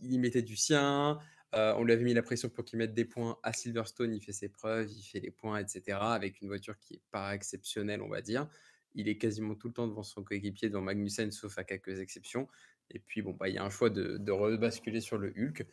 il, 0.00 0.20
mettait 0.20 0.42
du 0.42 0.56
sien. 0.56 1.18
on 1.52 1.84
lui 1.84 1.92
avait 1.92 2.04
mis 2.04 2.14
la 2.14 2.22
pression 2.22 2.48
pour 2.48 2.64
qu'il 2.64 2.78
mette 2.78 2.94
des 2.94 3.04
points 3.04 3.38
à 3.42 3.52
Silverstone. 3.52 4.14
Il 4.14 4.20
fait 4.20 4.32
ses 4.32 4.48
preuves, 4.48 4.90
il 4.90 5.02
fait 5.02 5.20
les 5.20 5.30
points, 5.30 5.58
etc. 5.58 5.98
Avec 6.00 6.40
une 6.40 6.48
voiture 6.48 6.78
qui 6.78 6.94
n'est 6.94 7.02
pas 7.10 7.34
exceptionnelle, 7.34 8.02
on 8.02 8.08
va 8.08 8.22
dire. 8.22 8.48
Il 8.94 9.08
est 9.08 9.18
quasiment 9.18 9.54
tout 9.54 9.68
le 9.68 9.74
temps 9.74 9.88
devant 9.88 10.02
son 10.02 10.22
coéquipier, 10.22 10.68
devant 10.68 10.82
Magnussen, 10.82 11.30
sauf 11.30 11.58
à 11.58 11.64
quelques 11.64 12.00
exceptions. 12.00 12.48
Et 12.90 12.98
puis, 12.98 13.22
bon, 13.22 13.32
bah, 13.32 13.48
il 13.48 13.54
y 13.54 13.58
a 13.58 13.64
un 13.64 13.70
choix 13.70 13.90
de, 13.90 14.30
rebasculer 14.30 15.00
sur 15.00 15.18
le 15.18 15.32
Hulk 15.36 15.66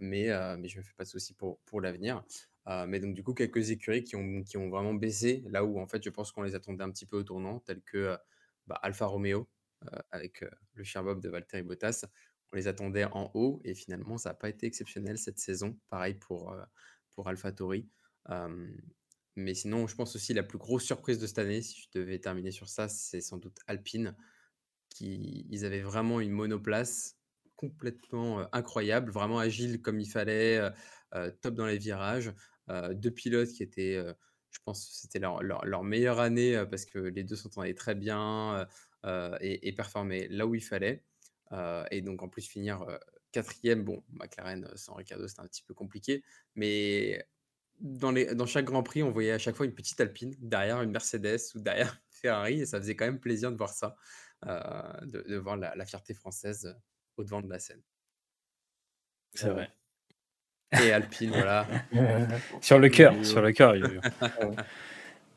mais, 0.00 0.26
je 0.28 0.78
me 0.78 0.82
fais 0.82 0.94
pas 0.96 1.04
de 1.04 1.08
soucis 1.08 1.34
pour, 1.34 1.80
l'avenir. 1.80 2.24
mais 2.86 3.00
donc, 3.00 3.14
du 3.14 3.22
coup, 3.22 3.34
quelques 3.34 3.70
écuries 3.70 4.04
qui 4.04 4.16
ont, 4.16 4.68
vraiment 4.68 4.94
baissé, 4.94 5.44
là 5.48 5.64
où 5.64 5.78
en 5.78 5.86
fait, 5.86 6.02
je 6.02 6.10
pense 6.10 6.32
qu'on 6.32 6.42
les 6.42 6.54
attendait 6.54 6.84
un 6.84 6.90
petit 6.90 7.06
peu 7.06 7.18
au 7.18 7.22
tournant, 7.22 7.60
tels 7.60 7.82
que 7.82 8.16
bah, 8.66 8.78
Alfa 8.82 9.06
Romeo, 9.06 9.48
avec 10.10 10.44
le 10.74 10.84
cher 10.84 11.04
Bob 11.04 11.20
de 11.20 11.28
Valtteri 11.28 11.62
Bottas. 11.62 12.06
On 12.52 12.56
les 12.56 12.68
attendait 12.68 13.04
en 13.04 13.30
haut 13.34 13.60
et 13.64 13.74
finalement, 13.74 14.16
ça 14.16 14.30
n'a 14.30 14.34
pas 14.34 14.48
été 14.48 14.66
exceptionnel 14.66 15.18
cette 15.18 15.38
saison. 15.38 15.76
Pareil 15.90 16.14
pour, 16.14 16.56
pour 17.10 17.28
AlphaTauri. 17.28 17.88
Mais 19.36 19.54
sinon, 19.54 19.86
je 19.86 19.94
pense 19.94 20.14
aussi 20.14 20.34
la 20.34 20.42
plus 20.42 20.58
grosse 20.58 20.84
surprise 20.84 21.18
de 21.18 21.26
cette 21.26 21.38
année, 21.38 21.62
si 21.62 21.80
je 21.80 21.98
devais 21.98 22.18
terminer 22.18 22.50
sur 22.50 22.68
ça, 22.68 22.88
c'est 22.88 23.20
sans 23.20 23.38
doute 23.38 23.58
Alpine. 23.66 24.14
Qui, 24.90 25.44
ils 25.50 25.64
avaient 25.64 25.80
vraiment 25.80 26.20
une 26.20 26.30
monoplace 26.30 27.16
complètement 27.56 28.46
incroyable, 28.54 29.10
vraiment 29.10 29.38
agile 29.40 29.82
comme 29.82 29.98
il 29.98 30.08
fallait, 30.08 30.60
top 31.40 31.54
dans 31.54 31.66
les 31.66 31.78
virages. 31.78 32.32
deux 32.92 33.10
pilotes 33.10 33.50
qui 33.50 33.64
étaient, 33.64 34.00
je 34.50 34.58
pense, 34.64 34.88
c'était 34.92 35.18
leur, 35.18 35.42
leur, 35.42 35.82
meilleure 35.82 36.20
année 36.20 36.64
parce 36.70 36.84
que 36.84 36.98
les 36.98 37.24
deux 37.24 37.34
s'entendaient 37.34 37.74
très 37.74 37.96
bien 37.96 38.68
et, 39.40 39.72
performaient 39.72 40.28
là 40.28 40.46
où 40.46 40.54
il 40.54 40.62
fallait. 40.62 41.02
et 41.90 42.00
donc 42.00 42.22
en 42.22 42.28
plus 42.28 42.46
finir 42.46 42.86
quatrième, 43.32 43.82
bon, 43.82 44.04
McLaren 44.12 44.68
sans 44.76 44.94
Ricardo 44.94 45.26
c'était 45.26 45.40
un 45.40 45.46
petit 45.46 45.62
peu 45.62 45.74
compliqué, 45.74 46.22
mais 46.54 47.26
dans, 47.80 48.10
les, 48.10 48.34
dans 48.34 48.46
chaque 48.46 48.64
Grand 48.64 48.82
Prix, 48.82 49.02
on 49.02 49.10
voyait 49.10 49.32
à 49.32 49.38
chaque 49.38 49.56
fois 49.56 49.66
une 49.66 49.74
petite 49.74 50.00
Alpine 50.00 50.34
derrière 50.38 50.80
une 50.82 50.90
Mercedes 50.90 51.40
ou 51.54 51.60
derrière 51.60 52.00
Ferrari, 52.10 52.60
et 52.60 52.66
ça 52.66 52.78
faisait 52.78 52.96
quand 52.96 53.04
même 53.04 53.20
plaisir 53.20 53.52
de 53.52 53.56
voir 53.56 53.70
ça, 53.70 53.96
de, 54.42 55.36
voir 55.36 55.56
la, 55.56 55.74
la, 55.74 55.84
fierté 55.84 56.14
française 56.14 56.74
au 57.16 57.24
devant 57.24 57.42
de 57.42 57.48
la 57.48 57.58
scène. 57.58 57.82
C'est 59.34 59.50
vrai. 59.50 59.70
Et 60.82 60.92
Alpine, 60.92 61.30
voilà. 61.30 61.66
sur 62.60 62.78
le 62.78 62.88
cœur, 62.88 63.14
sur 63.24 63.42
le 63.42 63.52
cœur. 63.52 63.74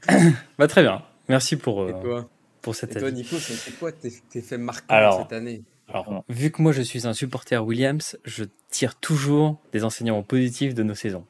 bah, 0.58 0.68
très 0.68 0.82
bien. 0.82 1.04
Merci 1.30 1.58
pour, 1.58 1.82
euh, 1.82 2.24
pour 2.62 2.76
cette 2.76 2.96
Et 2.96 3.00
toi, 3.00 3.12
Nico, 3.12 3.38
c'est 3.38 3.78
quoi 3.78 3.92
tes, 3.92 4.10
faits 4.42 4.60
marquants 4.60 5.24
cette 5.24 5.34
année? 5.34 5.64
alors, 5.90 6.26
vu 6.28 6.52
que 6.52 6.62
moi 6.62 6.74
je 6.74 6.82
suis 6.82 7.08
un 7.08 7.14
supporter 7.14 7.64
Williams, 7.66 8.18
je 8.26 8.44
tire 8.70 8.96
toujours 8.96 9.62
des 9.72 9.84
enseignements 9.84 10.24
positifs 10.24 10.74
de 10.74 10.84
nos 10.84 10.96
saisons. 10.96 11.26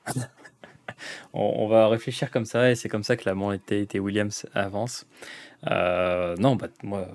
On, 1.33 1.67
va 1.67 1.87
réfléchir 1.87 2.31
comme 2.31 2.45
ça 2.45 2.71
et 2.71 2.75
c'est 2.75 2.89
comme 2.89 3.03
ça 3.03 3.15
que 3.15 3.27
la 3.27 3.35
mentalité 3.35 3.99
Williams 3.99 4.45
avance. 4.53 5.05
Euh, 5.69 6.35
non, 6.37 6.55
bah, 6.55 6.67
moi, 6.83 7.07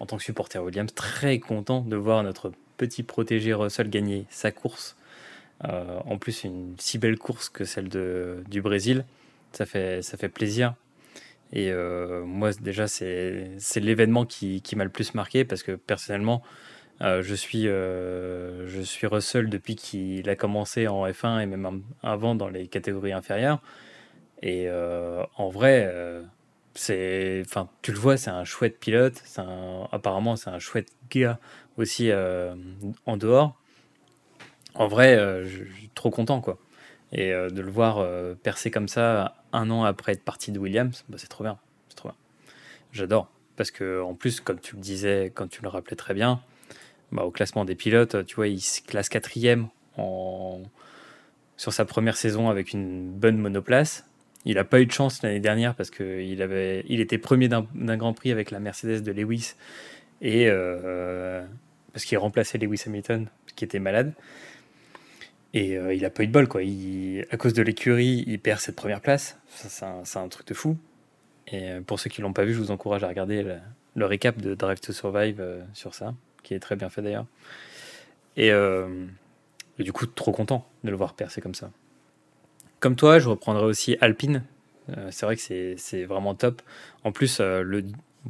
en 0.00 0.06
tant 0.06 0.16
que 0.16 0.22
supporter 0.22 0.62
Williams, 0.62 0.92
très 0.94 1.38
content 1.38 1.80
de 1.80 1.96
voir 1.96 2.22
notre 2.22 2.52
petit 2.76 3.02
protégé 3.02 3.52
Russell 3.54 3.88
gagner 3.88 4.26
sa 4.30 4.52
course. 4.52 4.96
Euh, 5.64 5.98
en 6.04 6.18
plus, 6.18 6.44
une 6.44 6.74
si 6.78 6.98
belle 6.98 7.18
course 7.18 7.48
que 7.48 7.64
celle 7.64 7.88
du 7.88 8.60
Brésil. 8.60 9.04
Ça 9.52 9.64
fait, 9.64 10.02
ça 10.02 10.16
fait 10.16 10.28
plaisir. 10.28 10.74
Et 11.52 11.70
euh, 11.70 12.24
moi, 12.24 12.50
déjà, 12.60 12.88
c'est 12.88 13.58
l'événement 13.76 14.26
qui 14.26 14.62
m'a 14.76 14.84
le 14.84 14.90
plus 14.90 15.14
marqué 15.14 15.44
parce 15.44 15.62
que 15.62 15.72
personnellement, 15.72 16.42
euh, 17.02 17.22
je, 17.22 17.34
suis, 17.34 17.64
je 17.64 18.80
suis 18.82 19.06
Russell 19.06 19.48
depuis 19.48 19.76
qu'il 19.76 20.28
a 20.28 20.36
commencé 20.36 20.88
en 20.88 21.06
F1 21.06 21.40
et 21.40 21.46
même 21.46 21.82
avant 22.02 22.34
dans 22.34 22.48
les 22.48 22.66
catégories 22.66 23.12
inférieures. 23.12 23.60
Et 24.42 24.68
en 24.70 25.48
vrai, 25.48 25.90
c'est, 26.76 27.42
enfin, 27.44 27.68
tu 27.82 27.92
le 27.92 27.98
vois, 27.98 28.16
c'est 28.16 28.30
un 28.30 28.44
chouette 28.44 28.78
pilote. 28.78 29.22
Apparemment, 29.92 30.36
c'est 30.36 30.50
un 30.50 30.58
chouette 30.58 30.88
gars 31.10 31.38
aussi 31.76 32.10
euh, 32.10 32.54
en 33.06 33.16
dehors. 33.16 33.60
En 34.74 34.88
vrai, 34.88 35.16
euh, 35.16 35.46
je, 35.46 35.64
suis 35.64 35.90
trop 35.94 36.10
content, 36.10 36.40
quoi. 36.40 36.58
Et 37.12 37.32
euh, 37.32 37.48
de 37.48 37.62
le 37.62 37.70
voir 37.70 38.06
percer 38.42 38.70
comme 38.70 38.88
ça 38.88 39.36
un 39.52 39.70
an 39.70 39.84
après 39.84 40.12
être 40.12 40.24
parti 40.24 40.52
de 40.52 40.58
Williams, 40.58 41.04
bah, 41.08 41.16
c'est 41.18 41.28
trop 41.28 41.44
bien. 41.44 41.58
C'est 41.88 42.02
bien. 42.02 42.14
J'adore. 42.92 43.30
Parce 43.56 43.70
que, 43.70 44.02
en 44.02 44.14
plus, 44.14 44.40
comme 44.40 44.60
tu 44.60 44.76
le 44.76 44.82
disais, 44.82 45.32
quand 45.34 45.48
tu 45.48 45.62
le 45.62 45.68
rappelais 45.68 45.96
très 45.96 46.12
bien, 46.14 46.42
bah, 47.12 47.24
au 47.24 47.30
classement 47.30 47.64
des 47.64 47.74
pilotes, 47.74 48.24
tu 48.26 48.36
vois, 48.36 48.48
il 48.48 48.60
se 48.60 48.82
classe 48.82 49.08
quatrième 49.08 49.68
sur 51.56 51.72
sa 51.72 51.84
première 51.84 52.16
saison 52.16 52.48
avec 52.48 52.72
une 52.72 53.10
bonne 53.10 53.38
monoplace. 53.38 54.04
Il 54.44 54.54
n'a 54.54 54.64
pas 54.64 54.80
eu 54.80 54.86
de 54.86 54.92
chance 54.92 55.22
l'année 55.22 55.40
dernière 55.40 55.74
parce 55.74 55.90
qu'il 55.90 56.40
avait, 56.40 56.84
il 56.88 57.00
était 57.00 57.18
premier 57.18 57.48
d'un 57.48 57.96
Grand 57.96 58.12
Prix 58.12 58.30
avec 58.30 58.50
la 58.50 58.60
Mercedes 58.60 59.02
de 59.02 59.10
Lewis 59.10 59.54
et 60.20 60.46
euh, 60.48 61.44
parce 61.92 62.04
qu'il 62.04 62.16
remplaçait 62.18 62.58
Lewis 62.58 62.82
Hamilton 62.86 63.28
qui 63.56 63.64
était 63.64 63.80
malade. 63.80 64.12
Et 65.52 65.76
euh, 65.76 65.94
il 65.94 66.02
n'a 66.02 66.10
pas 66.10 66.22
eu 66.22 66.26
de 66.26 66.32
bol 66.32 66.46
quoi. 66.46 66.60
à 66.60 67.36
cause 67.36 67.54
de 67.54 67.62
l'écurie, 67.62 68.24
il 68.26 68.38
perd 68.38 68.60
cette 68.60 68.76
première 68.76 69.00
place. 69.00 69.38
c'est 69.48 69.84
un, 69.84 70.28
truc 70.28 70.46
de 70.46 70.54
fou. 70.54 70.76
Et 71.48 71.70
euh, 71.70 71.80
pour 71.80 71.98
ceux 71.98 72.10
qui 72.10 72.20
l'ont 72.20 72.32
pas 72.32 72.44
vu, 72.44 72.52
je 72.52 72.58
vous 72.58 72.70
encourage 72.70 73.02
à 73.02 73.08
regarder 73.08 73.42
le 73.94 74.06
récap 74.06 74.40
de 74.40 74.54
Drive 74.54 74.80
to 74.80 74.92
Survive 74.92 75.42
sur 75.72 75.94
ça, 75.94 76.14
qui 76.46 76.54
est 76.54 76.60
très 76.60 76.76
bien 76.76 76.88
fait 76.88 77.02
d'ailleurs. 77.02 77.26
Et, 78.36 78.48
et, 78.48 79.82
du 79.82 79.92
coup, 79.92 80.06
trop 80.06 80.32
content 80.32 80.66
de 80.84 80.90
le 80.90 80.96
voir 80.96 81.14
percer 81.14 81.40
comme 81.40 81.54
ça. 81.54 81.70
Comme 82.80 82.96
toi, 82.96 83.18
je 83.18 83.28
reprendrai 83.28 83.64
aussi 83.64 83.96
Alpine. 84.00 84.42
c'est 85.10 85.24
vrai 85.24 85.36
que 85.36 85.76
c'est 85.76 86.04
vraiment 86.04 86.34
top. 86.34 86.60
En 87.02 87.12
plus, 87.12 87.40
le, 87.40 87.82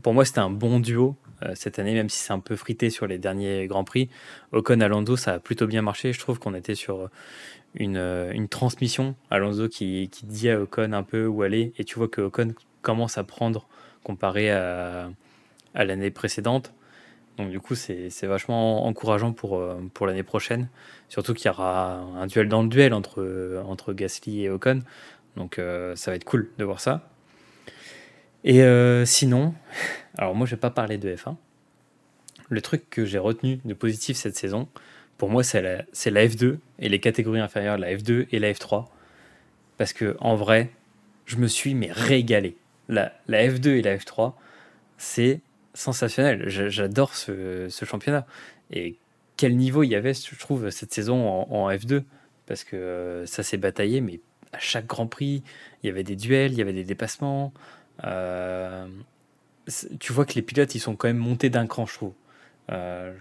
pour 0.02 0.14
moi, 0.14 0.24
c'était 0.24 0.40
un 0.40 0.50
bon 0.50 0.80
duo 0.80 1.16
euh, 1.42 1.52
cette 1.54 1.78
année, 1.78 1.94
même 1.94 2.08
si 2.08 2.18
c'est 2.18 2.32
un 2.32 2.40
peu 2.40 2.56
frité 2.56 2.90
sur 2.90 3.06
les 3.06 3.18
derniers 3.18 3.66
Grands 3.66 3.84
Prix. 3.84 4.08
Ocon 4.52 4.80
Alonso, 4.80 5.16
ça 5.16 5.34
a 5.34 5.38
plutôt 5.38 5.66
bien 5.66 5.82
marché. 5.82 6.12
Je 6.12 6.20
trouve 6.20 6.38
qu'on 6.38 6.54
était 6.54 6.74
sur 6.74 7.08
une, 7.74 7.96
euh, 7.96 8.32
une, 8.32 8.48
transmission. 8.48 9.14
Alonso 9.30 9.68
qui, 9.68 10.08
qui, 10.10 10.26
dit 10.26 10.50
à 10.50 10.60
Ocon 10.60 10.92
un 10.92 11.02
peu 11.02 11.26
où 11.26 11.42
aller, 11.42 11.72
et 11.78 11.84
tu 11.84 11.96
vois 11.96 12.08
que 12.08 12.20
Ocon 12.20 12.54
commence 12.82 13.18
à 13.18 13.24
prendre 13.24 13.66
comparé 14.02 14.50
à, 14.50 15.10
à 15.74 15.84
l'année 15.84 16.10
précédente. 16.10 16.72
Donc 17.36 17.50
du 17.50 17.60
coup, 17.60 17.74
c'est 17.74 18.26
vachement 18.26 18.86
encourageant 18.86 19.32
pour, 19.32 19.58
euh, 19.58 19.78
pour 19.92 20.06
l'année 20.06 20.22
prochaine. 20.22 20.68
Surtout 21.08 21.34
qu'il 21.34 21.46
y 21.46 21.50
aura 21.50 21.98
un 21.98 22.26
duel 22.26 22.48
dans 22.48 22.62
le 22.62 22.68
duel 22.68 22.94
entre, 22.94 23.62
entre 23.66 23.92
Gasly 23.92 24.44
et 24.44 24.50
Ocon. 24.50 24.80
Donc 25.36 25.60
ça 25.94 26.10
va 26.10 26.14
être 26.16 26.24
cool 26.24 26.50
de 26.56 26.64
voir 26.64 26.80
ça. 26.80 27.08
Et 28.46 28.62
euh, 28.62 29.04
sinon, 29.04 29.54
alors 30.16 30.34
moi 30.34 30.46
je 30.46 30.52
vais 30.52 30.60
pas 30.60 30.70
parler 30.70 30.96
de 30.96 31.14
F1. 31.14 31.34
Le 32.48 32.62
truc 32.62 32.88
que 32.88 33.04
j'ai 33.04 33.18
retenu 33.18 33.58
de 33.64 33.74
positif 33.74 34.16
cette 34.16 34.36
saison, 34.36 34.68
pour 35.18 35.30
moi 35.30 35.42
c'est 35.42 35.60
la, 35.60 35.78
la, 35.78 36.26
F2 36.28 36.58
et 36.78 36.88
les 36.88 37.00
catégories 37.00 37.40
inférieures, 37.40 37.76
la 37.76 37.92
F2 37.92 38.28
et 38.30 38.38
la 38.38 38.52
F3. 38.52 38.86
Parce 39.78 39.92
que 39.92 40.16
en 40.20 40.36
vrai, 40.36 40.70
je 41.26 41.36
me 41.36 41.48
suis 41.48 41.74
mais 41.74 41.90
régalé. 41.90 42.56
La, 42.88 43.12
la 43.26 43.44
F2 43.48 43.70
et 43.70 43.82
la 43.82 43.96
F3, 43.96 44.34
c'est 44.96 45.40
sensationnel. 45.76 46.48
J'adore 46.48 47.14
ce, 47.14 47.68
championnat. 47.84 48.26
Et 48.70 48.96
quel 49.36 49.56
niveau 49.56 49.82
il 49.82 49.88
y 49.88 49.94
avait, 49.94 50.14
je 50.14 50.38
trouve, 50.38 50.70
cette 50.70 50.92
saison 50.92 51.28
en, 51.28 51.48
en 51.50 51.70
F2 51.70 52.02
Parce 52.46 52.64
que 52.64 52.76
euh, 52.76 53.26
ça 53.26 53.42
s'est 53.42 53.58
bataillé, 53.58 54.00
mais 54.00 54.20
à 54.52 54.58
chaque 54.58 54.86
Grand 54.86 55.06
Prix, 55.06 55.42
il 55.82 55.86
y 55.86 55.90
avait 55.90 56.04
des 56.04 56.16
duels, 56.16 56.52
il 56.52 56.58
y 56.58 56.62
avait 56.62 56.72
des 56.72 56.84
dépassements. 56.84 57.52
Euh, 58.04 58.86
tu 60.00 60.12
vois 60.12 60.24
que 60.24 60.34
les 60.34 60.42
pilotes, 60.42 60.74
ils 60.74 60.80
sont 60.80 60.96
quand 60.96 61.08
même 61.08 61.18
montés 61.18 61.50
d'un 61.50 61.66
cran, 61.66 61.86
je 61.86 61.94
trouve. 61.94 62.12
Euh, 62.70 63.12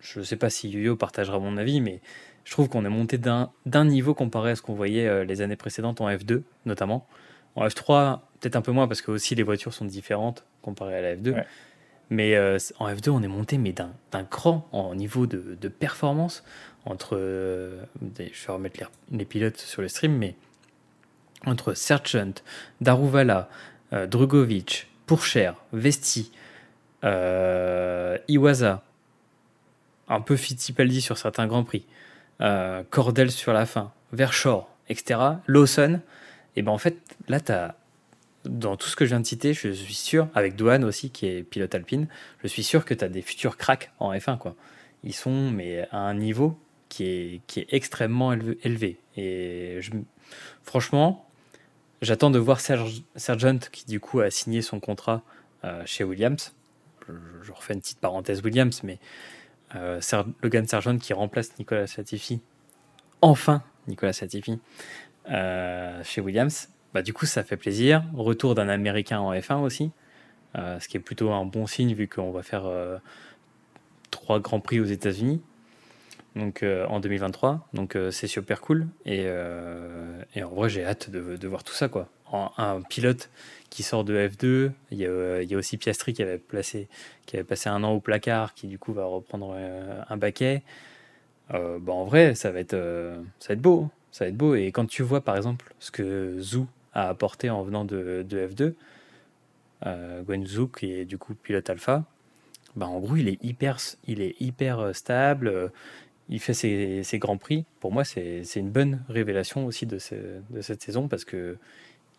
je 0.00 0.20
ne 0.20 0.24
sais 0.24 0.36
pas 0.36 0.50
si 0.50 0.68
Yo-Yo 0.68 0.96
partagera 0.96 1.38
mon 1.38 1.56
avis, 1.56 1.80
mais 1.80 2.00
je 2.44 2.52
trouve 2.52 2.68
qu'on 2.68 2.84
est 2.84 2.90
monté 2.90 3.16
d'un 3.16 3.84
niveau 3.84 4.12
comparé 4.12 4.50
à 4.50 4.56
ce 4.56 4.60
qu'on 4.60 4.74
voyait 4.74 5.24
les 5.24 5.40
années 5.40 5.56
précédentes 5.56 6.02
en 6.02 6.10
F2, 6.10 6.42
notamment. 6.66 7.06
En 7.54 7.66
F3, 7.66 8.20
peut-être 8.40 8.56
un 8.56 8.60
peu 8.60 8.72
moins 8.72 8.86
parce 8.86 9.00
que 9.00 9.10
aussi 9.10 9.34
les 9.34 9.42
voitures 9.42 9.72
sont 9.72 9.86
différentes 9.86 10.44
comparées 10.60 10.98
à 10.98 11.00
la 11.00 11.16
F2. 11.16 11.42
Mais 12.10 12.38
en 12.78 12.88
F2, 12.88 13.10
on 13.10 13.22
est 13.22 13.28
monté 13.28 13.58
mais 13.58 13.72
d'un 13.72 14.24
cran 14.24 14.68
en 14.72 14.94
niveau 14.94 15.26
de, 15.26 15.68
performance 15.68 16.44
entre. 16.84 17.16
je 17.16 18.46
vais 18.46 18.52
remettre 18.52 18.90
les, 19.10 19.24
pilotes 19.24 19.58
sur 19.58 19.82
le 19.82 19.88
stream, 19.88 20.16
mais 20.16 20.36
entre 21.46 21.74
Sergeant, 21.74 22.32
Daruvala, 22.80 23.48
euh, 23.92 24.06
Drugovic, 24.06 24.88
Pourcher, 25.06 25.52
Vesti, 25.72 26.32
euh, 27.04 28.18
Iwaza, 28.28 28.82
un 30.08 30.20
peu 30.20 30.36
Fittipaldi 30.36 31.00
sur 31.00 31.18
certains 31.18 31.46
grands 31.46 31.64
prix, 31.64 31.84
euh, 32.40 32.82
Cordel 32.90 33.30
sur 33.30 33.52
la 33.52 33.66
fin, 33.66 33.92
Verschor, 34.12 34.70
etc., 34.88 35.20
Lawson, 35.46 36.00
et 36.56 36.62
ben 36.62 36.72
en 36.72 36.78
fait, 36.78 36.96
là, 37.28 37.40
tu 37.40 37.52
as, 37.52 37.74
dans 38.44 38.76
tout 38.76 38.88
ce 38.88 38.96
que 38.96 39.04
je 39.04 39.10
viens 39.10 39.20
de 39.20 39.26
citer, 39.26 39.54
je 39.54 39.70
suis 39.70 39.94
sûr, 39.94 40.28
avec 40.34 40.56
Douane 40.56 40.84
aussi, 40.84 41.10
qui 41.10 41.26
est 41.26 41.42
pilote 41.42 41.74
alpine, 41.74 42.08
je 42.42 42.48
suis 42.48 42.62
sûr 42.62 42.84
que 42.84 42.94
tu 42.94 43.04
as 43.04 43.08
des 43.08 43.22
futurs 43.22 43.56
cracks 43.56 43.90
en 43.98 44.12
F1. 44.12 44.38
Quoi. 44.38 44.54
Ils 45.02 45.14
sont 45.14 45.50
mais 45.50 45.86
à 45.90 45.98
un 45.98 46.14
niveau 46.14 46.58
qui 46.88 47.04
est, 47.04 47.40
qui 47.46 47.60
est 47.60 47.66
extrêmement 47.70 48.32
élevé. 48.32 48.98
Et 49.16 49.80
franchement, 50.62 51.24
J'attends 52.04 52.30
de 52.30 52.38
voir 52.38 52.60
Serge, 52.60 53.02
Sergeant 53.16 53.58
qui 53.72 53.86
du 53.86 53.98
coup 53.98 54.20
a 54.20 54.30
signé 54.30 54.60
son 54.60 54.78
contrat 54.78 55.22
euh, 55.64 55.82
chez 55.86 56.04
Williams. 56.04 56.52
Je, 57.08 57.50
refais 57.50 57.72
une 57.72 57.80
petite 57.80 57.98
parenthèse 57.98 58.42
Williams, 58.42 58.82
mais 58.82 58.98
euh, 59.74 60.00
Logan 60.42 60.66
Sargent 60.66 60.98
qui 60.98 61.14
remplace 61.14 61.58
Nicolas 61.58 61.86
Latifi, 61.96 62.42
enfin 63.22 63.62
Nicolas 63.88 64.12
Latifi, 64.20 64.58
euh, 65.30 66.04
chez 66.04 66.20
Williams. 66.20 66.68
Bah, 66.94 67.02
du 67.02 67.12
coup, 67.12 67.26
ça 67.26 67.42
fait 67.42 67.56
plaisir. 67.56 68.04
Retour 68.14 68.54
d'un 68.54 68.68
Américain 68.68 69.20
en 69.20 69.34
F1 69.34 69.60
aussi, 69.60 69.90
euh, 70.56 70.78
ce 70.80 70.88
qui 70.88 70.96
est 70.96 71.00
plutôt 71.00 71.32
un 71.32 71.44
bon 71.44 71.66
signe 71.66 71.92
vu 71.92 72.08
qu'on 72.08 72.30
va 72.30 72.42
faire 72.42 72.64
trois 74.10 74.40
grands 74.40 74.60
prix 74.60 74.80
aux 74.80 74.84
États-Unis 74.84 75.42
donc 76.36 76.62
euh, 76.62 76.86
en 76.86 77.00
2023. 77.00 77.68
Donc 77.72 77.96
euh, 77.96 78.10
c'est 78.10 78.26
super 78.26 78.60
cool. 78.60 78.86
Et, 79.04 79.22
euh, 79.24 80.22
et 80.34 80.42
en 80.42 80.50
vrai, 80.50 80.68
j'ai 80.68 80.84
hâte 80.84 81.10
de, 81.10 81.36
de, 81.36 81.48
voir 81.48 81.64
tout 81.64 81.74
ça. 81.74 81.88
Quoi. 81.88 82.08
un 82.32 82.82
pilote 82.82 83.30
qui 83.70 83.82
sort 83.82 84.04
de 84.04 84.16
F2, 84.16 84.72
il 84.90 84.98
y 84.98 85.06
a, 85.06 85.42
il 85.42 85.50
y 85.50 85.54
a 85.54 85.58
aussi 85.58 85.76
Piastri 85.76 86.12
qui 86.12 86.22
avait, 86.22 86.38
placé, 86.38 86.88
qui 87.26 87.36
avait 87.36 87.44
passé 87.44 87.68
un 87.68 87.82
an 87.82 87.92
au 87.92 88.00
placard, 88.00 88.54
qui 88.54 88.66
du 88.66 88.78
coup 88.78 88.92
va 88.92 89.04
reprendre 89.04 89.56
un 90.08 90.16
baquet. 90.16 90.62
bah, 91.50 91.80
en 91.88 92.04
vrai, 92.04 92.34
ça 92.34 92.50
va, 92.50 92.60
être, 92.60 92.76
ça 93.40 93.48
va 93.48 93.54
être 93.54 93.60
beau. 93.60 93.90
Ça 94.12 94.24
va 94.24 94.28
être 94.28 94.36
beau. 94.36 94.54
Et 94.54 94.70
quand 94.70 94.86
tu 94.86 95.02
vois 95.02 95.22
par 95.22 95.36
exemple 95.36 95.74
ce 95.80 95.90
que 95.90 96.38
Zhou 96.40 96.68
a 96.94 97.08
apporté 97.08 97.50
en 97.50 97.62
venant 97.62 97.84
de, 97.84 98.24
de 98.28 98.48
F2, 98.48 98.74
Gwen 100.24 100.46
Zhou 100.46 100.68
qui 100.68 100.92
est 100.92 101.04
du 101.04 101.18
coup 101.18 101.34
pilote 101.34 101.68
alpha, 101.68 102.04
bah 102.74 102.86
en 102.86 102.98
gros, 102.98 103.16
il 103.16 103.28
est 103.28 103.42
hyper, 103.44 103.76
il 104.06 104.20
est 104.20 104.34
hyper 104.40 104.94
stable 104.96 105.70
il 106.28 106.40
fait 106.40 106.54
ses, 106.54 107.18
grands 107.18 107.36
prix. 107.36 107.64
Pour 107.80 107.92
moi, 107.92 108.04
c'est 108.04 108.42
une 108.56 108.70
bonne 108.70 109.02
révélation 109.08 109.66
aussi 109.66 109.86
de, 109.86 109.98
cette 109.98 110.82
saison 110.82 111.08
parce 111.08 111.24
que 111.24 111.56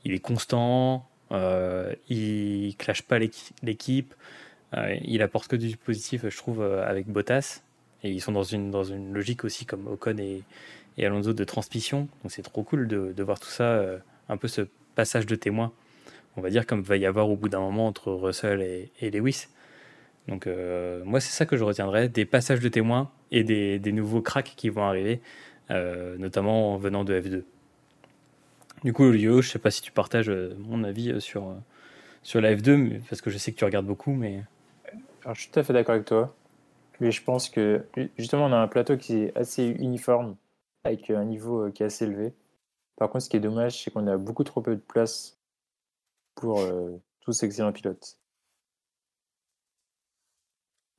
il 0.04 0.14
est 0.14 0.20
constant, 0.20 1.08
euh, 1.32 1.94
il 2.10 2.76
clash 2.78 3.02
pas 3.02 3.18
l'équipe, 3.18 4.14
euh, 4.76 4.96
il 5.04 5.22
apporte 5.24 5.48
que 5.48 5.56
du 5.56 5.78
positif, 5.78 6.30
je 6.30 6.38
trouve, 6.38 6.62
euh, 6.62 6.88
avec 6.88 7.08
Bottas. 7.08 7.62
Et 8.04 8.12
ils 8.12 8.22
sont 8.22 8.32
dans 8.32 8.44
une, 8.44 8.70
dans 8.70 8.84
une 8.84 9.14
logique 9.14 9.44
aussi 9.44 9.66
comme 9.66 9.88
Ocon 9.88 10.18
et, 10.20 10.44
Alonso 11.04 11.34
de 11.34 11.44
transmission. 11.44 12.08
Donc 12.22 12.32
c'est 12.32 12.44
trop 12.44 12.62
cool 12.64 12.88
de, 12.88 13.24
voir 13.24 13.40
tout 13.40 13.50
ça, 13.50 13.64
euh, 13.64 13.98
un 14.30 14.38
peu 14.38 14.48
ce 14.48 14.62
passage 14.96 15.26
de 15.26 15.36
témoin, 15.36 15.72
on 16.38 16.42
va 16.42 16.50
dire, 16.50 16.66
comme 16.66 16.82
va 16.82 16.98
y 16.98 17.06
avoir 17.06 17.30
au 17.30 17.36
bout 17.36 17.50
d'un 17.50 17.60
moment 17.60 17.88
entre 17.88 18.12
Russell 18.12 18.62
et, 18.62 19.12
Lewis. 19.12 19.48
Donc 20.28 20.48
euh, 20.48 21.04
moi 21.06 21.20
c'est 21.20 21.32
ça 21.32 21.46
que 21.46 21.56
je 21.56 21.64
retiendrai, 21.64 22.10
des 22.10 22.26
passages 22.26 22.60
de 22.60 22.70
témoins 22.70 23.12
et 23.32 23.44
des, 23.44 23.92
nouveaux 23.92 24.22
cracks 24.22 24.54
qui 24.56 24.70
vont 24.70 24.84
arriver, 24.84 25.22
euh, 25.70 26.18
notamment 26.18 26.74
en 26.74 26.78
venant 26.78 27.04
de 27.04 27.20
F2. 27.20 27.44
Du 28.84 28.94
coup 28.94 29.10
Lio, 29.12 29.42
je 29.42 29.50
sais 29.50 29.60
pas 29.60 29.72
si 29.72 29.82
tu 29.82 29.92
partages 29.92 30.30
euh, 30.30 30.56
mon 30.60 30.84
avis 30.84 31.22
sur, 31.22 31.56
sur 32.24 32.42
la 32.42 32.56
F2, 32.56 33.02
parce 33.10 33.22
que 33.22 33.30
je 33.30 33.38
sais 33.38 33.52
que 33.52 33.58
tu 33.58 33.66
regardes 33.66 33.86
beaucoup, 33.86 34.14
mais... 34.14 34.44
Alors, 35.24 35.36
je 35.36 35.42
suis 35.42 35.52
tout 35.52 35.60
à 35.60 35.64
fait 35.64 35.74
d'accord 35.74 35.96
avec 35.96 36.06
toi, 36.06 36.36
mais 37.00 37.12
je 37.12 37.24
pense 37.24 37.50
que 37.50 37.84
justement 38.18 38.46
on 38.46 38.52
a 38.52 38.58
un 38.58 38.68
plateau 38.68 38.96
qui 38.96 39.24
est 39.24 39.38
assez 39.38 39.66
uniforme, 39.66 40.36
avec 40.84 41.10
un 41.10 41.26
niveau 41.26 41.70
qui 41.72 41.84
est 41.84 41.88
assez 41.88 42.06
élevé. 42.06 42.34
Par 42.98 43.10
contre 43.10 43.26
ce 43.26 43.30
qui 43.30 43.38
est 43.38 43.42
dommage 43.42 43.84
c'est 43.84 43.92
qu'on 43.92 44.08
a 44.08 44.18
beaucoup 44.18 44.44
trop 44.44 44.62
peu 44.62 44.76
de 44.76 44.82
place 44.82 45.38
pour 46.36 46.62
tous 47.22 47.32
ces 47.32 47.46
excellents 47.46 47.74
pilotes 47.74 48.18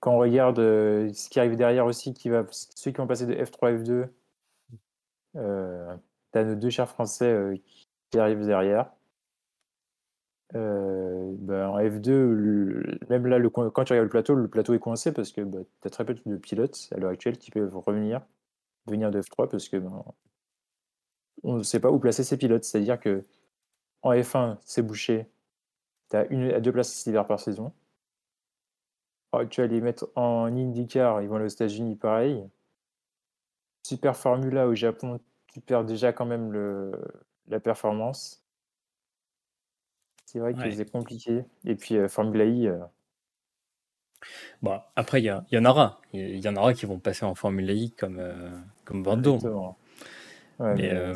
quand 0.06 0.14
on 0.14 0.18
regarde 0.18 0.60
euh, 0.60 1.12
ce 1.12 1.28
qui 1.28 1.40
arrive 1.40 1.56
derrière 1.56 1.84
aussi, 1.84 2.14
ceux 2.50 2.90
qui 2.92 2.98
vont 2.98 3.06
passer 3.08 3.26
de 3.26 3.34
F3 3.34 3.82
F2, 3.82 4.08
euh, 5.36 5.96
tu 6.32 6.38
as 6.38 6.44
nos 6.44 6.54
deux 6.54 6.70
chers 6.70 6.88
français 6.88 7.32
euh, 7.32 7.56
qui 8.10 8.18
arrivent 8.20 8.46
derrière. 8.46 8.92
Euh, 10.54 11.32
ben, 11.40 11.70
en 11.70 11.80
F2, 11.80 13.08
même 13.10 13.26
là, 13.26 13.40
quand 13.50 13.84
tu 13.84 13.92
regardes 13.94 14.04
le 14.04 14.08
plateau, 14.08 14.34
le 14.36 14.46
plateau 14.48 14.74
est 14.74 14.78
coincé 14.78 15.12
parce 15.12 15.32
que 15.32 15.40
bah, 15.40 15.58
tu 15.82 15.88
as 15.88 15.90
très 15.90 16.04
peu 16.04 16.14
de 16.14 16.36
pilotes 16.36 16.88
à 16.92 16.98
l'heure 16.98 17.10
actuelle 17.10 17.36
qui 17.36 17.50
peuvent 17.50 17.76
revenir, 17.76 18.22
venir 18.86 19.10
de 19.10 19.20
F3 19.20 19.48
parce 19.48 19.68
que 19.68 19.78
ben, 19.78 20.04
on 21.42 21.56
ne 21.58 21.62
sait 21.62 21.80
pas 21.80 21.90
où 21.90 21.98
placer 21.98 22.24
ces 22.24 22.36
pilotes. 22.36 22.64
C'est-à-dire 22.64 22.98
que 22.98 23.24
en 24.02 24.12
F1, 24.12 24.58
c'est 24.64 24.82
bouché. 24.82 25.26
Tu 26.10 26.16
as 26.16 26.26
une 26.26 26.50
à 26.52 26.60
deux 26.60 26.72
places 26.72 27.04
d'hiver 27.04 27.26
par 27.26 27.40
saison. 27.40 27.72
Tu 29.50 29.60
vas 29.60 29.66
les 29.66 29.80
mettre 29.82 30.08
en 30.14 30.46
IndyCar, 30.46 31.20
ils 31.20 31.28
vont 31.28 31.36
aller 31.36 31.44
aux 31.44 31.48
États-Unis, 31.48 31.96
pareil. 31.96 32.42
Super 33.82 34.16
Formula 34.16 34.66
au 34.66 34.74
Japon, 34.74 35.20
tu 35.48 35.60
perds 35.60 35.84
déjà 35.84 36.12
quand 36.12 36.24
même 36.24 36.52
le, 36.52 36.92
la 37.48 37.60
performance. 37.60 38.42
C'est 40.24 40.38
vrai 40.38 40.54
que 40.54 40.70
c'est 40.70 40.90
compliqué. 40.90 41.44
Et 41.64 41.74
puis 41.74 41.96
euh, 41.96 42.08
Formula 42.08 42.44
I. 42.44 42.66
Euh, 42.66 42.78
bon, 44.62 44.80
après, 44.96 45.22
il 45.22 45.24
y, 45.24 45.54
y, 45.54 45.58
en 45.58 45.64
aura. 45.64 46.00
Il 46.12 46.44
y, 46.44 46.48
en 46.48 46.56
aura 46.56 46.74
qui 46.74 46.86
vont 46.86 46.98
passer 46.98 47.24
en 47.24 47.34
Formula 47.34 47.72
I 47.72 47.92
comme, 47.92 48.18
euh, 48.18 48.50
comme 48.84 49.02
Bordeaux. 49.02 49.38
Mais, 50.60 51.12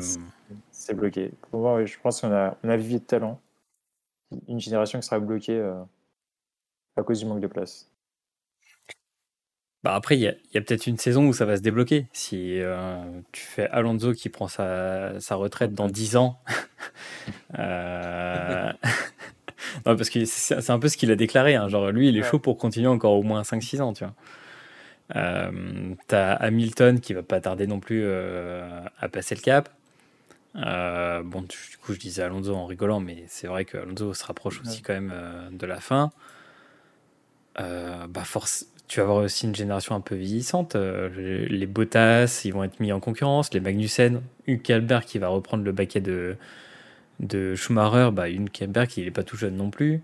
c'est 0.71 0.93
bloqué. 0.93 1.31
Pour 1.49 1.61
moi, 1.61 1.85
je 1.85 1.95
pense 2.01 2.21
qu'on 2.21 2.31
a, 2.31 2.57
on 2.63 2.69
a 2.69 2.77
vivier 2.77 2.99
de 2.99 3.05
talent. 3.05 3.39
Une 4.47 4.59
génération 4.59 4.99
qui 4.99 5.05
sera 5.05 5.19
bloquée 5.19 5.61
à 6.95 7.03
cause 7.03 7.19
du 7.19 7.25
manque 7.25 7.41
de 7.41 7.47
place. 7.47 7.87
Bah 9.83 9.95
après, 9.95 10.15
il 10.15 10.21
y 10.21 10.27
a, 10.27 10.33
peut-être 10.61 10.85
une 10.85 10.97
saison 10.97 11.25
où 11.25 11.33
ça 11.33 11.45
va 11.45 11.57
se 11.57 11.61
débloquer. 11.61 12.07
Si 12.13 12.59
euh, 12.61 13.01
tu 13.31 13.41
fais 13.43 13.67
Alonso 13.69 14.13
qui 14.13 14.29
prend 14.29 14.47
sa, 14.47 15.19
sa 15.19 15.35
retraite 15.35 15.73
dans 15.73 15.87
10 15.87 16.17
ans. 16.17 16.39
euh... 17.57 18.71
non, 19.85 19.95
parce 19.95 20.11
que 20.11 20.23
c'est 20.25 20.61
c'est 20.61 20.71
un 20.71 20.77
peu 20.77 20.87
ce 20.87 20.97
qu'il 20.97 21.09
a 21.11 21.15
déclaré. 21.15 21.55
hein. 21.55 21.67
Genre, 21.67 21.89
lui, 21.91 22.09
il 22.09 22.17
est 22.17 22.21
Ouais. 22.21 22.27
chaud 22.27 22.37
pour 22.37 22.57
continuer 22.59 22.87
encore 22.89 23.13
au 23.13 23.23
moins 23.23 23.41
5-6 23.41 23.81
ans, 23.81 23.93
tu 23.93 24.03
vois. 24.03 24.13
Euh, 25.15 25.93
T'as 26.07 26.33
Hamilton 26.35 26.99
qui 26.99 27.13
va 27.13 27.23
pas 27.23 27.39
tarder 27.41 27.67
non 27.67 27.79
plus 27.79 28.03
euh, 28.05 28.81
à 28.99 29.09
passer 29.09 29.35
le 29.35 29.41
cap. 29.41 29.69
Euh, 30.55 31.21
bon, 31.23 31.41
du 31.41 31.77
coup, 31.81 31.93
je 31.93 31.99
disais 31.99 32.23
Alonso 32.23 32.53
en 32.55 32.65
rigolant, 32.65 32.99
mais 32.99 33.23
c'est 33.27 33.47
vrai 33.47 33.65
que 33.65 33.77
Alonso 33.77 34.13
se 34.13 34.23
rapproche 34.25 34.61
aussi 34.61 34.77
Ouais. 34.77 34.83
quand 34.85 34.93
même 34.93 35.13
de 35.51 35.65
la 35.65 35.79
fin. 35.79 36.11
Bah 37.57 38.23
force, 38.23 38.65
tu 38.87 38.99
vas 38.99 39.03
avoir 39.03 39.23
aussi 39.23 39.45
une 39.45 39.55
génération 39.55 39.93
un 39.95 40.01
peu 40.01 40.15
vieillissante. 40.15 40.75
Les, 40.75 41.45
les 41.47 41.67
Bottas, 41.67 42.41
ils 42.45 42.51
vont 42.53 42.63
être 42.63 42.79
mis 42.79 42.91
en 42.91 42.99
concurrence. 42.99 43.53
Les 43.53 43.59
Magnussen, 43.59 44.21
Hülkenberg 44.47 45.03
qui 45.05 45.19
va 45.19 45.27
reprendre 45.27 45.63
le 45.63 45.71
baquet 45.71 46.01
de, 46.01 46.35
de 47.19 47.53
Schumacher. 47.55 48.09
Bah, 48.11 48.29
Hülkenberg, 48.29 48.89
il 48.97 49.05
n'est 49.05 49.11
pas 49.11 49.23
tout 49.23 49.37
jeune 49.37 49.55
non 49.57 49.69
plus. 49.69 50.01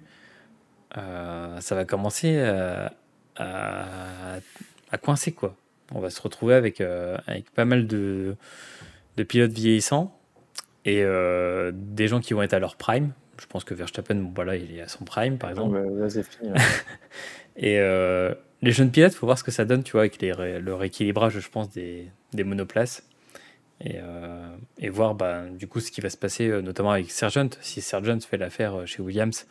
Ça 0.95 1.59
va 1.75 1.85
commencer 1.85 2.39
à, 2.39 2.93
à, 3.37 4.39
à 4.91 4.97
coincer, 4.97 5.31
quoi. 5.31 5.55
On 5.93 5.99
va 5.99 6.09
se 6.09 6.21
retrouver 6.21 6.53
avec, 6.53 6.81
euh, 6.81 7.17
avec 7.27 7.49
pas 7.51 7.65
mal 7.65 7.87
de, 7.87 8.35
de 9.15 9.23
pilotes 9.23 9.51
vieillissants 9.51 10.17
et 10.85 11.01
euh, 11.03 11.71
des 11.73 12.07
gens 12.07 12.19
qui 12.19 12.33
vont 12.33 12.41
être 12.41 12.53
à 12.53 12.59
leur 12.59 12.75
prime. 12.75 13.13
Je 13.39 13.45
pense 13.45 13.63
que 13.63 13.73
Verstappen, 13.73 14.15
bon, 14.15 14.31
voilà, 14.35 14.55
il 14.55 14.75
est 14.75 14.81
à 14.81 14.87
son 14.87 15.05
prime, 15.05 15.37
par 15.37 15.51
exemple. 15.51 15.81
Donc, 15.81 15.97
bah, 15.97 16.07
là, 16.07 16.23
fini. 16.23 16.51
Et 17.55 17.79
euh, 17.79 18.33
les 18.61 18.71
jeunes 18.71 18.91
pilotes, 18.91 19.13
faut 19.13 19.25
voir 19.25 19.37
ce 19.37 19.43
que 19.43 19.51
ça 19.51 19.65
donne, 19.65 19.83
tu 19.83 19.93
vois, 19.93 20.01
avec 20.01 20.21
les 20.21 20.31
le 20.59 20.73
rééquilibrage, 20.73 21.39
je 21.39 21.49
pense, 21.49 21.69
des, 21.69 22.07
des 22.33 22.43
monoplaces. 22.43 23.03
Et, 23.79 23.97
et 24.79 24.89
voir, 24.89 25.13
bah, 25.13 25.43
du 25.49 25.67
coup, 25.67 25.79
ce 25.79 25.91
qui 25.91 26.01
va 26.01 26.09
se 26.09 26.17
passer, 26.17 26.49
notamment 26.63 26.91
avec 26.91 27.11
Sargent. 27.11 27.49
Si 27.61 27.81
Sargent 27.81 28.19
fait 28.21 28.37
l'affaire 28.37 28.87
chez 28.87 29.03
Williams 29.03 29.45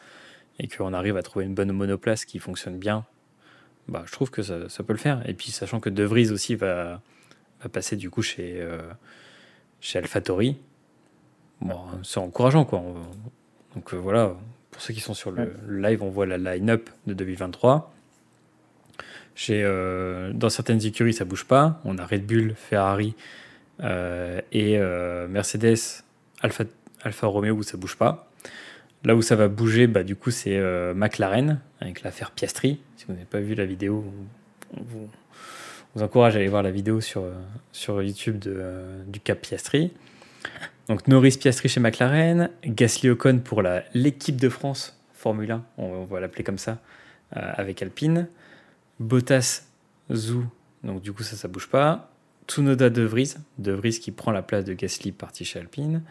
et 0.59 0.67
qu'on 0.67 0.93
arrive 0.93 1.17
à 1.17 1.23
trouver 1.23 1.45
une 1.45 1.55
bonne 1.55 1.71
monoplace 1.71 2.25
qui 2.25 2.41
fonctionne 2.41 2.77
bien, 2.77 3.05
bah, 3.89 4.03
je 4.07 4.13
trouve 4.13 4.31
que 4.31 4.43
ça, 4.43 4.69
ça 4.69 4.83
peut 4.83 4.93
le 4.93 4.99
faire. 4.99 5.23
Et 5.29 5.35
puis, 5.35 5.51
sachant 5.51 5.81
que 5.81 5.89
De 5.91 6.05
Vries 6.05 6.31
aussi 6.31 6.55
va, 6.55 7.01
va 7.63 7.69
passer, 7.69 7.97
du 7.97 8.11
coup, 8.11 8.23
chez, 8.23 8.57
euh, 8.61 8.79
chez 9.81 9.99
AlphaTauri, 9.99 10.57
bon, 11.61 11.79
c'est 12.03 12.19
encourageant, 12.21 12.65
quoi. 12.65 12.81
On- 12.81 12.95
Donc, 13.75 13.93
euh, 13.93 13.97
voilà, 13.97 14.35
pour 14.71 14.81
ceux 14.83 14.95
qui 14.95 15.01
sont 15.01 15.15
sur 15.15 15.31
le, 15.31 15.53
live, 15.69 16.03
on 16.03 16.09
voit 16.11 16.27
la 16.27 16.39
line-up 16.39 16.89
de 17.07 17.15
2023. 17.15 17.93
Chez, 19.35 19.63
euh, 19.65 20.33
dans 20.33 20.49
certaines 20.49 20.85
écuries, 20.87 21.13
ça 21.13 21.25
bouge 21.27 21.45
pas. 21.45 21.81
On 21.85 21.99
a 21.99 22.07
Red 22.07 22.25
Bull, 22.27 22.55
Ferrari 22.57 23.15
euh, 23.83 24.41
et 24.53 24.79
Mercedes, 25.29 25.77
Alpha, 26.41 26.65
Alpha 27.03 27.27
Romeo 27.27 27.55
où 27.55 27.63
ça 27.63 27.77
bouge 27.77 27.97
pas. 27.97 28.31
Là 29.05 29.15
où 29.15 29.23
ça 29.23 29.37
va 29.37 29.49
bouger, 29.49 29.87
bah, 29.87 30.03
du 30.03 30.17
coup, 30.17 30.31
c'est 30.31 30.57
euh, 30.57 30.95
McLaren 30.95 31.61
avec 31.81 32.03
l'affaire 32.03 32.31
Piastri. 32.31 32.81
Si 32.97 33.05
vous 33.07 33.13
n'avez 33.13 33.25
pas 33.25 33.41
vu 33.41 33.55
la 33.55 33.67
vidéo, 33.67 34.05
on 34.77 34.83
vous, 34.83 35.09
encourage 36.03 36.35
à 36.35 36.39
aller 36.39 36.49
voir 36.49 36.63
la 36.63 36.71
vidéo 36.71 37.01
sur, 37.01 37.23
euh, 37.23 38.05
YouTube 38.05 38.39
de, 38.39 38.55
euh, 38.57 39.03
du 39.07 39.21
Cap 39.21 39.41
Piastri. 39.41 39.93
Donc 40.89 41.09
Norris 41.09 41.37
Piastri 41.41 41.69
chez 41.69 41.81
McLaren, 41.81 42.51
Gasly 42.65 43.11
Ocon 43.11 43.41
pour 43.43 43.63
l'équipe 43.95 44.37
de 44.41 44.49
France 44.49 45.01
Formule 45.13 45.51
1, 45.51 45.65
on, 45.79 46.05
va 46.05 46.21
l'appeler 46.21 46.45
comme 46.45 46.59
ça, 46.59 46.79
avec 47.33 47.83
Alpine. 47.83 48.29
Bottas, 49.01 49.63
Zhou, 50.13 50.45
donc 50.85 51.03
du 51.03 51.13
coup 51.13 51.25
ça, 51.25 51.35
ça 51.35 51.49
bouge 51.49 51.69
pas. 51.69 52.13
Tsunoda 52.47 52.91
De 52.91 53.03
Vries, 53.03 53.35
De 53.59 53.73
Vries 53.73 53.99
qui 53.99 54.13
prend 54.13 54.31
la 54.31 54.43
place 54.43 54.65
de 54.65 54.75
Gasly 54.75 55.11
parti 55.11 55.45
chez 55.45 55.59
Alpine. 55.59 56.03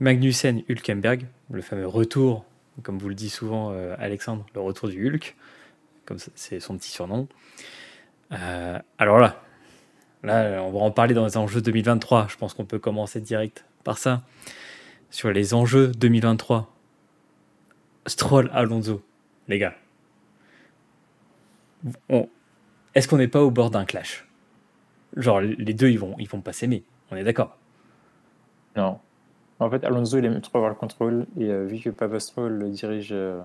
Magnussen, 0.00 0.62
Hülkenberg, 0.68 1.26
le 1.50 1.60
fameux 1.62 1.86
retour, 1.86 2.44
comme 2.82 2.98
vous 2.98 3.08
le 3.08 3.14
dit 3.14 3.30
souvent 3.30 3.72
euh, 3.72 3.96
Alexandre, 3.98 4.46
le 4.54 4.60
retour 4.60 4.88
du 4.88 5.08
Hulk, 5.08 5.36
comme 6.06 6.18
c'est 6.34 6.60
son 6.60 6.76
petit 6.76 6.90
surnom. 6.90 7.26
Euh, 8.32 8.78
alors 8.98 9.18
là, 9.18 9.42
là, 10.22 10.62
on 10.62 10.70
va 10.70 10.78
en 10.80 10.90
parler 10.90 11.14
dans 11.14 11.24
les 11.24 11.36
enjeux 11.36 11.60
2023. 11.60 12.28
Je 12.30 12.36
pense 12.36 12.54
qu'on 12.54 12.64
peut 12.64 12.78
commencer 12.78 13.20
direct 13.20 13.64
par 13.84 13.98
ça. 13.98 14.22
Sur 15.10 15.32
les 15.32 15.54
enjeux 15.54 15.88
2023, 15.88 16.72
Stroll, 18.06 18.50
Alonso, 18.52 19.02
les 19.48 19.58
gars. 19.58 19.74
On- 22.08 22.28
Est-ce 22.94 23.08
qu'on 23.08 23.16
n'est 23.16 23.28
pas 23.28 23.42
au 23.42 23.50
bord 23.50 23.70
d'un 23.70 23.84
clash? 23.84 24.26
Genre, 25.16 25.40
les 25.40 25.74
deux, 25.74 25.90
ils 25.90 25.98
vont, 25.98 26.14
ils 26.18 26.28
vont 26.28 26.40
pas 26.42 26.52
s'aimer. 26.52 26.84
On 27.10 27.16
est 27.16 27.24
d'accord? 27.24 27.56
Non. 28.76 29.00
En 29.60 29.70
fait, 29.70 29.84
Alonso, 29.84 30.18
il 30.18 30.24
aime 30.24 30.40
trop 30.40 30.58
avoir 30.58 30.70
le 30.70 30.76
contrôle. 30.76 31.26
Et 31.38 31.44
euh, 31.50 31.64
vu 31.64 31.78
que 31.78 31.90
Papa 31.90 32.18
Stroll 32.18 32.54
le 32.54 32.70
dirige 32.70 33.12
euh, 33.12 33.40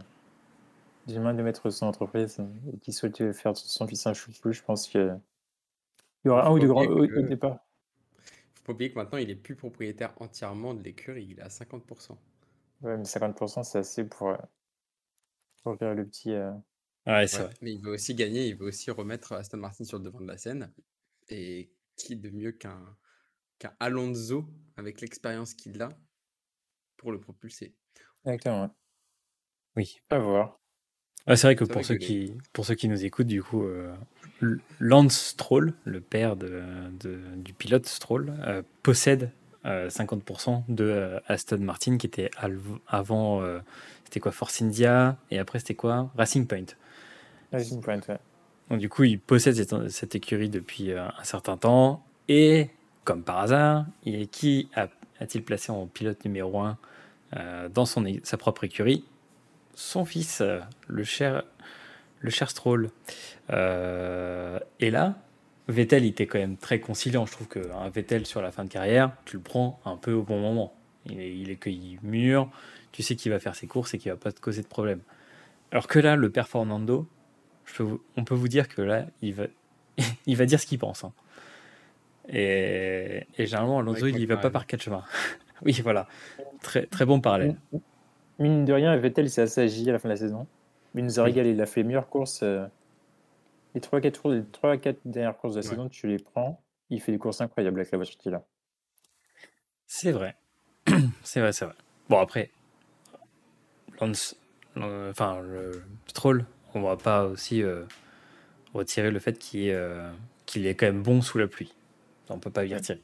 du 1.07 1.17
main 1.19 1.33
de 1.33 1.41
mettre 1.41 1.69
son 1.69 1.85
entreprise 1.87 2.39
et 2.73 2.77
qu'il 2.79 2.93
souhaite 2.93 3.31
faire 3.33 3.53
de 3.53 3.57
son 3.57 3.87
fils 3.87 4.05
un 4.07 4.13
chouchou, 4.13 4.51
je 4.51 4.61
pense 4.61 4.87
qu'il 4.87 5.17
y 6.25 6.29
aura 6.29 6.47
un 6.47 6.51
ou 6.51 6.59
deux 6.59 6.67
grands 6.67 6.83
au, 6.85 7.07
que- 7.07 7.21
départ. 7.21 7.59
Faut 8.55 8.63
pas 8.63 8.73
oublier 8.73 8.91
que 8.91 8.97
maintenant, 8.97 9.19
il 9.19 9.29
est 9.29 9.35
plus 9.35 9.55
propriétaire 9.55 10.15
entièrement 10.19 10.73
de 10.73 10.81
l'écurie, 10.81 11.27
il 11.29 11.37
est 11.37 11.43
à 11.43 11.51
50%. 11.51 12.17
Ouais, 12.81 12.97
mais 12.97 13.05
50%, 13.05 13.63
c'est 13.63 13.79
assez 13.79 14.03
pour, 14.03 14.29
euh, 14.29 14.37
pour 15.63 15.77
faire 15.77 15.93
le 15.93 16.05
petit. 16.05 16.31
euh, 16.31 16.51
Ouais, 17.05 17.27
c'est 17.27 17.43
Ouais, 17.43 17.43
vrai. 17.43 17.53
mais 17.61 17.73
il 17.73 17.81
veut 17.81 17.91
aussi 17.91 18.15
gagner, 18.15 18.47
il 18.47 18.55
veut 18.55 18.67
aussi 18.67 18.91
remettre 18.91 19.33
Aston 19.33 19.57
Martin 19.57 19.83
sur 19.83 19.97
le 19.97 20.05
devant 20.05 20.21
de 20.21 20.27
la 20.27 20.37
scène. 20.37 20.71
Et 21.29 21.71
qui 21.97 22.15
de 22.17 22.29
mieux 22.29 22.51
qu'un 22.53 22.97
qu'un 23.63 23.73
Alonso, 23.79 24.45
avec 24.77 25.01
l'expérience 25.01 25.53
qu'il 25.53 25.81
a, 25.81 25.89
pour 26.97 27.11
le 27.11 27.19
propulser 27.19 27.73
Exactement. 28.25 28.73
Oui. 29.75 29.97
À 30.09 30.19
voir. 30.19 30.59
Ah, 31.25 31.35
c'est 31.37 31.47
vrai 31.47 31.55
que 31.55 31.63
pour 31.63 31.85
ceux, 31.85 31.95
qui, 31.95 32.33
pour 32.51 32.65
ceux 32.65 32.75
qui 32.75 32.87
nous 32.89 33.05
écoutent, 33.05 33.27
du 33.27 33.41
coup, 33.41 33.63
euh, 33.63 33.95
Lance 34.79 35.17
Stroll, 35.17 35.73
le 35.85 36.01
père 36.01 36.35
de, 36.35 36.61
de- 36.99 37.35
du 37.37 37.53
pilote 37.53 37.85
Stroll, 37.85 38.33
euh, 38.45 38.61
possède 38.83 39.31
euh, 39.65 39.89
50% 39.89 40.63
de 40.67 40.83
euh, 40.83 41.19
Aston 41.27 41.59
Martin, 41.59 41.97
qui 41.97 42.07
était 42.07 42.29
avant, 42.87 43.41
euh, 43.41 43.59
c'était 44.03 44.19
quoi, 44.19 44.33
Force 44.33 44.61
India, 44.61 45.17
et 45.31 45.39
après 45.39 45.59
c'était 45.59 45.75
quoi 45.75 46.11
Racing 46.17 46.45
Point. 46.45 46.65
Racing 47.53 47.81
Point, 47.81 48.01
ouais. 48.09 48.19
Donc 48.69 48.79
du 48.79 48.89
coup, 48.89 49.03
il 49.05 49.19
possède 49.19 49.55
cette, 49.55 49.89
cette 49.89 50.15
écurie 50.15 50.49
depuis 50.49 50.91
euh, 50.91 51.07
un 51.07 51.23
certain 51.23 51.55
temps, 51.55 52.05
et 52.27 52.69
comme 53.03 53.23
par 53.23 53.39
hasard, 53.39 53.85
il, 54.05 54.27
qui 54.29 54.69
a-t-il 54.75 55.43
placé 55.43 55.71
en 55.71 55.87
pilote 55.87 56.23
numéro 56.25 56.59
1 56.59 56.77
dans 57.73 57.85
son, 57.85 58.05
sa 58.23 58.37
propre 58.37 58.63
écurie? 58.63 59.03
Son 59.75 60.05
fils, 60.05 60.41
euh, 60.41 60.59
le 60.87 61.03
cher, 61.03 61.43
le 62.19 62.29
cher 62.29 62.49
Stroll. 62.49 62.91
Euh, 63.49 64.59
et 64.79 64.91
là, 64.91 65.15
Vettel 65.67 66.05
il 66.05 66.09
était 66.09 66.27
quand 66.27 66.37
même 66.39 66.57
très 66.57 66.79
conciliant. 66.79 67.25
Je 67.25 67.31
trouve 67.31 67.47
qu'un 67.47 67.89
Vettel 67.89 68.25
sur 68.25 68.41
la 68.41 68.51
fin 68.51 68.65
de 68.65 68.69
carrière, 68.69 69.11
tu 69.25 69.37
le 69.37 69.43
prends 69.43 69.79
un 69.85 69.97
peu 69.97 70.13
au 70.13 70.21
bon 70.23 70.39
moment. 70.39 70.73
Il 71.07 71.19
est, 71.19 71.35
il 71.35 71.49
est 71.49 71.55
cueilli 71.55 71.97
mûr, 72.03 72.49
tu 72.91 73.03
sais 73.03 73.15
qu'il 73.15 73.31
va 73.31 73.39
faire 73.39 73.55
ses 73.55 73.67
courses 73.67 73.93
et 73.93 73.97
qu'il 73.97 74.11
va 74.11 74.17
pas 74.17 74.31
te 74.31 74.39
causer 74.39 74.61
de 74.61 74.67
problème. 74.67 75.01
Alors 75.71 75.87
que 75.87 75.99
là, 75.99 76.15
le 76.15 76.29
père 76.29 76.47
Fernando, 76.47 77.07
on 78.15 78.23
peut 78.23 78.35
vous 78.35 78.47
dire 78.47 78.67
que 78.67 78.81
là, 78.81 79.07
il 79.21 79.33
va, 79.33 79.45
il 80.27 80.37
va 80.37 80.45
dire 80.45 80.59
ce 80.59 80.65
qu'il 80.65 80.79
pense. 80.79 81.03
hein. 81.03 81.13
Et, 82.29 83.25
et 83.37 83.45
généralement, 83.45 83.79
Alonso, 83.79 84.07
il 84.07 84.17
y 84.17 84.25
va 84.25 84.37
pas 84.37 84.49
par 84.49 84.65
quatre 84.65 84.81
chemins. 84.81 85.03
oui, 85.63 85.79
voilà. 85.83 86.07
Très, 86.61 86.85
très 86.85 87.05
bon 87.05 87.19
parallèle. 87.21 87.55
Mine 88.39 88.65
de 88.65 88.73
rien, 88.73 88.95
Vettel 88.97 89.29
s'est 89.29 89.41
assez 89.41 89.61
agi 89.61 89.89
à 89.89 89.93
la 89.93 89.99
fin 89.99 90.07
de 90.09 90.13
la 90.13 90.17
saison. 90.17 90.47
Mais 90.93 91.01
il 91.01 91.05
nous 91.05 91.19
a 91.19 91.23
régalé. 91.23 91.51
Il 91.51 91.61
a 91.61 91.65
fait 91.65 91.81
les 91.81 91.87
meilleures 91.87 92.09
courses. 92.09 92.41
euh, 92.43 92.65
les 93.75 93.81
3-4 93.81 94.11
tours- 94.21 94.31
les 94.31 94.43
3-4 94.43 94.99
dernières 95.05 95.35
courses 95.37 95.55
de 95.55 95.59
la 95.61 95.65
Ouais. 95.65 95.69
saison, 95.71 95.89
tu 95.89 96.07
les 96.07 96.17
prends. 96.19 96.61
Il 96.89 97.01
fait 97.01 97.11
des 97.11 97.17
courses 97.17 97.41
incroyables 97.41 97.79
avec 97.79 97.91
la 97.91 97.97
voiture 97.97 98.17
qu'il 98.17 98.33
a. 98.33 98.43
C'est 99.87 100.11
vrai. 100.11 100.35
c'est 101.23 101.39
vrai, 101.39 101.51
c'est 101.53 101.65
vrai. 101.65 101.75
Bon, 102.09 102.19
après, 102.19 102.51
Lance, 103.99 104.35
euh, 104.77 105.11
enfin, 105.11 105.41
le 105.41 105.83
Stroll, 106.07 106.45
on 106.73 106.81
va 106.81 106.97
pas 106.97 107.25
aussi 107.25 107.63
euh, 107.63 107.83
retirer 108.73 109.11
le 109.11 109.19
fait 109.19 109.37
qu'il 109.37 109.67
est, 109.67 109.73
euh, 109.73 110.11
qu'il 110.45 110.65
est 110.67 110.75
quand 110.75 110.85
même 110.87 111.01
bon 111.03 111.21
sous 111.21 111.37
la 111.37 111.47
pluie. 111.47 111.73
On 112.33 112.39
peut 112.39 112.49
pas 112.51 112.65
y 112.65 112.73
retirer. 112.73 112.99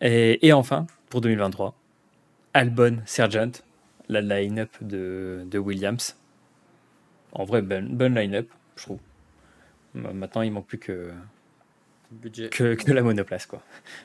Et, 0.00 0.46
et 0.46 0.52
enfin, 0.52 0.86
pour 1.08 1.20
2023, 1.20 1.74
Albon 2.52 2.98
Sergent, 3.06 3.50
la 4.08 4.20
line-up 4.20 4.70
de, 4.80 5.42
de 5.46 5.58
Williams. 5.58 6.16
En 7.32 7.44
vrai, 7.44 7.62
bonne, 7.62 7.88
bonne 7.96 8.14
line-up, 8.14 8.48
je 8.76 8.82
trouve. 8.82 8.98
Ma- 9.94 10.12
Maintenant, 10.12 10.42
il 10.42 10.52
manque 10.52 10.66
plus 10.66 10.78
que, 10.78 11.10
Budget. 12.10 12.48
que, 12.50 12.74
que 12.74 12.92
la 12.92 13.02
monoplace 13.02 13.46
quoi. 13.46 13.62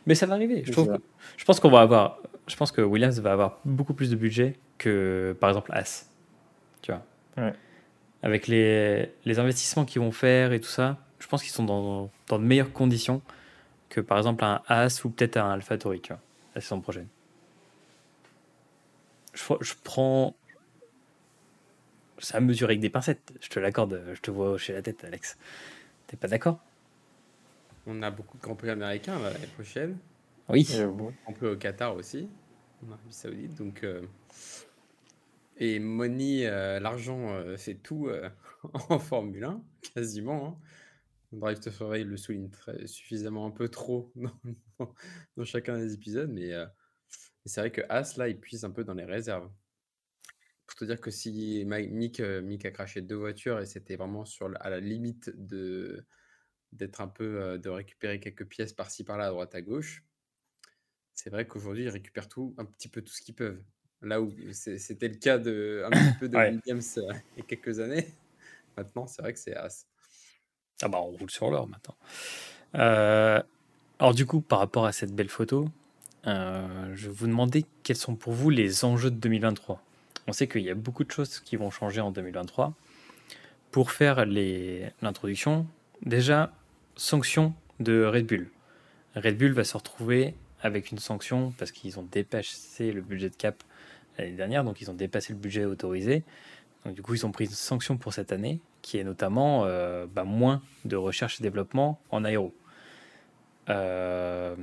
Mais 0.07 0.15
ça 0.15 0.25
va 0.25 0.35
arriver. 0.35 0.63
Je, 0.65 0.71
trouve 0.71 0.87
que- 0.95 1.01
je 1.37 1.45
pense 1.45 1.59
qu'on 1.59 1.69
va 1.69 1.81
avoir, 1.81 2.19
je 2.47 2.55
pense 2.55 2.71
que 2.71 2.81
Williams 2.81 3.19
va 3.19 3.33
avoir 3.33 3.59
beaucoup 3.65 3.93
plus 3.93 4.09
de 4.09 4.15
budget 4.15 4.55
que 4.77 5.35
par 5.39 5.49
exemple 5.49 5.71
As. 5.73 6.09
Tu 6.81 6.91
vois. 6.91 7.03
Ouais. 7.37 7.53
avec 8.23 8.47
les, 8.47 9.11
les 9.25 9.39
investissements 9.39 9.85
qu'ils 9.85 10.01
vont 10.01 10.11
faire 10.11 10.53
et 10.53 10.59
tout 10.59 10.67
ça, 10.69 10.97
je 11.19 11.27
pense 11.27 11.41
qu'ils 11.43 11.51
sont 11.51 11.63
dans, 11.63 12.09
dans 12.27 12.39
de 12.39 12.43
meilleures 12.43 12.71
conditions 12.73 13.21
que 13.89 14.01
par 14.01 14.17
exemple 14.17 14.43
un 14.43 14.61
As 14.67 15.03
ou 15.03 15.09
peut-être 15.09 15.37
un 15.37 15.51
AlphaTauri, 15.51 16.01
tu 16.01 16.13
vois, 16.13 16.21
la 16.55 16.61
saison 16.61 16.79
prochaine. 16.81 17.07
Je, 19.33 19.43
je 19.61 19.73
prends. 19.83 20.35
C'est 22.19 22.35
à 22.35 22.39
mesurer 22.41 22.73
avec 22.73 22.81
des 22.81 22.89
pincettes, 22.89 23.33
je 23.41 23.47
te 23.49 23.59
l'accorde, 23.59 24.03
je 24.13 24.19
te 24.19 24.29
vois 24.29 24.49
hocher 24.49 24.73
la 24.73 24.81
tête, 24.81 25.03
Alex. 25.05 25.37
T'es 26.07 26.17
pas 26.17 26.27
d'accord? 26.27 26.59
On 27.87 28.01
a 28.01 28.11
beaucoup 28.11 28.37
de 28.37 28.41
Grands 28.41 28.55
Prix 28.55 28.69
américains 28.69 29.17
l'année 29.19 29.47
prochaine. 29.55 29.97
Oui. 30.49 30.67
On 31.27 31.33
peut 31.33 31.51
au 31.51 31.55
Qatar 31.55 31.95
aussi, 31.95 32.27
en 32.83 32.91
Arabie 32.91 33.13
Saoudite. 33.13 33.55
Donc, 33.55 33.83
euh, 33.83 34.01
Et 35.57 35.79
money, 35.79 36.45
euh, 36.45 36.79
l'argent 36.79 37.29
euh, 37.29 37.55
fait 37.55 37.75
tout 37.75 38.09
en 38.89 38.99
Formule 38.99 39.45
1, 39.45 39.61
quasiment. 39.93 40.47
Hein. 40.47 40.55
Drive 41.31 41.59
to 41.59 41.71
Survive 41.71 42.07
le 42.07 42.17
souligne 42.17 42.49
très, 42.49 42.87
suffisamment 42.87 43.45
un 43.45 43.51
peu 43.51 43.69
trop 43.69 44.11
dans, 44.15 44.93
dans 45.37 45.43
chacun 45.43 45.77
des 45.77 45.93
épisodes, 45.93 46.31
mais 46.31 46.51
c'est 47.45 47.61
vrai 47.61 47.71
que 47.71 47.81
As, 47.89 48.17
là, 48.17 48.27
il 48.27 48.39
puise 48.39 48.65
un 48.65 48.71
peu 48.71 48.83
dans 48.83 48.93
les 48.93 49.05
réserves. 49.05 49.49
Pour 50.65 50.75
te 50.75 50.85
dire 50.85 51.01
que 51.01 51.11
si 51.11 51.63
Mick, 51.65 52.19
Mick 52.19 52.65
a 52.65 52.71
craché 52.71 53.01
deux 53.01 53.15
voitures 53.15 53.59
et 53.59 53.65
c'était 53.65 53.95
vraiment 53.95 54.25
sur, 54.25 54.51
à 54.59 54.69
la 54.69 54.79
limite 54.79 55.31
de 55.35 56.05
d'être 56.71 57.01
un 57.01 57.07
peu, 57.07 57.57
de 57.57 57.69
récupérer 57.69 58.19
quelques 58.19 58.45
pièces 58.45 58.73
par-ci 58.73 59.03
par-là, 59.03 59.25
à 59.25 59.29
droite 59.29 59.55
à 59.55 59.61
gauche, 59.61 60.05
c'est 61.15 61.29
vrai 61.29 61.45
qu'aujourd'hui, 61.47 61.83
ils 61.83 61.89
récupèrent 61.89 62.29
tout, 62.29 62.55
un 62.57 62.65
petit 62.65 62.87
peu 62.87 63.01
tout 63.01 63.11
ce 63.11 63.21
qu'ils 63.21 63.35
peuvent. 63.35 63.61
Là 64.01 64.21
où 64.21 64.31
c'était 64.53 65.09
le 65.09 65.15
cas 65.15 65.37
de, 65.37 65.83
un 65.85 65.89
petit 65.89 66.19
peu 66.19 66.29
de 66.29 66.37
Williams 66.37 67.01
il 67.35 67.39
y 67.39 67.41
a 67.41 67.45
quelques 67.45 67.79
années, 67.79 68.07
maintenant, 68.77 69.07
c'est 69.07 69.21
vrai 69.21 69.33
que 69.33 69.39
c'est 69.39 69.55
As. 69.55 69.88
Ah 70.81 70.87
bah 70.87 70.99
on 71.01 71.11
roule 71.17 71.29
sur 71.29 71.49
l'or 71.51 71.67
maintenant. 71.67 71.95
Euh, 72.75 73.41
alors 73.99 74.13
du 74.13 74.25
coup, 74.25 74.41
par 74.41 74.59
rapport 74.59 74.85
à 74.85 74.91
cette 74.91 75.13
belle 75.13 75.29
photo, 75.29 75.67
euh, 76.27 76.91
je 76.95 77.09
vous 77.09 77.27
demander 77.27 77.65
quels 77.83 77.95
sont 77.95 78.15
pour 78.15 78.33
vous 78.33 78.49
les 78.49 78.85
enjeux 78.85 79.11
de 79.11 79.15
2023. 79.15 79.81
On 80.27 80.33
sait 80.33 80.47
qu'il 80.47 80.61
y 80.61 80.69
a 80.69 80.75
beaucoup 80.75 81.03
de 81.03 81.11
choses 81.11 81.39
qui 81.39 81.55
vont 81.55 81.71
changer 81.71 82.01
en 82.01 82.11
2023. 82.11 82.73
Pour 83.71 83.91
faire 83.91 84.25
l'introduction, 84.25 85.67
déjà, 86.03 86.51
sanction 86.95 87.53
de 87.79 88.05
Red 88.05 88.25
Bull. 88.25 88.49
Red 89.15 89.37
Bull 89.37 89.51
va 89.51 89.63
se 89.63 89.75
retrouver 89.77 90.33
avec 90.61 90.91
une 90.91 90.99
sanction 90.99 91.53
parce 91.57 91.71
qu'ils 91.71 91.99
ont 91.99 92.07
dépassé 92.11 92.91
le 92.91 93.01
budget 93.01 93.29
de 93.29 93.35
cap 93.35 93.63
l'année 94.17 94.31
dernière, 94.31 94.63
donc 94.63 94.81
ils 94.81 94.89
ont 94.89 94.93
dépassé 94.93 95.33
le 95.33 95.39
budget 95.39 95.65
autorisé. 95.65 96.23
Donc 96.85 96.95
du 96.95 97.01
coup, 97.01 97.13
ils 97.13 97.25
ont 97.25 97.31
pris 97.31 97.45
une 97.45 97.51
sanction 97.51 97.97
pour 97.97 98.13
cette 98.13 98.31
année, 98.31 98.59
qui 98.81 98.97
est 98.97 99.03
notamment 99.03 99.65
euh, 99.65 100.05
bah, 100.07 100.23
moins 100.23 100.61
de 100.85 100.95
recherche 100.95 101.39
et 101.39 101.43
développement 101.43 101.99
en 102.09 102.23
aéro. 102.23 102.53
Euh, 103.69 104.55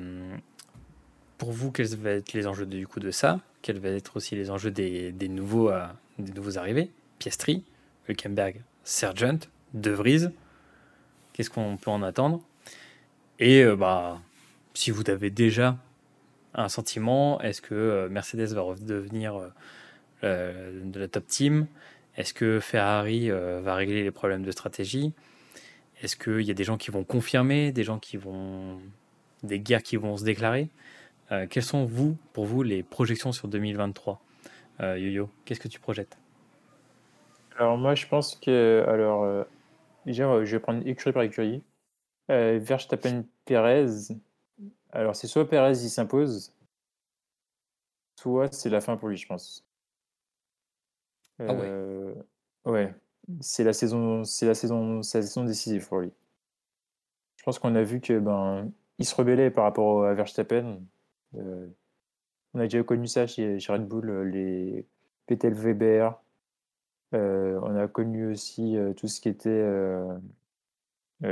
pour 1.38 1.52
vous, 1.52 1.70
quels 1.70 1.94
vont 1.96 2.10
être 2.10 2.32
les 2.32 2.46
enjeux 2.46 2.66
du 2.66 2.86
coup 2.86 3.00
de 3.00 3.10
ça? 3.10 3.40
Quels 3.62 3.78
vont 3.78 3.88
être 3.88 4.16
aussi 4.16 4.34
les 4.34 4.50
enjeux 4.50 4.70
des, 4.70 5.12
nouveaux, 5.28 5.70
euh, 5.70 5.86
des 6.18 6.32
nouveaux 6.32 6.58
arrivés? 6.58 6.90
Piastri, 7.18 7.64
Hülkenberg, 8.08 8.62
Sergent, 8.84 9.48
De 9.74 9.90
Vries. 9.90 10.28
Qu'est-ce 11.32 11.50
qu'on 11.50 11.76
peut 11.76 11.90
en 11.90 12.02
attendre? 12.02 12.42
Et 13.38 13.64
bah, 13.76 14.18
si 14.72 14.90
vous 14.90 15.02
avez 15.10 15.28
déjà 15.28 15.76
un 16.54 16.70
sentiment, 16.70 17.38
est-ce 17.42 17.60
que 17.60 18.08
Mercedes 18.10 18.54
va 18.54 18.62
redevenir 18.62 19.38
de 20.22 20.98
la 20.98 21.08
top 21.08 21.26
team? 21.26 21.66
Est-ce 22.16 22.32
que 22.32 22.60
Ferrari 22.60 23.30
euh, 23.30 23.60
va 23.60 23.74
régler 23.74 24.02
les 24.02 24.10
problèmes 24.10 24.42
de 24.42 24.50
stratégie? 24.50 25.12
Est-ce 26.00 26.16
qu'il 26.16 26.42
y 26.42 26.50
a 26.50 26.54
des 26.54 26.64
gens 26.64 26.78
qui 26.78 26.90
vont 26.90 27.04
confirmer, 27.04 27.72
des 27.72 27.84
gens 27.84 27.98
qui 27.98 28.16
vont. 28.16 28.80
des 29.42 29.60
guerres 29.60 29.82
qui 29.82 29.96
vont 29.96 30.16
se 30.16 30.24
déclarer? 30.24 30.70
Euh, 31.32 31.46
Quelles 31.48 31.62
sont, 31.62 31.84
vous, 31.84 32.16
pour 32.32 32.46
vous, 32.46 32.62
les 32.62 32.82
projections 32.82 33.32
sur 33.32 33.48
2023 33.48 34.20
euh, 34.80 34.98
Yo-Yo, 34.98 35.30
qu'est-ce 35.44 35.60
que 35.60 35.68
tu 35.68 35.80
projettes? 35.80 36.16
Alors, 37.58 37.76
moi, 37.76 37.94
je 37.94 38.06
pense 38.06 38.36
que. 38.36 38.84
Alors, 38.88 39.44
je 40.06 40.50
vais 40.50 40.60
prendre 40.60 40.86
écurie 40.86 41.12
par 41.12 41.22
écurie. 41.22 41.62
Verstappen 42.28 43.24
Perez. 43.44 44.14
Alors, 44.92 45.14
c'est 45.16 45.26
soit 45.26 45.48
Perez 45.48 45.72
il 45.72 45.90
s'impose, 45.90 46.52
soit 48.18 48.52
c'est 48.52 48.70
la 48.70 48.80
fin 48.80 48.96
pour 48.96 49.08
lui, 49.08 49.16
je 49.16 49.26
pense. 49.26 49.65
Ah 51.38 51.54
ouais. 51.54 51.66
Euh, 51.66 52.14
ouais, 52.64 52.94
c'est 53.40 53.64
la 53.64 53.72
saison, 53.72 54.24
c'est 54.24 54.46
la 54.46 54.54
saison, 54.54 55.02
c'est 55.02 55.18
la 55.18 55.22
saison 55.22 55.44
décisive 55.44 55.86
pour 55.86 56.00
lui. 56.00 56.12
Je 57.36 57.44
pense 57.44 57.58
qu'on 57.58 57.74
a 57.74 57.82
vu 57.82 58.00
que 58.00 58.18
ben, 58.18 58.70
il 58.98 59.04
se 59.04 59.14
rebellait 59.14 59.50
par 59.50 59.64
rapport 59.64 60.04
à 60.04 60.14
Verstappen. 60.14 60.80
Euh, 61.36 61.66
on 62.54 62.60
a 62.60 62.64
déjà 62.64 62.82
connu 62.82 63.06
ça 63.06 63.26
chez, 63.26 63.58
Red 63.68 63.86
Bull, 63.86 64.08
euh, 64.08 64.24
les 64.24 64.86
Vettel 65.28 65.54
Weber. 65.54 66.18
on 67.12 67.76
a 67.76 67.88
connu 67.88 68.30
aussi 68.30 68.76
tout 68.96 69.08
ce 69.08 69.20
qui 69.20 69.28
était 69.28 69.64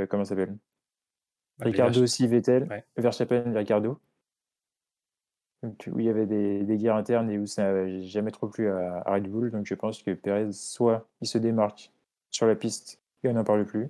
comment 0.09 0.23
ça 0.23 0.29
s'appelle? 0.29 0.57
Bah, 1.57 1.65
Ricardo 1.65 2.03
aussi 2.03 2.27
Vettel, 2.27 2.83
Verstappen 2.97 3.53
Ricardo 3.55 3.99
où 5.87 5.99
il 5.99 6.05
y 6.05 6.09
avait 6.09 6.25
des, 6.25 6.77
guerres 6.77 6.95
internes 6.95 7.29
et 7.29 7.37
où 7.37 7.45
ça 7.45 7.63
n'avait 7.63 8.01
jamais 8.01 8.31
trop 8.31 8.47
plu 8.47 8.69
à, 8.69 9.03
Red 9.05 9.29
Bull. 9.29 9.51
Donc 9.51 9.65
je 9.65 9.75
pense 9.75 10.01
que 10.03 10.11
Perez, 10.11 10.51
soit 10.51 11.07
il 11.21 11.27
se 11.27 11.37
démarque 11.37 11.91
sur 12.31 12.47
la 12.47 12.55
piste 12.55 12.99
et 13.23 13.29
on 13.29 13.33
n'en 13.33 13.43
parle 13.43 13.65
plus, 13.65 13.89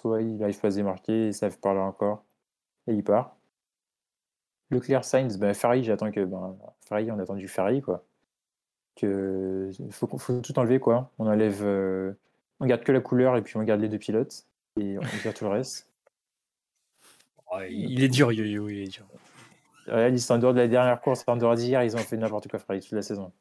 soit 0.00 0.22
il 0.22 0.36
n'arrive 0.36 0.58
pas 0.60 0.68
à 0.68 0.70
se 0.70 0.76
démarquer 0.76 1.28
et 1.28 1.32
ça 1.32 1.48
parler 1.50 1.80
encore 1.80 2.24
et 2.86 2.94
il 2.94 3.04
part. 3.04 3.36
Leclerc 4.70 5.04
Sainz, 5.04 5.38
ben 5.38 5.54
Ferrari, 5.54 5.84
j'attends 5.84 6.10
que 6.10 6.24
ben, 6.24 6.56
Ferrari, 6.80 7.10
on 7.10 7.18
attend 7.18 7.36
du 7.36 7.48
Ferrari 7.48 7.80
quoi. 7.80 8.04
Que 8.96 9.70
faut, 9.90 10.06
faut 10.18 10.40
tout 10.40 10.58
enlever 10.58 10.80
quoi. 10.80 11.10
On 11.18 11.26
enlève, 11.26 11.60
euh, 11.62 12.12
on 12.60 12.66
garde 12.66 12.82
que 12.82 12.92
la 12.92 13.00
couleur 13.00 13.36
et 13.36 13.42
puis 13.42 13.56
on 13.56 13.62
garde 13.62 13.80
les 13.80 13.88
deux 13.88 13.98
pilotes 13.98 14.46
et 14.78 14.98
on 14.98 15.02
garde 15.24 15.36
tout 15.36 15.44
le 15.44 15.50
reste. 15.50 15.88
il 17.70 18.02
est 18.02 18.08
dur, 18.08 18.32
Yo-Yo, 18.32 18.68
il 18.68 18.80
est 18.80 18.88
dur. 18.88 19.06
Réaliste, 19.88 20.30
en 20.30 20.38
dehors 20.38 20.54
de 20.54 20.58
la 20.58 20.68
dernière 20.68 21.00
course, 21.00 21.24
en 21.26 21.36
dehors 21.36 21.54
d'hier, 21.54 21.82
ils 21.82 21.96
ont 21.96 22.00
fait 22.00 22.16
n'importe 22.16 22.48
quoi 22.48 22.58
Ferrari 22.58 22.80
toute 22.80 22.92
la 22.92 23.02
saison. 23.02 23.32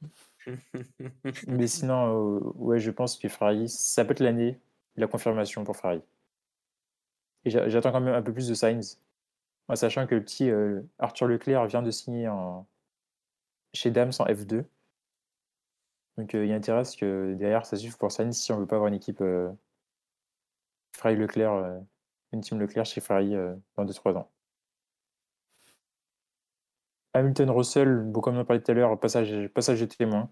Mais 1.46 1.66
sinon, 1.66 2.36
euh, 2.36 2.52
ouais, 2.56 2.78
je 2.78 2.90
pense 2.90 3.18
que 3.18 3.28
Ferrari, 3.28 3.68
ça 3.68 4.04
peut 4.04 4.12
être 4.12 4.20
l'année, 4.20 4.58
la 4.96 5.06
confirmation 5.06 5.64
pour 5.64 5.76
Ferrari. 5.76 6.02
Et 7.44 7.50
j'attends 7.50 7.92
quand 7.92 8.00
même 8.00 8.14
un 8.14 8.22
peu 8.22 8.32
plus 8.32 8.48
de 8.48 8.54
Sainz. 8.54 9.00
En 9.68 9.76
sachant 9.76 10.06
que 10.06 10.14
le 10.14 10.22
petit 10.22 10.50
euh, 10.50 10.82
Arthur 10.98 11.26
Leclerc 11.26 11.66
vient 11.66 11.82
de 11.82 11.90
signer 11.90 12.28
en... 12.28 12.66
chez 13.74 13.90
Dams 13.90 14.12
en 14.18 14.24
F2. 14.24 14.64
Donc 16.16 16.34
euh, 16.34 16.44
il 16.44 16.50
y 16.50 16.52
a 16.52 16.56
intérêt 16.56 16.80
à 16.80 16.84
ce 16.84 16.96
que 16.96 17.34
derrière 17.34 17.66
ça 17.66 17.76
suffit 17.76 17.96
pour 17.96 18.10
Sainz 18.10 18.36
si 18.36 18.52
on 18.52 18.58
veut 18.58 18.66
pas 18.66 18.76
avoir 18.76 18.88
une 18.88 18.94
équipe 18.94 19.22
Ferrari 20.92 21.16
Leclerc, 21.16 21.80
une 22.32 22.40
team 22.40 22.58
Leclerc 22.58 22.86
chez 22.86 23.00
Ferrari 23.00 23.34
dans 23.76 23.84
2-3 23.84 24.16
ans. 24.16 24.30
Hamilton 27.14 27.50
Russell, 27.50 28.10
comme 28.22 28.36
on 28.36 28.40
en 28.40 28.44
parlait 28.44 28.62
tout 28.62 28.70
à 28.70 28.74
l'heure, 28.74 28.98
passage, 28.98 29.48
passage 29.48 29.80
de 29.80 29.86
témoin. 29.86 30.30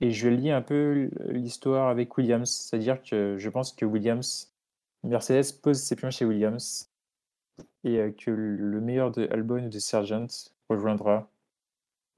Et 0.00 0.10
je 0.10 0.28
lis 0.28 0.50
un 0.50 0.62
peu 0.62 1.10
l'histoire 1.28 1.88
avec 1.88 2.16
Williams, 2.18 2.50
c'est-à-dire 2.50 3.02
que 3.02 3.36
je 3.38 3.48
pense 3.48 3.72
que 3.72 3.84
Williams, 3.84 4.52
Mercedes 5.04 5.60
pose 5.62 5.80
ses 5.80 5.96
pions 5.96 6.10
chez 6.10 6.24
Williams 6.24 6.90
et 7.84 7.98
euh, 7.98 8.12
que 8.12 8.30
le 8.30 8.80
meilleur 8.80 9.10
de 9.10 9.28
Albon 9.30 9.66
ou 9.66 9.68
de 9.68 9.78
Sargent 9.78 10.26
rejoindra 10.68 11.28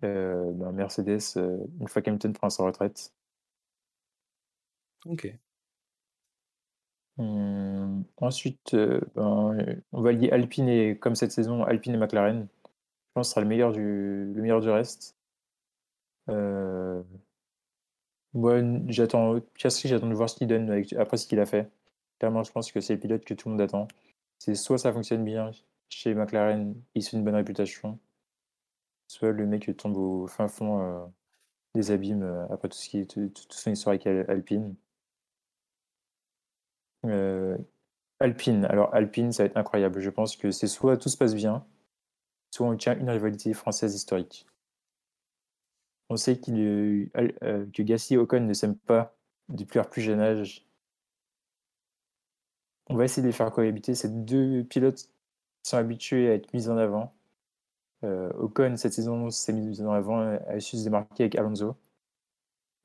euh, 0.05 0.51
ben, 0.53 0.73
Mercedes 0.73 1.21
euh, 1.37 1.59
une 1.81 1.89
fois 1.89 2.03
qu'Hamilton 2.03 2.33
prend 2.33 2.51
sa 2.51 2.65
retraite. 2.65 3.13
Ok. 5.07 5.39
Hum, 7.19 8.05
ensuite, 8.17 8.75
ben, 8.75 9.83
on 9.93 10.01
va 10.01 10.13
lier 10.13 10.31
Alpine 10.31 10.69
et, 10.69 10.99
comme 10.99 11.15
cette 11.15 11.33
saison, 11.33 11.63
Alpine 11.63 11.95
et 11.95 11.99
McLaren 11.99 12.49
pense 13.15 13.29
que 13.29 13.29
ce 13.29 13.31
sera 13.33 13.41
le 13.43 13.49
meilleur 13.49 13.73
du, 13.73 13.81
le 14.35 14.43
meilleur 14.43 14.61
du 14.61 14.71
reste. 14.71 15.17
Euh, 16.29 17.03
moi, 18.33 18.61
j'attends 18.89 19.41
Piastri, 19.55 19.89
j'attends 19.89 20.09
de 20.09 20.15
voir 20.15 20.29
ce 20.29 20.37
qu'il 20.37 20.49
donne 20.49 20.85
après 20.99 21.17
ce 21.17 21.27
qu'il 21.27 21.39
a 21.41 21.47
fait. 21.47 21.71
Clairement, 22.19 22.43
je 22.43 22.53
pense 22.53 22.73
que 22.73 22.81
c'est 22.81 22.95
le 22.95 23.01
pilote 23.01 23.25
que 23.25 23.35
tout 23.35 23.49
le 23.49 23.55
monde 23.55 23.61
attend. 23.63 23.89
C'est 24.39 24.55
soit 24.55 24.79
ça 24.79 24.93
fonctionne 24.93 25.25
bien 25.25 25.51
chez 25.89 26.15
McLaren, 26.15 26.75
il 26.95 27.03
se 27.03 27.11
fait 27.11 27.17
une 27.17 27.25
bonne 27.25 27.35
réputation, 27.37 27.99
soit 29.09 29.33
le 29.33 29.47
mec 29.47 29.77
tombe 29.77 29.97
au 29.97 30.27
fin 30.27 30.49
fond 30.49 30.81
euh, 30.81 31.07
des 31.75 31.91
abîmes 31.93 32.23
euh, 32.25 32.47
après 32.51 32.69
tout 32.69 32.77
ce 32.79 33.05
toute 33.05 33.53
son 33.53 33.71
histoire 33.73 33.95
avec 33.95 34.07
Alpine. 34.07 34.75
Alpine, 38.21 38.65
alors 38.67 38.95
Alpine, 38.95 39.33
ça 39.33 39.43
va 39.43 39.47
être 39.47 39.57
incroyable. 39.57 40.01
Je 40.01 40.11
pense 40.11 40.37
que 40.37 40.51
c'est 40.51 40.67
soit 40.67 40.97
tout 40.97 41.09
se 41.09 41.17
passe 41.17 41.35
bien, 41.35 41.65
soit 42.55 42.69
on 42.69 42.77
tient 42.77 42.97
une 42.97 43.11
rivalité 43.11 43.53
française 43.53 43.97
historique. 43.97 44.47
On 46.09 46.17
sait 46.17 46.39
qu'il, 46.39 47.11
euh, 47.17 47.67
que 47.73 47.83
Gasly 47.83 48.15
et 48.15 48.19
Ocon 48.19 48.41
ne 48.41 48.53
s'aiment 48.53 48.77
pas 48.77 49.17
depuis 49.49 49.79
leur 49.79 49.91
plus 49.91 50.03
jeune 50.03 50.21
âge. 50.21 50.65
On 52.89 52.95
va 52.95 53.05
essayer 53.07 53.23
de 53.23 53.27
les 53.27 53.33
faire 53.33 53.51
cohabiter. 53.51 53.97
Ces 53.97 54.09
deux 54.09 54.63
pilotes 54.63 55.11
sont 55.65 55.79
habitués 55.79 56.31
à 56.31 56.35
être 56.35 56.53
mis 56.55 56.69
en 56.69 56.77
avant. 56.77 57.13
Euh, 58.05 58.31
Ocon, 58.35 58.77
cette 58.77 58.93
saison, 58.93 59.31
s'est 59.31 59.53
mis 59.53 59.83
en 59.83 59.91
avant, 59.91 60.21
a 60.21 60.61
su 60.61 60.77
se 60.77 60.85
démarquer 60.85 61.25
avec 61.25 61.35
Alonso. 61.35 61.77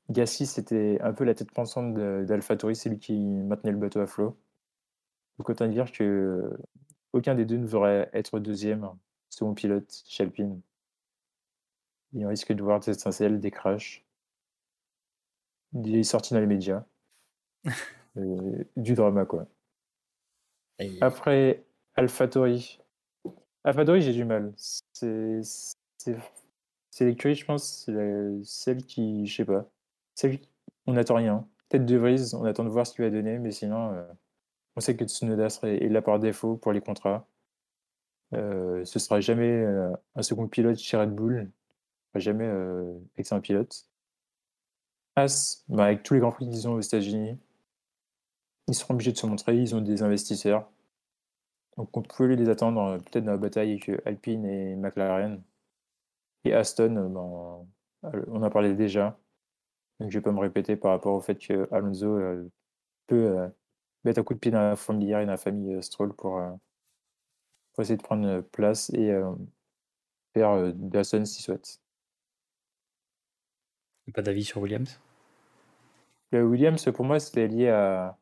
Gasly, 0.08 0.46
c'était 0.46 0.98
un 1.00 1.12
peu 1.12 1.22
la 1.22 1.34
tête 1.34 1.52
pensante 1.52 1.94
d'AlphaTauri, 1.94 2.74
c'est 2.74 2.88
lui 2.88 2.98
qui 2.98 3.16
maintenait 3.20 3.70
le 3.70 3.78
bateau 3.78 4.00
à 4.00 4.08
flot. 4.08 4.36
Donc 5.38 5.48
autant 5.48 5.68
dire 5.68 5.92
que 5.92 6.58
aucun 7.12 7.36
des 7.36 7.44
deux 7.44 7.58
ne 7.58 7.62
devrait 7.64 8.10
être 8.12 8.40
deuxième 8.40 8.90
second 9.30 9.54
pilote 9.54 10.02
chez 10.06 10.24
Alpine. 10.24 10.60
Il 12.12 12.26
risque 12.26 12.52
de 12.52 12.62
voir 12.62 12.80
des 12.80 12.90
étincelles, 12.90 13.40
des 13.40 13.50
crashs. 13.50 14.04
Il 15.72 15.96
est 15.96 16.02
sorti 16.02 16.34
dans 16.34 16.40
les 16.40 16.46
médias. 16.46 16.84
Euh, 18.16 18.64
du 18.76 18.94
drama, 18.94 19.24
quoi. 19.24 19.46
Après, 21.00 21.62
AlphaTauri. 21.94 22.80
AlphaTauri, 23.62 24.02
j'ai 24.02 24.12
du 24.12 24.24
mal. 24.24 24.52
C'est 24.56 25.44
l'écurie, 26.98 27.36
je 27.36 27.44
pense, 27.44 27.84
c'est 27.84 28.40
celle 28.42 28.84
qui, 28.84 29.26
je 29.28 29.36
sais 29.36 29.44
pas, 29.44 29.64
celle 30.16 30.40
on 30.86 30.94
n'attend 30.94 31.14
rien. 31.14 31.46
Peut-être 31.68 31.86
De 31.86 31.96
Vries, 31.96 32.34
on 32.34 32.44
attend 32.44 32.64
de 32.64 32.68
voir 32.68 32.86
ce 32.86 32.94
qu'il 32.94 33.04
va 33.04 33.10
donner, 33.10 33.38
mais 33.38 33.52
sinon, 33.52 33.92
euh, 33.92 34.02
on 34.76 34.80
sait 34.80 34.96
que 34.96 35.04
Tsunoda 35.04 35.46
est 35.62 35.88
là 35.88 36.02
par 36.02 36.18
défaut 36.18 36.56
pour 36.56 36.72
les 36.72 36.80
contrats. 36.80 37.28
Euh, 38.34 38.84
ce 38.84 38.98
sera 38.98 39.20
jamais 39.20 39.50
euh, 39.50 39.92
un 40.14 40.22
second 40.22 40.46
pilote 40.48 40.78
chez 40.78 40.96
Red 40.96 41.14
Bull, 41.14 41.50
jamais 42.14 42.46
euh, 42.46 42.94
excellent 43.16 43.40
pilote. 43.40 43.86
As, 45.16 45.64
bah, 45.68 45.86
avec 45.86 46.02
tous 46.02 46.14
les 46.14 46.20
grands 46.20 46.32
prix 46.32 46.48
qu'ils 46.48 46.68
ont 46.68 46.74
aux 46.74 46.80
États-Unis, 46.80 47.38
ils 48.68 48.74
seront 48.74 48.94
obligés 48.94 49.12
de 49.12 49.16
se 49.16 49.26
montrer, 49.26 49.56
ils 49.56 49.74
ont 49.74 49.80
des 49.80 50.02
investisseurs. 50.02 50.70
Donc 51.76 51.96
on 51.96 52.02
peut 52.02 52.26
les 52.34 52.48
attendre 52.48 52.82
euh, 52.82 52.98
peut-être 52.98 53.24
dans 53.24 53.32
la 53.32 53.38
bataille 53.38 53.70
avec 53.72 53.90
Alpine 54.06 54.44
et 54.46 54.76
McLaren. 54.76 55.42
Et 56.44 56.54
Aston, 56.54 56.94
ben, 58.02 58.22
on 58.28 58.42
en 58.42 58.50
parlait 58.50 58.74
déjà. 58.74 59.18
Donc 60.00 60.10
je 60.10 60.18
vais 60.18 60.22
pas 60.22 60.32
me 60.32 60.40
répéter 60.40 60.76
par 60.76 60.92
rapport 60.92 61.14
au 61.14 61.20
fait 61.20 61.36
que 61.36 61.68
Alonso 61.72 62.18
peut 63.06 63.50
mettre 64.04 64.20
un 64.20 64.22
coup 64.24 64.34
de 64.34 64.38
pied 64.38 64.50
dans 64.50 64.60
la 64.60 64.72
et 64.72 65.26
dans 65.26 65.32
la 65.32 65.36
famille 65.36 65.82
Stroll 65.82 66.14
pour, 66.14 66.40
pour 67.72 67.82
essayer 67.82 67.96
de 67.96 68.02
prendre 68.02 68.40
place 68.40 68.90
et 68.90 69.12
faire 70.34 70.72
de 70.74 70.98
Aston 70.98 71.24
s'il 71.24 71.42
souhaite. 71.42 71.80
Pas 74.12 74.22
d'avis 74.22 74.44
sur 74.44 74.60
Williams? 74.60 75.00
Williams, 76.32 76.84
pour 76.94 77.04
moi, 77.04 77.20
c'était 77.20 77.48
lié 77.48 77.68
à, 77.68 78.18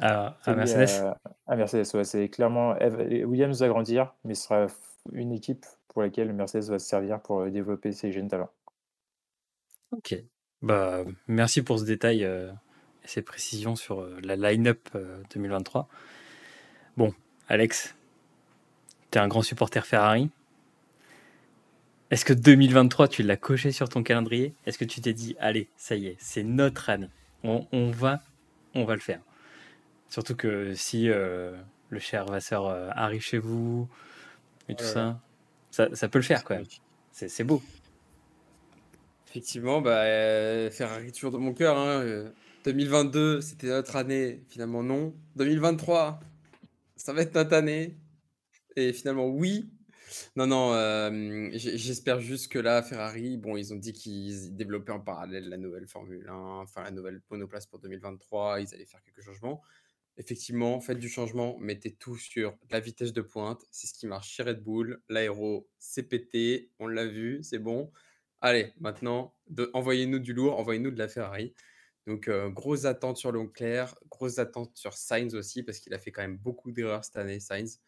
à, 0.00 0.36
Mercedes 0.48 1.14
à, 1.46 1.56
Mercedes, 1.56 1.94
ouais. 1.94 2.04
C'est 2.04 2.28
clairement 2.28 2.74
Williams 2.80 3.60
va 3.60 3.68
grandir, 3.68 4.14
mais 4.24 4.34
ce 4.34 4.44
sera 4.44 4.66
une 5.12 5.32
équipe 5.32 5.66
pour 5.88 6.02
laquelle 6.02 6.32
Mercedes 6.32 6.70
va 6.70 6.78
se 6.78 6.86
servir 6.86 7.20
pour 7.20 7.46
développer 7.46 7.92
ses 7.92 8.12
jeunes 8.12 8.28
talents. 8.28 8.50
Ok. 9.92 10.16
Bah, 10.62 11.04
merci 11.28 11.62
pour 11.62 11.78
ce 11.78 11.84
détail 11.84 12.22
et 12.22 12.50
ces 13.04 13.22
précisions 13.22 13.76
sur 13.76 14.02
la 14.22 14.36
line-up 14.36 14.88
2023. 15.34 15.88
Bon, 16.96 17.12
Alex, 17.48 17.94
tu 19.14 19.18
es 19.20 19.22
un 19.22 19.28
grand 19.28 19.42
supporter 19.42 19.86
Ferrari. 19.86 20.28
Est-ce 22.10 22.24
que 22.24 22.32
2023, 22.32 23.06
tu 23.06 23.22
l'as 23.22 23.36
coché 23.36 23.70
sur 23.70 23.88
ton 23.88 24.02
calendrier? 24.02 24.54
Est-ce 24.66 24.76
que 24.76 24.84
tu 24.84 25.00
t'es 25.00 25.12
dit, 25.12 25.36
allez, 25.38 25.68
ça 25.76 25.94
y 25.94 26.08
est, 26.08 26.16
c'est 26.18 26.42
notre 26.42 26.90
année. 26.90 27.08
On, 27.44 27.90
va, 27.92 28.22
on 28.74 28.84
va 28.84 28.94
le 28.94 29.00
faire. 29.00 29.20
Surtout 30.08 30.34
que 30.34 30.74
si 30.74 31.08
euh, 31.10 31.56
le 31.90 32.00
cher 32.00 32.24
Vasseur 32.26 32.66
euh, 32.66 32.88
arrive 32.92 33.20
chez 33.20 33.38
vous 33.38 33.88
et 34.68 34.74
tout 34.74 34.84
ça, 34.84 35.20
ça, 35.70 36.08
peut 36.08 36.18
le 36.18 36.24
faire 36.24 36.42
quand 36.42 36.56
même. 36.56 36.64
C'est 37.12 37.44
beau. 37.44 37.62
Effectivement, 39.28 39.80
bah, 39.80 40.02
euh, 40.02 40.70
Ferrari 40.72 41.12
toujours 41.12 41.30
dans 41.30 41.38
mon 41.38 41.52
cœur. 41.52 41.76
2022, 42.64 43.36
hein, 43.36 43.40
c'était 43.42 43.68
notre 43.68 43.94
année. 43.94 44.42
Finalement, 44.48 44.82
non. 44.82 45.14
2023, 45.36 46.18
ça 46.96 47.12
va 47.12 47.22
être 47.22 47.34
notre 47.34 47.54
année. 47.54 47.94
Et 48.76 48.92
finalement, 48.92 49.28
oui. 49.28 49.70
Non, 50.36 50.46
non, 50.46 51.50
j'espère 51.54 52.20
juste 52.20 52.48
que 52.52 52.58
là, 52.58 52.82
Ferrari, 52.82 53.36
bon, 53.36 53.56
ils 53.56 53.72
ont 53.72 53.76
dit 53.76 53.92
qu'ils 53.92 54.54
développaient 54.54 54.92
en 54.92 55.00
parallèle 55.00 55.48
la 55.48 55.56
nouvelle 55.56 55.88
Formule 55.88 56.28
1, 56.28 56.34
enfin 56.34 56.82
la 56.84 56.90
nouvelle 56.90 57.20
monoplace 57.30 57.66
pour 57.66 57.78
2023, 57.80 58.60
ils 58.60 58.74
allaient 58.74 58.86
faire 58.86 59.02
quelques 59.02 59.22
changements. 59.22 59.62
Effectivement, 60.16 60.80
faites 60.80 61.00
du 61.00 61.08
changement, 61.08 61.58
mettez 61.58 61.92
tout 61.96 62.16
sur 62.16 62.56
la 62.70 62.78
vitesse 62.78 63.12
de 63.12 63.22
pointe, 63.22 63.64
c'est 63.72 63.88
ce 63.88 63.94
qui 63.94 64.06
marche 64.06 64.30
chez 64.30 64.44
Red 64.44 64.62
Bull. 64.62 65.02
L'aéro, 65.08 65.68
c'est 65.78 66.04
pété, 66.04 66.70
on 66.78 66.86
l'a 66.86 67.06
vu, 67.06 67.42
c'est 67.42 67.58
bon. 67.58 67.90
Allez, 68.40 68.72
maintenant, 68.78 69.34
envoyez-nous 69.72 70.20
du 70.20 70.32
lourd, 70.32 70.60
envoyez-nous 70.60 70.92
de 70.92 70.98
la 70.98 71.08
Ferrari. 71.08 71.54
Donc, 72.06 72.30
grosse 72.52 72.84
attente 72.84 73.16
sur 73.16 73.32
Leclerc, 73.32 73.96
grosse 74.10 74.38
attente 74.38 74.76
sur 74.76 74.92
Sainz 74.92 75.34
aussi, 75.34 75.64
parce 75.64 75.80
qu'il 75.80 75.94
a 75.94 75.98
fait 75.98 76.12
quand 76.12 76.22
même 76.22 76.36
beaucoup 76.36 76.70
d'erreurs 76.70 77.04
cette 77.04 77.16
année, 77.16 77.40
Sainz. 77.40 77.80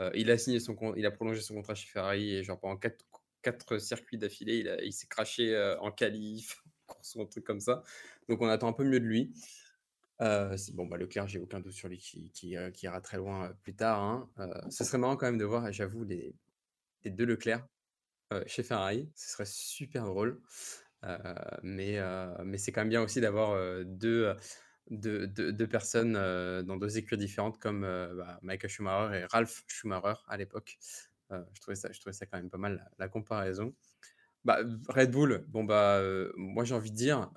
Euh, 0.00 0.10
il 0.14 0.30
a 0.30 0.38
signé 0.38 0.60
son 0.60 0.76
il 0.96 1.06
a 1.06 1.10
prolongé 1.10 1.40
son 1.40 1.54
contrat 1.54 1.74
chez 1.74 1.88
Ferrari 1.88 2.34
et 2.34 2.42
genre 2.42 2.58
pendant 2.58 2.76
quatre, 2.76 3.78
circuits 3.78 4.18
d'affilée, 4.18 4.58
il, 4.58 4.78
il 4.84 4.92
s'est 4.92 5.06
craché 5.06 5.54
euh, 5.54 5.78
en 5.80 5.90
qualif, 5.90 6.62
course 6.86 7.14
ou 7.14 7.22
un 7.22 7.26
truc 7.26 7.44
comme 7.44 7.60
ça. 7.60 7.82
Donc 8.28 8.40
on 8.40 8.48
attend 8.48 8.68
un 8.68 8.72
peu 8.72 8.84
mieux 8.84 9.00
de 9.00 9.04
lui. 9.04 9.32
Euh, 10.20 10.56
bon, 10.74 10.86
bah, 10.86 10.96
Leclerc, 10.96 11.26
j'ai 11.26 11.40
aucun 11.40 11.60
doute 11.60 11.72
sur 11.72 11.88
lui 11.88 11.98
qui, 11.98 12.30
qui, 12.30 12.56
ira 12.82 13.00
très 13.00 13.16
loin 13.16 13.52
plus 13.62 13.74
tard. 13.74 14.00
Hein. 14.00 14.30
ce 14.70 14.84
serait 14.84 14.98
marrant 14.98 15.16
quand 15.16 15.26
même 15.26 15.38
de 15.38 15.44
voir, 15.44 15.72
j'avoue, 15.72 16.04
les, 16.04 16.34
les, 17.02 17.10
deux 17.10 17.24
Leclerc 17.24 17.66
chez 18.46 18.62
Ferrari. 18.62 19.10
Ce 19.16 19.30
serait 19.32 19.46
super 19.46 20.04
drôle. 20.04 20.40
mais 21.62 21.98
mais 22.44 22.58
c'est 22.58 22.70
quand 22.70 22.82
même 22.82 22.88
bien 22.88 23.02
aussi 23.02 23.20
d'avoir 23.20 23.84
deux 23.84 24.32
de, 24.90 25.64
personnes 25.66 26.14
dans 26.14 26.76
deux 26.76 26.98
écuries 26.98 27.18
différentes 27.18 27.58
comme 27.58 27.82
bah, 27.82 28.38
Michael 28.42 28.70
Schumacher 28.70 29.18
et 29.18 29.24
Ralph 29.26 29.64
Schumacher 29.66 30.14
à 30.28 30.36
l'époque. 30.36 30.78
je, 31.30 31.60
trouvais 31.60 31.76
ça, 31.76 31.90
je 31.92 32.00
trouvais 32.00 32.12
ça 32.12 32.26
quand 32.26 32.38
même 32.38 32.50
pas 32.50 32.58
mal 32.58 32.90
la, 32.98 33.08
comparaison. 33.08 33.74
Bah, 34.44 34.58
Red 34.88 35.10
Bull, 35.10 35.44
bon 35.48 35.64
bah 35.64 36.02
moi 36.36 36.64
j'ai 36.64 36.74
envie 36.74 36.90
de 36.90 36.96
dire, 36.96 37.30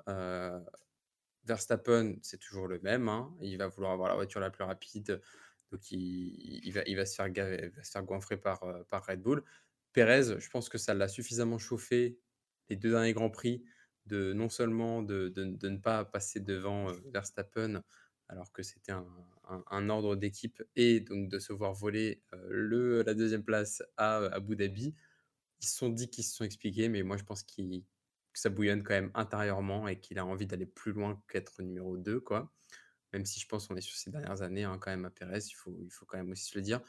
Verstappen 1.44 2.16
c'est 2.22 2.38
toujours 2.38 2.66
le 2.66 2.80
même, 2.80 3.08
hein. 3.08 3.32
il 3.40 3.56
va 3.56 3.68
vouloir 3.68 3.92
avoir 3.92 4.08
la 4.08 4.16
voiture 4.16 4.40
la 4.40 4.50
plus 4.50 4.64
rapide, 4.64 5.22
donc 5.70 5.90
il, 5.90 6.70
va, 6.72 6.82
il 6.86 6.96
va, 6.96 7.06
se 7.06 7.14
faire 7.14 7.28
se 7.28 7.90
faire 7.90 8.02
goinfrer 8.02 8.36
par, 8.36 8.64
par 8.88 9.06
Red 9.06 9.22
Bull. 9.22 9.44
Perez, 9.92 10.38
je 10.38 10.50
pense 10.50 10.68
que 10.68 10.78
ça 10.78 10.92
l'a 10.92 11.08
suffisamment 11.08 11.58
chauffé 11.58 12.18
les 12.68 12.76
deux 12.76 12.90
derniers 12.90 13.12
Grands 13.14 13.30
Prix 13.30 13.64
de 14.06 14.32
non 14.32 14.48
seulement 14.48 15.02
de, 15.02 15.28
de, 15.28 15.68
ne 15.68 15.76
pas 15.76 16.04
passer 16.04 16.40
devant 16.40 16.92
Verstappen 17.12 17.82
alors 18.28 18.52
que 18.52 18.62
c'était 18.62 18.92
un, 18.92 19.06
un, 19.70 19.88
ordre 19.88 20.16
d'équipe 20.16 20.62
et 20.74 21.00
donc 21.00 21.28
de 21.28 21.38
se 21.38 21.52
voir 21.52 21.74
voler 21.74 22.22
le, 22.48 23.02
la 23.02 23.14
deuxième 23.14 23.44
place 23.44 23.82
à 23.96 24.16
Abu 24.32 24.56
Dhabi. 24.56 24.94
Ils 25.60 25.66
se 25.66 25.76
sont 25.76 25.88
dit 25.88 26.10
qu'ils 26.10 26.24
se 26.24 26.34
sont 26.34 26.44
expliqués, 26.44 26.88
mais 26.88 27.02
moi 27.02 27.16
je 27.16 27.24
pense 27.24 27.42
que 27.42 27.62
ça 28.34 28.50
bouillonne 28.50 28.82
quand 28.82 28.94
même 28.94 29.10
intérieurement 29.14 29.88
et 29.88 29.98
qu'il 29.98 30.18
a 30.18 30.26
envie 30.26 30.46
d'aller 30.46 30.66
plus 30.66 30.92
loin 30.92 31.22
qu'être 31.28 31.62
numéro 31.62 31.96
2, 31.96 32.20
quoi. 32.20 32.52
Même 33.12 33.24
si 33.24 33.40
je 33.40 33.46
pense 33.46 33.68
qu'on 33.68 33.76
est 33.76 33.80
sur 33.80 33.96
ces 33.96 34.10
dernières 34.10 34.42
années 34.42 34.64
hein, 34.64 34.78
quand 34.78 34.90
même 34.90 35.04
à 35.04 35.10
Perez, 35.10 35.38
il 35.46 35.54
faut, 35.54 35.76
il 35.80 35.90
faut 35.90 36.04
quand 36.04 36.18
même 36.18 36.30
aussi 36.30 36.44
se 36.44 36.58
le 36.58 36.62
dire. 36.62 36.82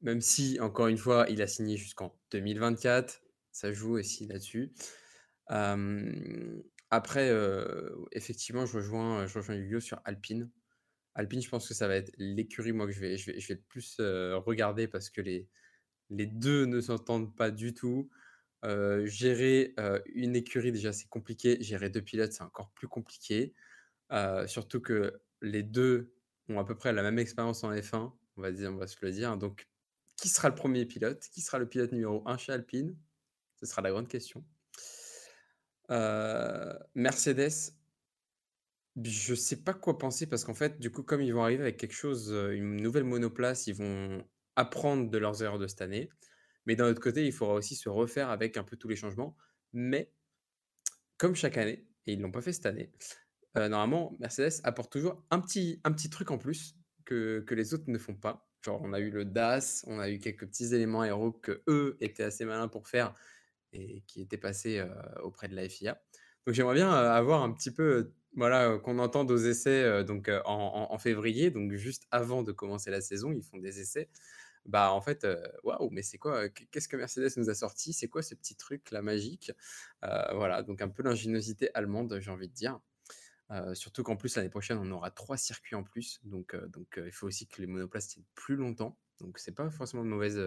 Même 0.00 0.20
si, 0.20 0.58
encore 0.60 0.86
une 0.86 0.98
fois, 0.98 1.26
il 1.28 1.42
a 1.42 1.46
signé 1.46 1.76
jusqu'en 1.76 2.16
2024, 2.30 3.20
ça 3.50 3.72
joue 3.72 3.98
aussi 3.98 4.26
là-dessus 4.26 4.72
après, 5.48 7.32
effectivement, 8.12 8.66
je 8.66 8.76
rejoins, 8.76 9.26
je 9.26 9.38
rejoins 9.38 9.56
Hugo 9.56 9.80
sur 9.80 10.00
Alpine. 10.04 10.50
Alpine, 11.14 11.40
je 11.40 11.48
pense 11.48 11.66
que 11.66 11.74
ça 11.74 11.88
va 11.88 11.96
être 11.96 12.12
l'écurie, 12.18 12.72
moi, 12.72 12.86
que 12.86 12.92
je 12.92 13.00
vais, 13.00 13.16
je 13.16 13.30
vais, 13.30 13.54
le 13.54 13.62
plus 13.68 13.96
regarder 13.98 14.86
parce 14.88 15.10
que 15.10 15.20
les, 15.20 15.48
les 16.10 16.26
deux 16.26 16.66
ne 16.66 16.80
s'entendent 16.80 17.34
pas 17.34 17.50
du 17.50 17.74
tout. 17.74 18.10
gérer 19.04 19.74
une 20.14 20.36
écurie, 20.36 20.72
déjà, 20.72 20.92
c'est 20.92 21.08
compliqué. 21.08 21.58
Gérer 21.60 21.90
deux 21.90 22.02
pilotes, 22.02 22.32
c'est 22.32 22.44
encore 22.44 22.70
plus 22.72 22.88
compliqué. 22.88 23.54
surtout 24.46 24.80
que 24.80 25.20
les 25.42 25.62
deux 25.62 26.12
ont 26.48 26.58
à 26.58 26.64
peu 26.64 26.74
près 26.74 26.92
la 26.92 27.02
même 27.02 27.18
expérience 27.18 27.64
en 27.64 27.72
F1, 27.72 28.12
on 28.36 28.42
va, 28.42 28.48
on 28.70 28.76
va 28.76 28.86
se 28.86 28.96
le 29.02 29.10
dire. 29.10 29.36
Donc, 29.36 29.68
qui 30.16 30.28
sera 30.28 30.48
le 30.48 30.54
premier 30.54 30.86
pilote? 30.86 31.28
Qui 31.32 31.40
sera 31.40 31.58
le 31.58 31.68
pilote 31.68 31.92
numéro 31.92 32.26
1 32.26 32.38
chez 32.38 32.52
Alpine? 32.52 32.96
Ce 33.56 33.66
sera 33.66 33.82
la 33.82 33.90
grande 33.90 34.08
question. 34.08 34.44
Mercedes, 35.88 37.72
je 39.02 39.34
sais 39.34 39.62
pas 39.62 39.74
quoi 39.74 39.98
penser 39.98 40.26
parce 40.26 40.44
qu'en 40.44 40.54
fait, 40.54 40.78
du 40.78 40.90
coup, 40.90 41.02
comme 41.02 41.20
ils 41.22 41.32
vont 41.32 41.42
arriver 41.42 41.62
avec 41.62 41.76
quelque 41.76 41.94
chose, 41.94 42.30
une 42.30 42.76
nouvelle 42.76 43.04
monoplace, 43.04 43.66
ils 43.66 43.74
vont 43.74 44.24
apprendre 44.56 45.10
de 45.10 45.18
leurs 45.18 45.42
erreurs 45.42 45.58
de 45.58 45.66
cette 45.66 45.82
année. 45.82 46.08
Mais 46.64 46.74
d'un 46.76 46.88
autre 46.90 47.00
côté, 47.00 47.24
il 47.26 47.32
faudra 47.32 47.54
aussi 47.54 47.76
se 47.76 47.88
refaire 47.88 48.30
avec 48.30 48.56
un 48.56 48.64
peu 48.64 48.76
tous 48.76 48.88
les 48.88 48.96
changements. 48.96 49.36
Mais 49.72 50.12
comme 51.18 51.34
chaque 51.34 51.58
année, 51.58 51.86
et 52.06 52.14
ils 52.14 52.20
l'ont 52.20 52.32
pas 52.32 52.40
fait 52.40 52.52
cette 52.52 52.66
année, 52.66 52.90
normalement, 53.54 54.16
Mercedes 54.18 54.60
apporte 54.64 54.92
toujours 54.92 55.24
un 55.30 55.40
petit, 55.40 55.80
un 55.84 55.92
petit 55.92 56.10
truc 56.10 56.30
en 56.30 56.38
plus 56.38 56.76
que, 57.04 57.40
que 57.46 57.54
les 57.54 57.74
autres 57.74 57.84
ne 57.88 57.98
font 57.98 58.14
pas. 58.14 58.48
Genre, 58.62 58.80
on 58.82 58.92
a 58.92 58.98
eu 58.98 59.10
le 59.10 59.24
DAS, 59.24 59.84
on 59.86 60.00
a 60.00 60.10
eu 60.10 60.18
quelques 60.18 60.46
petits 60.46 60.74
éléments 60.74 61.02
aéro 61.02 61.32
que 61.32 61.62
eux 61.68 61.96
étaient 62.00 62.24
assez 62.24 62.44
malins 62.44 62.68
pour 62.68 62.88
faire 62.88 63.14
qui 64.06 64.22
étaient 64.22 64.38
passés 64.38 64.82
auprès 65.22 65.48
de 65.48 65.54
la 65.54 65.68
FIA. 65.68 66.00
Donc, 66.46 66.54
j'aimerais 66.54 66.74
bien 66.74 66.92
avoir 66.92 67.42
un 67.42 67.52
petit 67.52 67.72
peu, 67.72 68.12
voilà, 68.34 68.78
qu'on 68.78 68.98
entende 68.98 69.30
aux 69.30 69.36
essais 69.36 70.04
donc 70.04 70.30
en, 70.44 70.98
février, 70.98 71.50
donc 71.50 71.72
juste 71.72 72.04
avant 72.10 72.42
de 72.42 72.52
commencer 72.52 72.90
la 72.90 73.00
saison, 73.00 73.32
ils 73.32 73.42
font 73.42 73.58
des 73.58 73.80
essais. 73.80 74.08
Bah 74.64 74.90
en 74.90 75.00
fait, 75.00 75.26
waouh, 75.62 75.90
mais 75.90 76.02
c'est 76.02 76.18
quoi 76.18 76.48
Qu'est-ce 76.48 76.88
que 76.88 76.96
Mercedes 76.96 77.30
nous 77.36 77.50
a 77.50 77.54
sorti? 77.54 77.92
C'est 77.92 78.08
quoi 78.08 78.22
ce 78.22 78.34
petit 78.34 78.56
truc 78.56 78.90
la 78.90 79.02
magique? 79.02 79.52
Voilà, 80.02 80.62
donc 80.62 80.82
un 80.82 80.88
peu 80.88 81.02
l'ingéniosité 81.02 81.70
allemande, 81.74 82.18
j'ai 82.20 82.30
envie 82.30 82.48
de 82.48 82.54
dire 82.54 82.80
surtout 83.74 84.02
qu'en 84.02 84.16
plus, 84.16 84.36
l'année 84.36 84.48
prochaine, 84.48 84.78
on 84.78 84.90
aura 84.90 85.10
trois 85.10 85.36
circuits 85.36 85.76
en 85.76 85.82
plus. 85.82 86.20
Donc, 86.24 86.56
donc 86.68 87.00
il 87.04 87.12
faut 87.12 87.26
aussi 87.26 87.46
que 87.46 87.60
les 87.60 87.66
monoplaces 87.66 88.08
tiennent 88.08 88.24
plus 88.34 88.56
longtemps. 88.56 88.98
Donc, 89.20 89.38
c'est 89.38 89.54
pas 89.54 89.70
forcément 89.70 90.02
une 90.02 90.10
mauvaise, 90.10 90.40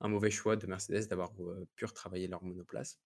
un 0.00 0.08
mauvais 0.08 0.30
choix 0.30 0.56
de 0.56 0.66
Mercedes 0.66 1.08
d'avoir 1.08 1.32
pu 1.76 1.84
retravailler 1.84 2.28
leur 2.28 2.42
monoplace. 2.42 2.98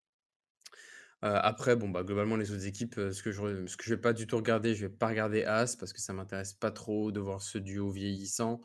après, 1.22 1.76
bon, 1.76 1.88
bah, 1.88 2.03
globalement, 2.03 2.36
les 2.36 2.51
autres 2.51 2.66
équipes, 2.66 2.95
ce 2.95 3.22
que 3.22 3.30
je 3.30 3.66
je 3.66 3.90
vais 3.95 4.01
pas 4.01 4.12
du 4.12 4.26
tout 4.26 4.36
regarder, 4.36 4.74
je 4.74 4.86
vais 4.86 4.93
pas 4.93 5.09
regarder 5.09 5.45
As 5.45 5.76
parce 5.76 5.93
que 5.93 6.01
ça 6.01 6.12
m'intéresse 6.12 6.53
pas 6.53 6.70
trop 6.72 7.12
de 7.12 7.20
voir 7.20 7.43
ce 7.43 7.59
duo 7.59 7.90
vieillissant. 7.90 8.61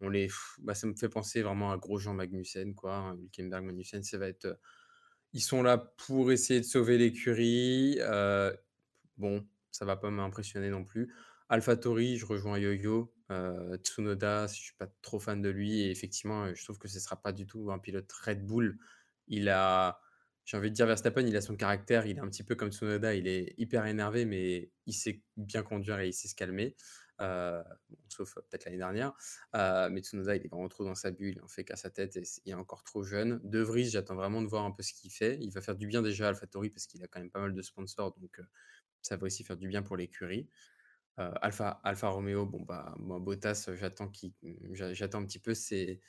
On 0.00 0.08
les, 0.08 0.28
bah, 0.60 0.74
ça 0.74 0.86
me 0.86 0.94
fait 0.94 1.08
penser 1.08 1.42
vraiment 1.42 1.72
à 1.72 1.76
Grosjean 1.76 2.14
Magnussen, 2.14 2.74
quoi. 2.74 2.96
Hein, 2.96 3.16
Hülkenberg 3.16 3.64
Magnussen, 3.64 4.02
ça 4.04 4.18
va 4.18 4.28
être. 4.28 4.58
ils 5.32 5.42
sont 5.42 5.62
là 5.62 5.78
pour 5.78 6.32
essayer 6.32 6.60
de 6.60 6.66
sauver 6.66 6.98
l'écurie. 6.98 7.98
bon, 9.16 9.46
ça 9.70 9.84
va 9.84 9.96
pas 9.96 10.10
m'impressionner 10.10 10.70
non 10.70 10.84
plus. 10.84 11.12
AlphaTauri, 11.48 12.18
je 12.18 12.26
rejoins 12.26 12.58
Yo-Yo. 12.58 13.12
Euh, 13.30 13.76
Tsunoda, 13.78 14.46
je 14.46 14.54
suis 14.54 14.74
pas 14.74 14.86
trop 15.02 15.18
fan 15.18 15.40
de 15.40 15.48
lui. 15.48 15.82
Et 15.82 15.90
effectivement, 15.90 16.52
je 16.54 16.62
trouve 16.62 16.78
que 16.78 16.88
ce 16.88 17.00
sera 17.00 17.20
pas 17.20 17.32
du 17.32 17.46
tout 17.46 17.70
un 17.70 17.78
pilote 17.78 18.10
Red 18.12 18.44
Bull. 18.44 18.78
Il 19.28 19.48
a, 19.48 20.00
j'ai 20.44 20.56
envie 20.56 20.70
de 20.70 20.74
dire 20.74 20.86
Verstappen, 20.86 21.26
il 21.26 21.36
a 21.36 21.40
son 21.40 21.56
caractère. 21.56 22.06
Il 22.06 22.18
est 22.18 22.20
un 22.20 22.28
petit 22.28 22.44
peu 22.44 22.54
comme 22.54 22.70
Tsunoda. 22.70 23.14
Il 23.14 23.26
est 23.26 23.54
hyper 23.56 23.86
énervé, 23.86 24.24
mais 24.26 24.70
il 24.86 24.92
sait 24.92 25.22
bien 25.36 25.62
conduire 25.62 26.00
et 26.00 26.08
il 26.08 26.12
sait 26.12 26.28
se 26.28 26.34
calmer. 26.34 26.76
Euh, 27.20 27.64
sauf 28.08 28.34
peut-être 28.34 28.66
l'année 28.66 28.76
dernière. 28.76 29.14
Euh, 29.56 29.88
mais 29.90 30.00
Tsunoda, 30.02 30.36
il 30.36 30.44
est 30.44 30.48
vraiment 30.48 30.68
trop 30.68 30.84
dans 30.84 30.94
sa 30.94 31.10
bulle. 31.10 31.36
Il 31.36 31.42
en 31.42 31.48
fait 31.48 31.64
qu'à 31.64 31.76
sa 31.76 31.88
tête 31.88 32.16
et 32.18 32.24
il 32.44 32.50
est 32.50 32.54
encore 32.54 32.84
trop 32.84 33.02
jeune. 33.04 33.40
De 33.42 33.60
Vries, 33.60 33.88
j'attends 33.88 34.16
vraiment 34.16 34.42
de 34.42 34.46
voir 34.48 34.64
un 34.66 34.70
peu 34.70 34.82
ce 34.82 34.92
qu'il 34.92 35.10
fait. 35.10 35.38
Il 35.40 35.50
va 35.50 35.62
faire 35.62 35.76
du 35.76 35.86
bien 35.86 36.02
déjà 36.02 36.26
à 36.26 36.28
AlphaTauri 36.28 36.68
parce 36.68 36.86
qu'il 36.86 37.02
a 37.02 37.06
quand 37.08 37.20
même 37.20 37.30
pas 37.30 37.40
mal 37.40 37.54
de 37.54 37.62
sponsors. 37.62 38.14
Donc, 38.18 38.38
ça 39.00 39.16
va 39.16 39.26
aussi 39.26 39.44
faire 39.44 39.56
du 39.56 39.68
bien 39.68 39.82
pour 39.82 39.96
l'écurie. 39.96 40.46
Euh, 41.18 41.32
Alpha, 41.42 41.80
Alpha 41.82 42.08
Romeo, 42.08 42.46
bon 42.46 42.62
bah 42.62 42.94
moi 42.98 43.18
Bottas, 43.18 43.70
j'attends 43.74 44.08
qui, 44.08 44.34
j'attends 44.72 45.18
un 45.18 45.24
petit 45.24 45.40
peu, 45.40 45.52
c'est 45.54 46.00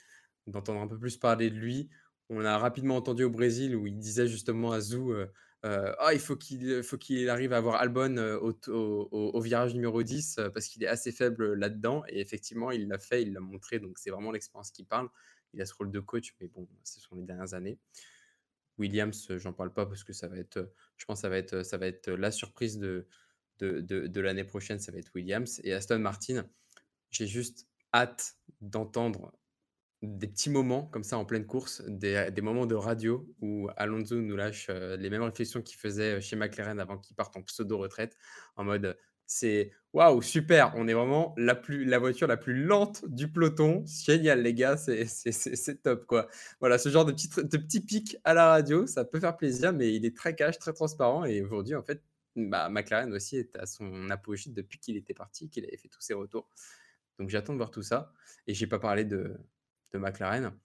d'entendre 0.46 0.82
un 0.82 0.88
peu 0.88 1.00
plus 1.00 1.18
parler 1.18 1.50
de 1.50 1.56
lui. 1.56 1.90
On 2.30 2.46
a 2.46 2.58
rapidement 2.60 2.96
entendu 2.96 3.24
au 3.24 3.32
Brésil 3.32 3.76
où 3.76 3.88
il 3.88 3.98
disait 3.98 4.28
justement 4.28 4.72
à 4.72 4.82
Zou, 4.82 5.12
euh, 5.12 5.28
euh, 5.66 5.94
ah 6.00 6.14
il 6.14 6.20
faut 6.20 6.36
qu'il 6.36 6.84
faut 6.84 6.98
qu'il 6.98 7.28
arrive 7.30 7.54
à 7.54 7.58
avoir 7.58 7.82
Albon 7.82 8.18
au, 8.18 8.54
au, 8.68 9.42
virage 9.42 9.74
numéro 9.74 10.04
10 10.04 10.40
parce 10.54 10.68
qu'il 10.68 10.84
est 10.84 10.88
assez 10.88 11.12
faible 11.12 11.54
là-dedans 11.56 12.04
et 12.08 12.22
effectivement 12.22 12.72
il 12.72 12.88
l'a 12.88 13.00
fait, 13.00 13.24
il 13.24 13.34
l'a 13.34 13.42
montré 13.42 13.80
donc 13.80 13.98
c'est 13.98 14.12
vraiment 14.12 14.32
l'expérience 14.32 14.72
qui 14.72 14.84
parle. 14.84 15.10
Il 15.54 15.62
a 15.62 15.66
ce 15.66 15.74
rôle 15.74 15.92
de 15.92 16.00
coach 16.00 16.36
mais 16.40 16.48
bon 16.48 16.68
ce 16.84 17.02
sont 17.02 17.16
les 17.16 17.24
dernières 17.24 17.56
années. 17.56 17.80
Williams, 18.78 19.28
j'en 19.38 19.54
parle 19.54 19.74
pas 19.74 19.86
parce 19.86 20.06
que 20.06 20.14
ça 20.14 20.30
va 20.30 20.38
être, 20.38 20.72
je 20.96 21.06
pense, 21.06 21.20
ça 21.22 21.28
va 21.28 21.38
être, 21.38 21.64
ça 21.64 21.78
va 21.78 21.88
être 21.88 22.10
la 22.12 22.32
surprise 22.32 22.80
de, 22.80 23.08
de, 23.60 24.08
de, 24.08 24.22
l'année 24.22 24.44
prochaine, 24.44 24.80
ça 24.80 24.92
va 24.92 25.00
être 25.00 25.12
Williams. 25.16 25.62
Et 25.64 25.74
Aston 25.74 26.00
Martin, 26.00 26.46
j'ai 27.12 27.28
juste 27.28 27.68
hâte 27.94 28.36
d'entendre 28.62 29.34
des 30.02 30.28
petits 30.28 30.50
moments 30.50 30.86
comme 30.86 31.04
ça 31.04 31.18
en 31.18 31.26
pleine 31.26 31.46
course, 31.46 31.82
des, 31.88 32.30
des 32.32 32.42
moments 32.42 32.66
de 32.66 32.76
radio 32.76 33.28
où 33.42 33.68
Alonso 33.76 34.16
nous 34.16 34.36
lâche 34.38 34.70
les 34.70 35.10
mêmes 35.10 35.24
réflexions 35.24 35.62
qu'il 35.62 35.78
faisait 35.78 36.22
chez 36.22 36.38
McLaren 36.38 36.80
avant 36.80 36.98
qu'il 36.98 37.16
parte 37.16 37.36
en 37.36 37.42
pseudo-retraite, 37.42 38.16
en 38.56 38.64
mode 38.64 38.98
c'est 39.30 39.72
waouh, 39.94 40.22
super. 40.24 40.74
On 40.76 40.88
est 40.88 40.94
vraiment 40.94 41.36
la, 41.38 41.54
plus, 41.56 41.86
la 41.86 42.00
voiture 42.00 42.28
la 42.28 42.36
plus 42.36 42.64
lente 42.66 43.06
du 43.08 43.32
peloton. 43.32 43.84
Génial, 43.86 44.42
les 44.42 44.56
gars, 44.56 44.76
c'est 44.76 45.84
top 45.84 46.06
quoi. 46.08 46.28
Voilà, 46.60 46.80
ce 46.80 46.90
genre 46.90 47.06
de 47.06 47.12
petits, 47.12 47.30
de 47.30 48.20
à 48.24 48.34
la 48.34 48.48
radio, 48.48 48.88
ça 48.88 49.06
peut 49.06 49.20
faire 49.20 49.38
plaisir, 49.38 49.72
mais 49.72 49.94
il 49.94 50.04
est 50.06 50.18
très 50.18 50.36
cash, 50.36 50.58
très 50.58 50.74
transparent. 50.74 51.26
Et 51.26 51.42
aujourd'hui, 51.44 51.76
en 51.76 51.84
fait, 51.84 52.02
bah, 52.36 52.70
McLaren 52.70 53.14
aussi 53.14 53.38
est 53.38 53.56
à 53.56 53.66
son 53.66 54.10
apogée 54.10 54.52
depuis 54.52 54.80
qu'il 54.80 54.98
était 54.98 55.14
parti, 55.14 55.50
qu'il 55.50 55.66
avait 55.66 55.78
fait 55.78 55.90
tous 55.90 56.02
ses 56.02 56.14
retours. 56.14 56.50
Donc 57.18 57.30
j'attends 57.30 57.54
de 57.54 57.58
voir 57.58 57.72
tout 57.72 57.84
ça. 57.84 58.14
Et 58.48 58.54
j'ai 58.54 58.68
pas 58.68 58.80
parlé 58.80 59.06
de, 59.06 59.38
McLaren. 59.94 60.58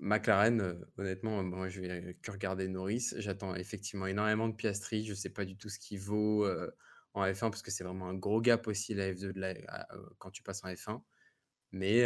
McLaren, 0.00 0.60
euh, 0.60 0.74
honnêtement, 0.96 1.42
moi 1.42 1.68
je 1.68 1.80
vais 1.80 2.16
que 2.22 2.30
regarder 2.30 2.68
Norris. 2.68 3.14
J'attends 3.16 3.54
effectivement 3.54 4.06
énormément 4.06 4.48
de 4.48 4.54
Piastri. 4.54 5.04
Je 5.04 5.14
sais 5.14 5.30
pas 5.30 5.44
du 5.44 5.56
tout 5.56 5.68
ce 5.68 5.78
qu'il 5.78 6.00
vaut. 6.00 6.44
Euh, 6.44 6.70
en 7.14 7.24
F1 7.24 7.48
parce 7.48 7.62
que 7.62 7.70
c'est 7.70 7.82
vraiment 7.82 8.08
un 8.08 8.14
gros 8.14 8.42
gap 8.42 8.66
aussi 8.66 8.92
la 8.92 9.10
F2 9.10 9.32
de 9.32 9.40
la, 9.40 9.48
euh, 9.48 10.06
quand 10.18 10.30
tu 10.30 10.42
passes 10.42 10.62
en 10.64 10.68
F1. 10.68 11.02
Mais, 11.72 12.04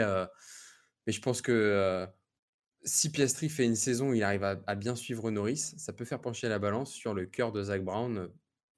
mais 1.06 1.12
je 1.12 1.20
pense 1.20 1.42
que 1.42 2.06
si 2.84 3.10
Piastri 3.10 3.48
fait 3.48 3.64
une 3.64 3.76
saison 3.76 4.10
où 4.10 4.14
il 4.14 4.22
arrive 4.22 4.44
à, 4.44 4.74
bien 4.74 4.96
suivre 4.96 5.30
Norris, 5.30 5.74
ça 5.76 5.92
peut 5.92 6.04
faire 6.04 6.20
pencher 6.20 6.48
la 6.48 6.58
balance 6.58 6.92
sur 6.92 7.12
le 7.12 7.26
cœur 7.26 7.52
de 7.52 7.62
Zach 7.64 7.84
Brown 7.84 8.30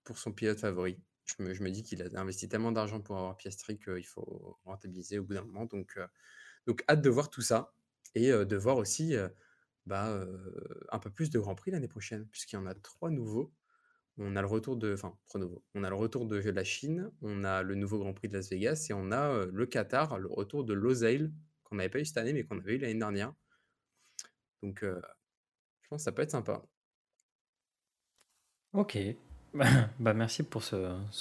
pour 0.05 0.19
son 0.19 0.33
pilote 0.33 0.59
favori. 0.59 0.99
Je 1.25 1.43
me, 1.43 1.71
dis 1.71 1.83
qu'il 1.83 2.03
a 2.03 2.21
investi 2.21 2.49
tellement 2.49 2.73
d'argent 2.73 3.01
pour 3.01 3.17
avoir 3.17 3.37
Piastri 3.37 3.79
qu'il 3.79 4.07
faut 4.07 4.59
rentabiliser 4.65 5.19
au 5.19 5.25
bout 5.25 5.35
d'un 5.35 5.45
moment. 5.45 5.67
Donc, 5.67 5.99
donc 6.67 6.85
hâte 6.89 7.01
de 7.01 7.11
voir 7.11 7.31
tout 7.31 7.43
ça 7.43 7.75
et 8.15 8.31
de 8.31 8.57
voir 8.57 8.77
aussi 8.77 9.15
bah, 9.87 10.27
un 10.91 10.99
peu 10.99 11.11
plus 11.11 11.31
de 11.31 11.39
Grand 11.39 11.55
Prix 11.55 11.71
l'année 11.71 11.89
prochaine, 11.89 12.27
puisqu'il 12.29 12.57
y 12.57 12.59
en 12.59 12.67
a 12.67 12.75
trois 12.75 13.11
nouveaux. 13.11 13.53
On 14.19 14.37
a 14.37 14.43
le 14.43 14.47
retour 14.47 14.77
de 14.77 14.93
enfin. 14.93 15.17
On 15.75 15.85
a 15.85 15.89
le 15.89 15.97
retour 15.97 16.27
de 16.27 16.37
la 16.37 16.65
Chine, 16.65 17.11
on 17.23 17.45
a 17.45 17.63
le 17.63 17.75
nouveau 17.77 17.99
Grand 17.99 18.13
Prix 18.13 18.29
de 18.29 18.35
Las 18.35 18.51
Vegas 18.51 18.89
et 18.91 18.93
on 18.93 19.11
a, 19.13 19.47
le 19.47 19.67
Qatar, 19.67 20.19
le 20.19 20.29
retour 20.29 20.65
de 20.65 20.75
Losail 20.75 21.33
qu'on 21.65 21.77
n'avait 21.77 21.89
pas 21.89 22.01
eu 22.01 22.05
cette 22.05 22.19
année, 22.19 22.33
mais 22.33 22.45
qu'on 22.45 22.59
avait 22.59 22.75
eu 22.75 22.79
l'année 22.79 22.99
dernière. 22.99 23.33
Donc, 24.63 24.81
je 24.83 25.89
pense 25.89 26.01
que 26.01 26.05
ça 26.05 26.13
peut 26.13 26.23
être 26.23 26.31
sympa. 26.31 26.63
OK. 28.73 28.99
Bah, 30.01 30.15
merci 30.15 30.43
pour 30.43 30.63
ce 30.63 30.77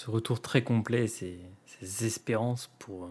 retour 0.08 0.42
très 0.42 0.64
complet 0.64 1.04
et 1.04 1.08
ces 1.08 2.06
espérances 2.06 2.70
pour, 2.80 3.10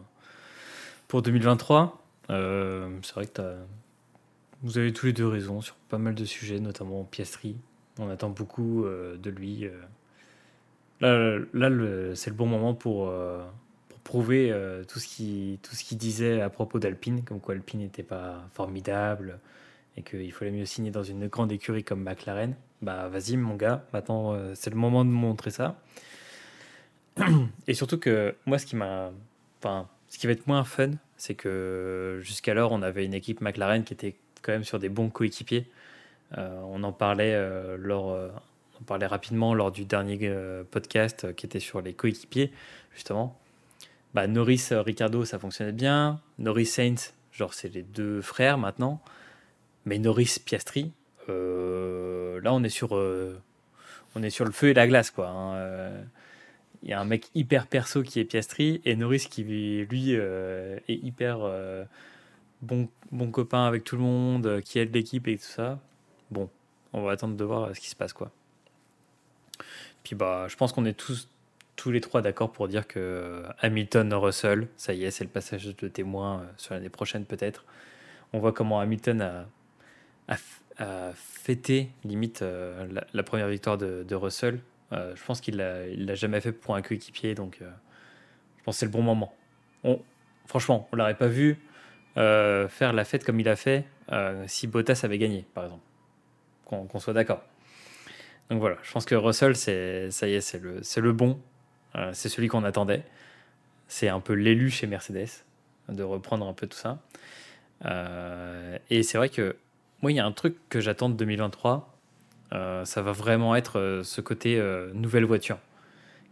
pour 1.08 1.22
2023. 1.22 2.02
c'est 2.28 3.14
vrai 3.14 3.26
que 3.26 3.56
vous 4.62 4.76
avez 4.76 4.92
tous 4.92 5.06
les 5.06 5.12
deux 5.12 5.26
raison 5.26 5.62
sur 5.62 5.74
pas 5.88 5.96
mal 5.98 6.14
de 6.14 6.24
sujets, 6.24 6.60
notamment 6.60 7.04
Piastri. 7.04 7.56
On 7.98 8.10
attend 8.10 8.28
beaucoup 8.28 8.84
euh, 8.84 9.16
de 9.16 9.30
lui. 9.30 9.66
Euh. 9.66 11.46
Là, 11.54 11.68
là 11.68 12.14
c'est 12.14 12.28
le 12.28 12.36
bon 12.36 12.46
moment 12.46 12.74
pour, 12.74 13.08
euh, 13.08 13.42
pour 13.88 13.98
prouver 14.00 14.54
tout 14.86 14.98
ce 14.98 15.06
qu'il 15.08 15.98
disait 15.98 16.42
à 16.42 16.50
propos 16.50 16.78
d'Alpine, 16.78 17.24
comme 17.24 17.40
quoi 17.40 17.54
Alpine 17.54 17.80
n'était 17.80 18.02
pas 18.02 18.46
formidable 18.52 19.38
et 19.96 20.02
qu'il 20.02 20.30
fallait 20.32 20.50
mieux 20.50 20.66
signer 20.66 20.90
dans 20.90 21.02
une 21.02 21.26
grande 21.28 21.52
écurie 21.52 21.84
comme 21.84 22.02
McLaren. 22.02 22.54
Bah 22.82 23.08
vas-y 23.08 23.36
mon 23.36 23.56
gars, 23.56 23.84
maintenant 23.92 24.36
c'est 24.54 24.70
le 24.70 24.76
moment 24.76 25.04
de 25.04 25.10
montrer 25.10 25.50
ça. 25.50 25.76
Et 27.66 27.74
surtout 27.74 27.98
que 27.98 28.34
moi 28.46 28.58
ce 28.58 28.66
qui 28.66 28.76
m'a... 28.76 29.10
Enfin, 29.58 29.88
ce 30.08 30.18
qui 30.18 30.26
va 30.26 30.32
être 30.32 30.46
moins 30.46 30.64
fun, 30.64 30.92
c'est 31.16 31.34
que 31.34 32.20
jusqu'alors 32.22 32.72
on 32.72 32.82
avait 32.82 33.04
une 33.04 33.14
équipe 33.14 33.40
McLaren 33.40 33.84
qui 33.84 33.92
était 33.92 34.16
quand 34.42 34.52
même 34.52 34.64
sur 34.64 34.78
des 34.78 34.88
bons 34.88 35.10
coéquipiers. 35.10 35.66
Euh, 36.38 36.60
on 36.64 36.82
en 36.82 36.92
parlait 36.92 37.34
euh, 37.34 37.76
lors, 37.78 38.12
euh, 38.12 38.28
on 38.80 38.84
parlait 38.84 39.06
rapidement 39.06 39.54
lors 39.54 39.72
du 39.72 39.84
dernier 39.84 40.32
podcast 40.70 41.34
qui 41.34 41.46
était 41.46 41.60
sur 41.60 41.80
les 41.80 41.92
coéquipiers, 41.92 42.52
justement. 42.94 43.38
Bah, 44.14 44.26
Norris, 44.26 44.68
Ricardo, 44.70 45.24
ça 45.24 45.38
fonctionnait 45.38 45.72
bien. 45.72 46.20
Norris 46.38 46.66
Saints, 46.66 47.12
genre 47.32 47.54
c'est 47.54 47.68
les 47.68 47.82
deux 47.82 48.20
frères 48.22 48.58
maintenant. 48.58 49.00
Mais 49.86 49.98
Norris 49.98 50.36
Piastri, 50.44 50.92
là 52.40 52.52
on 52.52 52.62
est 52.62 52.70
sur, 52.70 52.92
on 52.92 54.22
est 54.22 54.30
sur 54.30 54.44
le 54.44 54.52
feu 54.52 54.68
et 54.68 54.74
la 54.74 54.86
glace 54.86 55.10
quoi. 55.10 55.28
Hein. 55.28 55.90
Il 56.82 56.88
y 56.88 56.92
a 56.92 57.00
un 57.00 57.04
mec 57.04 57.30
hyper 57.34 57.66
perso 57.66 58.02
qui 58.02 58.20
est 58.20 58.24
Piastri 58.24 58.80
et 58.84 58.96
Norris 58.96 59.26
qui 59.30 59.44
lui 59.44 60.12
est 60.12 60.82
hyper 60.88 61.38
bon, 62.62 62.88
bon 63.12 63.30
copain 63.30 63.66
avec 63.66 63.84
tout 63.84 63.96
le 63.96 64.02
monde, 64.02 64.60
qui 64.62 64.78
aide 64.78 64.94
l'équipe 64.94 65.28
et 65.28 65.36
tout 65.36 65.44
ça. 65.44 65.78
Bon, 66.30 66.48
on 66.92 67.02
va 67.02 67.12
attendre 67.12 67.36
de 67.36 67.44
voir 67.44 67.74
ce 67.74 67.80
qui 67.80 67.88
se 67.88 67.96
passe, 67.96 68.12
quoi. 68.12 68.30
Puis 70.02 70.14
bah, 70.14 70.46
je 70.48 70.56
pense 70.56 70.72
qu'on 70.72 70.84
est 70.84 70.94
tous, 70.94 71.28
tous 71.76 71.90
les 71.90 72.00
trois 72.00 72.22
d'accord 72.22 72.52
pour 72.52 72.68
dire 72.68 72.86
que 72.86 73.44
Hamilton, 73.60 74.12
Russell, 74.14 74.68
ça 74.76 74.94
y 74.94 75.04
est, 75.04 75.10
c'est 75.10 75.24
le 75.24 75.30
passage 75.30 75.64
de 75.64 75.88
témoin 75.88 76.40
euh, 76.40 76.44
sur 76.56 76.74
l'année 76.74 76.88
prochaine 76.88 77.24
peut-être. 77.24 77.64
On 78.32 78.38
voit 78.38 78.52
comment 78.52 78.80
Hamilton 78.80 79.46
a, 80.28 80.36
fêté 81.14 81.90
limite 82.04 82.42
euh, 82.42 82.86
la, 83.12 83.22
première 83.22 83.48
victoire 83.48 83.78
de, 83.78 84.14
Russell 84.14 84.60
Euh, 84.92 85.14
je 85.14 85.24
pense 85.24 85.40
qu'il 85.40 85.54
il 85.92 86.06
l'a 86.06 86.14
jamais 86.16 86.40
fait 86.40 86.52
pour 86.52 86.74
un 86.74 86.82
coéquipier, 86.82 87.36
donc 87.36 87.58
euh, 87.62 87.70
je 88.58 88.64
pense 88.64 88.74
que 88.74 88.80
c'est 88.80 88.86
le 88.86 88.92
bon 88.92 89.02
moment. 89.02 89.32
On, 89.84 90.00
franchement, 90.46 90.88
on 90.90 90.96
l'aurait 90.96 91.16
pas 91.16 91.28
vu 91.28 91.58
faire 92.16 92.92
la 92.92 93.04
fête 93.04 93.24
comme 93.24 93.40
il 93.40 93.48
a 93.48 93.56
fait 93.56 93.84
si 94.46 94.66
Bottas 94.66 95.02
avait 95.04 95.18
gagné, 95.18 95.46
par 95.54 95.64
exemple. 95.64 95.84
Qu'on, 96.64 96.98
soit 96.98 97.14
d'accord. 97.14 97.42
Donc 98.48 98.60
voilà, 98.60 98.76
je 98.82 98.92
pense 98.92 99.04
que 99.04 99.14
Russell, 99.14 99.56
ça 99.56 99.72
y 100.28 100.34
est, 100.34 100.40
c'est 100.40 101.00
le, 101.00 101.12
bon. 101.12 101.40
C'est 102.12 102.28
celui 102.28 102.48
qu'on 102.48 102.64
attendait. 102.64 103.04
C'est 103.88 104.08
un 104.08 104.20
peu 104.20 104.34
l'élu 104.34 104.70
chez 104.70 104.86
Mercedes 104.86 105.44
de 105.88 106.02
reprendre 106.02 106.46
un 106.46 106.52
peu 106.52 106.66
tout 106.66 106.78
ça. 106.78 106.98
Et 108.90 109.02
c'est 109.02 109.18
vrai 109.18 109.28
que 109.28 109.56
moi, 110.02 110.12
il 110.12 110.16
y 110.16 110.20
a 110.20 110.24
un 110.26 110.32
truc 110.32 110.56
que 110.68 110.80
j'attends 110.80 111.08
de 111.10 111.14
2023. 111.14 111.94
euh, 112.52 112.84
ça 112.84 113.02
va 113.02 113.12
vraiment 113.12 113.54
être 113.54 113.78
euh, 113.78 114.02
ce 114.02 114.20
côté 114.20 114.58
euh, 114.58 114.90
nouvelle 114.94 115.24
voiture. 115.24 115.58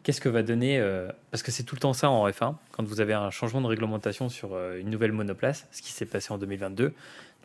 Qu'est-ce 0.03 0.21
que 0.21 0.29
va 0.29 0.43
donner 0.43 0.79
euh, 0.79 1.11
Parce 1.31 1.43
que 1.43 1.51
c'est 1.51 1.65
tout 1.65 1.75
le 1.75 1.81
temps 1.81 1.93
ça 1.93 2.09
en 2.11 2.27
F1, 2.29 2.55
quand 2.73 2.83
vous 2.83 3.01
avez 3.01 3.13
un 3.13 3.31
changement 3.31 3.61
de 3.61 3.67
réglementation 3.67 4.29
sur 4.29 4.59
une 4.77 4.89
nouvelle 4.91 5.13
monoplace, 5.13 5.67
ce 5.71 5.83
qui 5.83 5.93
s'est 5.93 6.07
passé 6.07 6.33
en 6.33 6.39
2022. 6.39 6.95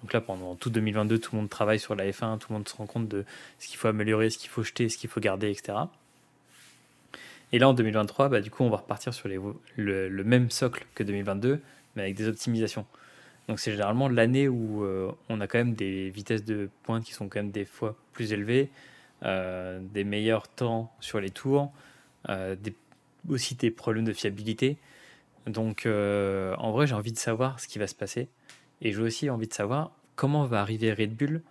Donc 0.02 0.14
là, 0.14 0.22
pendant 0.22 0.56
tout 0.56 0.70
2022, 0.70 1.20
tout 1.20 1.36
le 1.36 1.42
monde 1.42 1.50
travaille 1.50 1.80
sur 1.80 1.96
la 1.96 2.06
F1, 2.10 2.38
tout 2.38 2.48
le 2.52 2.56
monde 2.56 2.68
se 2.68 2.76
rend 2.76 2.86
compte 2.86 3.08
de 3.08 3.26
ce 3.60 3.68
qu'il 3.68 3.78
faut 3.78 3.88
améliorer, 3.90 4.30
ce 4.30 4.38
qu'il 4.38 4.50
faut 4.50 4.64
jeter, 4.64 4.88
ce 4.90 4.98
qu'il 4.98 5.10
faut 5.10 5.20
garder, 5.20 5.50
etc. 5.50 5.78
Et 7.52 7.60
là, 7.60 7.70
en 7.70 7.74
2023, 7.74 8.30
bah, 8.30 8.42
du 8.42 8.50
coup, 8.50 8.64
on 8.64 8.70
va 8.70 8.78
repartir 8.78 9.14
sur 9.14 9.28
le 9.28 10.24
même 10.24 10.50
socle 10.50 10.86
que 10.96 11.04
2022, 11.04 11.62
mais 11.96 12.04
avec 12.04 12.16
des 12.16 12.28
optimisations. 12.28 12.86
Donc 13.48 13.60
c'est 13.60 13.72
généralement 13.72 14.08
l'année 14.08 14.48
où 14.48 14.84
euh, 14.84 15.12
on 15.30 15.42
a 15.42 15.48
quand 15.48 15.58
même 15.58 15.74
des 15.74 16.10
vitesses 16.10 16.46
de 16.46 16.70
pointe 16.84 17.04
qui 17.04 17.14
sont 17.14 17.28
quand 17.28 17.40
même 17.40 17.52
des 17.52 17.66
fois 17.66 17.96
plus 18.14 18.32
élevées, 18.32 18.70
euh, 19.24 19.80
des 19.94 20.04
meilleurs 20.04 20.48
temps 20.48 20.94
sur 21.00 21.20
les 21.20 21.30
tours, 21.30 21.72
euh, 22.30 22.56
aussi 23.30 23.56
des 23.56 23.72
problèmes 23.72 24.06
de 24.06 24.14
fiabilité. 24.14 24.78
Donc 25.46 25.86
en 25.86 26.72
vrai, 26.72 26.88
j'ai 26.88 26.96
envie 26.96 27.12
de 27.12 27.18
savoir 27.18 27.60
ce 27.60 27.68
qui 27.68 27.78
va 27.78 27.88
se 27.88 27.96
passer. 27.96 28.30
Et 28.82 28.94
j'ai 28.94 29.02
aussi 29.02 29.30
envie 29.30 29.48
de 29.48 29.54
savoir 29.54 29.92
comment 30.16 30.46
va 30.46 30.62
arriver 30.62 30.94
Red 30.94 31.16
Bull. 31.16 31.42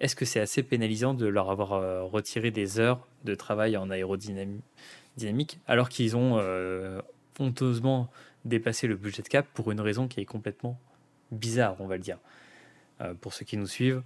Est-ce 0.00 0.16
que 0.16 0.24
c'est 0.24 0.40
assez 0.40 0.62
pénalisant 0.62 1.14
de 1.14 1.26
leur 1.26 1.50
avoir 1.50 2.10
retiré 2.10 2.50
des 2.50 2.80
heures 2.80 3.06
de 3.24 3.34
travail 3.34 3.76
en 3.76 3.90
aérodynamique 3.90 4.62
dynamique, 5.16 5.58
alors 5.66 5.88
qu'ils 5.88 6.16
ont 6.16 6.42
honteusement 7.38 8.10
dépassé 8.44 8.86
le 8.86 8.96
budget 8.96 9.22
cap 9.22 9.46
pour 9.54 9.70
une 9.70 9.80
raison 9.80 10.08
qui 10.08 10.20
est 10.20 10.24
complètement 10.24 10.78
bizarre, 11.32 11.76
on 11.80 11.86
va 11.86 11.96
le 11.96 12.02
dire. 12.02 12.18
Euh, 13.00 13.14
pour 13.14 13.34
ceux 13.34 13.44
qui 13.44 13.56
nous 13.56 13.66
suivent, 13.66 14.02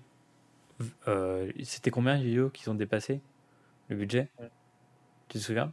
euh, 1.09 1.51
c'était 1.63 1.91
combien, 1.91 2.17
Yo-Yo, 2.17 2.51
qu'ils 2.51 2.71
ont 2.71 2.75
dépassé 2.75 3.21
le 3.89 3.97
budget 3.97 4.29
Tu 5.29 5.39
te 5.39 5.45
souviens 5.45 5.73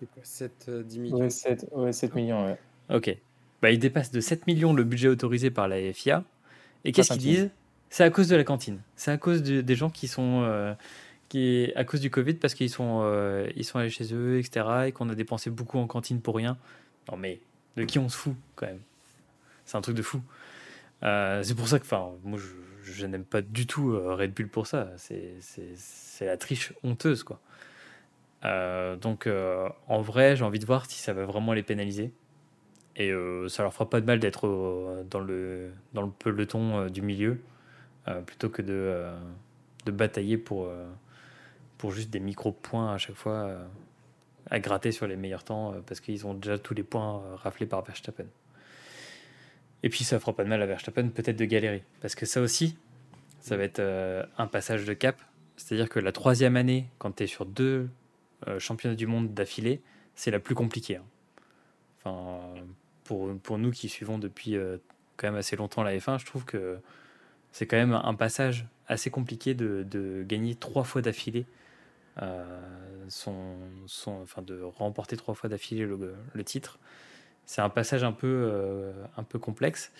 C'est 0.00 0.10
quoi 0.10 0.22
7, 0.24 0.70
10 0.70 0.98
millions 0.98 1.16
Ouais, 1.16 1.30
7, 1.30 1.66
ouais, 1.72 1.92
7 1.92 2.14
millions, 2.14 2.44
ouais. 2.46 2.58
Ok. 2.90 3.16
Bah, 3.62 3.70
ils 3.70 3.78
dépassent 3.78 4.10
de 4.10 4.20
7 4.20 4.46
millions 4.46 4.72
le 4.72 4.84
budget 4.84 5.08
autorisé 5.08 5.50
par 5.50 5.68
la 5.68 5.92
FIA. 5.92 6.24
Et 6.84 6.92
qu'est-ce 6.92 7.10
qu'ils 7.12 7.22
disent? 7.22 7.50
C'est 7.90 8.04
à 8.04 8.10
cause 8.10 8.28
de 8.28 8.36
la 8.36 8.44
cantine. 8.44 8.80
C'est 8.96 9.10
à 9.12 9.18
cause 9.18 9.42
de- 9.42 9.60
des 9.60 9.74
gens 9.74 9.90
qui 9.90 10.08
sont. 10.08 10.42
euh, 10.42 10.74
qui, 11.28 11.72
à 11.76 11.84
cause 11.84 12.00
du 12.00 12.10
Covid, 12.10 12.34
parce 12.34 12.52
qu'ils 12.52 12.68
sont, 12.68 13.00
euh, 13.04 13.48
ils 13.56 13.64
sont 13.64 13.78
allés 13.78 13.88
chez 13.88 14.12
eux, 14.12 14.38
etc. 14.38 14.88
Et 14.88 14.92
qu'on 14.92 15.08
a 15.08 15.14
dépensé 15.14 15.48
beaucoup 15.48 15.78
en 15.78 15.86
cantine 15.86 16.20
pour 16.20 16.36
rien. 16.36 16.58
Non, 17.10 17.16
mais 17.16 17.40
de 17.76 17.84
qui 17.84 17.98
on 17.98 18.10
se 18.10 18.16
fout, 18.18 18.34
quand 18.54 18.66
même? 18.66 18.80
C'est 19.64 19.76
un 19.76 19.80
truc 19.80 19.96
de 19.96 20.02
fou. 20.02 20.22
Euh, 21.02 21.42
c'est 21.42 21.54
pour 21.54 21.68
ça 21.68 21.78
que, 21.78 21.84
enfin, 21.84 22.12
moi, 22.22 22.38
je, 22.82 23.06
n'aime 23.06 23.24
pas 23.24 23.42
du 23.42 23.66
tout 23.66 23.92
euh, 23.92 24.14
Red 24.14 24.34
Bull 24.34 24.48
pour 24.48 24.66
ça. 24.66 24.88
C'est 24.96 25.40
la 26.20 26.36
triche 26.36 26.72
honteuse, 26.82 27.22
quoi. 27.24 27.40
Euh, 28.44 28.96
donc, 28.96 29.28
en 29.88 30.00
vrai, 30.02 30.36
j'ai 30.36 30.44
envie 30.44 30.58
de 30.58 30.66
voir 30.66 30.86
si 30.86 30.98
ça 31.00 31.12
va 31.12 31.24
vraiment 31.24 31.52
les 31.52 31.62
pénaliser. 31.62 32.12
Et 32.96 33.10
ça 33.48 33.62
leur 33.62 33.72
fera 33.72 33.88
pas 33.88 34.00
de 34.00 34.06
mal 34.06 34.18
d'être 34.18 35.04
dans, 35.08 35.20
le, 35.20 35.72
peloton 36.18 36.88
du 36.88 37.00
milieu, 37.02 37.40
plutôt 38.26 38.50
que 38.50 38.60
de, 38.62 39.10
batailler 39.90 40.36
pour, 40.36 40.68
juste 41.90 42.10
des 42.10 42.20
micro-points 42.20 42.94
à 42.94 42.98
chaque 42.98 43.16
fois 43.16 43.56
à 44.50 44.60
gratter 44.60 44.92
sur 44.92 45.06
les 45.06 45.16
meilleurs 45.16 45.44
temps, 45.44 45.74
parce 45.86 46.00
qu'ils 46.00 46.26
ont 46.26 46.34
déjà 46.34 46.58
tous 46.58 46.74
les 46.74 46.82
points 46.82 47.22
raflés 47.36 47.66
par 47.66 47.82
Verstappen. 47.82 48.26
Et 49.82 49.88
puis 49.88 50.04
ça 50.04 50.20
fera 50.20 50.34
pas 50.34 50.44
de 50.44 50.48
mal 50.48 50.62
à 50.62 50.66
Verstappen 50.66 51.08
peut-être 51.08 51.36
de 51.36 51.44
galérer, 51.44 51.82
parce 52.00 52.14
que 52.14 52.26
ça 52.26 52.40
aussi, 52.40 52.76
ça 53.40 53.56
va 53.56 53.64
être 53.64 53.80
euh, 53.80 54.24
un 54.38 54.46
passage 54.46 54.84
de 54.84 54.92
cap. 54.92 55.20
C'est-à-dire 55.56 55.88
que 55.88 55.98
la 55.98 56.12
troisième 56.12 56.56
année, 56.56 56.86
quand 56.98 57.12
tu 57.16 57.24
es 57.24 57.26
sur 57.26 57.44
deux 57.44 57.88
euh, 58.46 58.58
championnats 58.58 58.94
du 58.94 59.06
monde 59.06 59.34
d'affilée, 59.34 59.80
c'est 60.14 60.30
la 60.30 60.38
plus 60.38 60.54
compliquée. 60.54 60.96
hein. 60.96 61.04
Enfin, 61.98 62.54
pour, 63.04 63.36
pour 63.38 63.58
nous 63.58 63.70
qui 63.70 63.88
suivons 63.88 64.18
depuis 64.18 64.56
euh, 64.56 64.78
quand 65.16 65.28
même 65.28 65.36
assez 65.36 65.56
longtemps 65.56 65.82
la 65.82 65.96
F1, 65.96 66.18
je 66.18 66.26
trouve 66.26 66.44
que 66.44 66.78
c'est 67.50 67.66
quand 67.66 67.76
même 67.76 67.92
un 67.92 68.14
passage 68.14 68.66
assez 68.86 69.10
compliqué 69.10 69.54
de, 69.54 70.24
gagner 70.26 70.54
trois 70.54 70.84
fois 70.84 71.02
d'affilée, 71.02 71.44
son, 73.08 73.56
son, 73.86 74.22
enfin 74.22 74.42
de 74.42 74.60
remporter 74.62 75.16
trois 75.16 75.34
fois 75.34 75.48
d'affilée 75.48 75.84
le 75.86 76.44
titre. 76.44 76.78
C'est 77.52 77.60
un 77.60 77.68
passage 77.68 78.02
un 78.02 78.12
peu, 78.12 78.26
euh, 78.50 78.92
un 79.18 79.24
peu 79.24 79.38
complexe. 79.38 79.92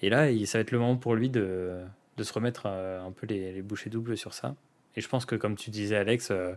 Et 0.00 0.10
là, 0.10 0.30
il- 0.30 0.46
ça 0.46 0.58
va 0.58 0.62
être 0.62 0.70
le 0.70 0.78
moment 0.78 0.96
pour 0.96 1.16
lui 1.16 1.28
de, 1.28 1.80
de 2.16 2.22
se 2.22 2.32
remettre 2.32 2.64
euh, 2.66 3.02
un 3.04 3.10
peu 3.10 3.26
les, 3.26 3.52
les 3.52 3.62
bouchées 3.62 3.90
doubles 3.90 4.16
sur 4.16 4.32
ça. 4.32 4.54
Et 4.94 5.00
je 5.00 5.08
pense 5.08 5.24
que, 5.26 5.34
comme 5.34 5.56
tu 5.56 5.70
disais, 5.70 5.96
Alex, 5.96 6.28
euh, 6.30 6.54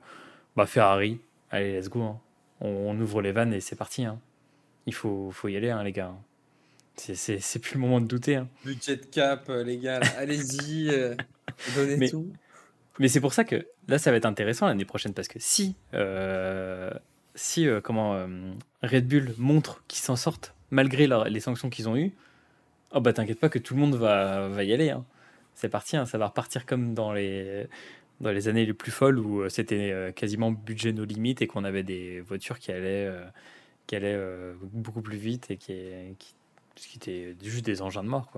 bah 0.55 0.67
Ferrari, 0.67 1.19
allez, 1.49 1.75
let's 1.79 1.89
go. 1.89 2.03
hein. 2.03 2.19
On, 2.61 2.67
on 2.67 2.99
ouvre 3.01 3.23
les 3.23 3.31
vannes 3.31 3.51
et 3.51 3.61
c'est 3.61 3.75
parti. 3.75 4.05
hein. 4.05 4.19
Il 4.85 4.93
faut, 4.93 5.31
faut 5.31 5.47
y 5.47 5.57
aller, 5.57 5.71
hein, 5.71 5.81
les 5.83 5.91
gars. 5.91 6.13
C'est- 6.97 7.15
C'est 7.15 7.39
c'est 7.39 7.57
plus 7.57 7.73
le 7.73 7.79
moment 7.79 7.99
de 7.99 8.05
douter. 8.05 8.39
Budget 8.63 8.99
cap, 9.11 9.49
les 9.49 9.77
gars, 9.79 10.01
allez-y, 10.19 10.85
donnez 11.75 11.97
Mais- 11.97 12.09
tout. 12.09 12.31
Mais 12.99 13.07
c'est 13.07 13.21
pour 13.21 13.33
ça 13.33 13.43
que 13.43 13.65
là, 13.87 13.97
ça 13.97 14.11
va 14.11 14.17
être 14.17 14.27
intéressant 14.27 14.67
l'année 14.67 14.85
prochaine 14.85 15.15
parce 15.15 15.27
que 15.27 15.39
si, 15.39 15.75
si 17.35 17.67
euh, 17.67 17.81
comment 17.81 18.15
euh, 18.15 18.27
Red 18.81 19.07
Bull 19.07 19.33
montre 19.37 19.83
qu'ils 19.87 20.03
s'en 20.03 20.15
sortent 20.15 20.53
malgré 20.71 21.07
les 21.07 21.39
sanctions 21.39 21.69
qu'ils 21.69 21.87
ont 21.89 21.95
eues, 21.95 22.13
oh 22.91 22.99
bah 22.99 23.13
t'inquiète 23.13 23.39
pas 23.39 23.49
que 23.49 23.59
tout 23.59 23.75
le 23.75 23.81
monde 23.81 23.95
va, 23.95 24.47
va 24.47 24.63
y 24.63 24.73
aller. 24.73 24.89
hein. 24.89 25.05
C'est 25.55 25.69
parti, 25.69 25.95
hein, 25.97 26.05
ça 26.07 26.17
va 26.17 26.27
repartir 26.27 26.65
comme 26.65 26.95
dans 26.95 27.13
les, 27.13 27.67
dans 28.21 28.31
les 28.31 28.47
années 28.47 28.65
les 28.65 28.73
plus 28.73 28.91
folles 28.91 29.19
où 29.19 29.41
euh, 29.41 29.49
c'était 29.49 30.11
quasiment 30.15 30.51
budget 30.51 30.93
nos 30.93 31.05
limites 31.05 31.41
et 31.43 31.47
qu'on 31.47 31.63
avait 31.63 31.83
des 31.83 32.21
voitures 32.21 32.57
qui 32.57 32.71
allaient, 32.71 33.11
qui 33.85 33.95
allaient 33.95 34.19
beaucoup 34.61 35.01
plus 35.01 35.17
vite 35.17 35.51
et 35.51 35.57
qui, 35.57 35.79
qui, 36.17 36.33
qui 36.75 36.97
étaient 36.97 37.35
juste 37.43 37.65
des 37.65 37.83
engins 37.83 38.03
de 38.03 38.09
mort. 38.09 38.31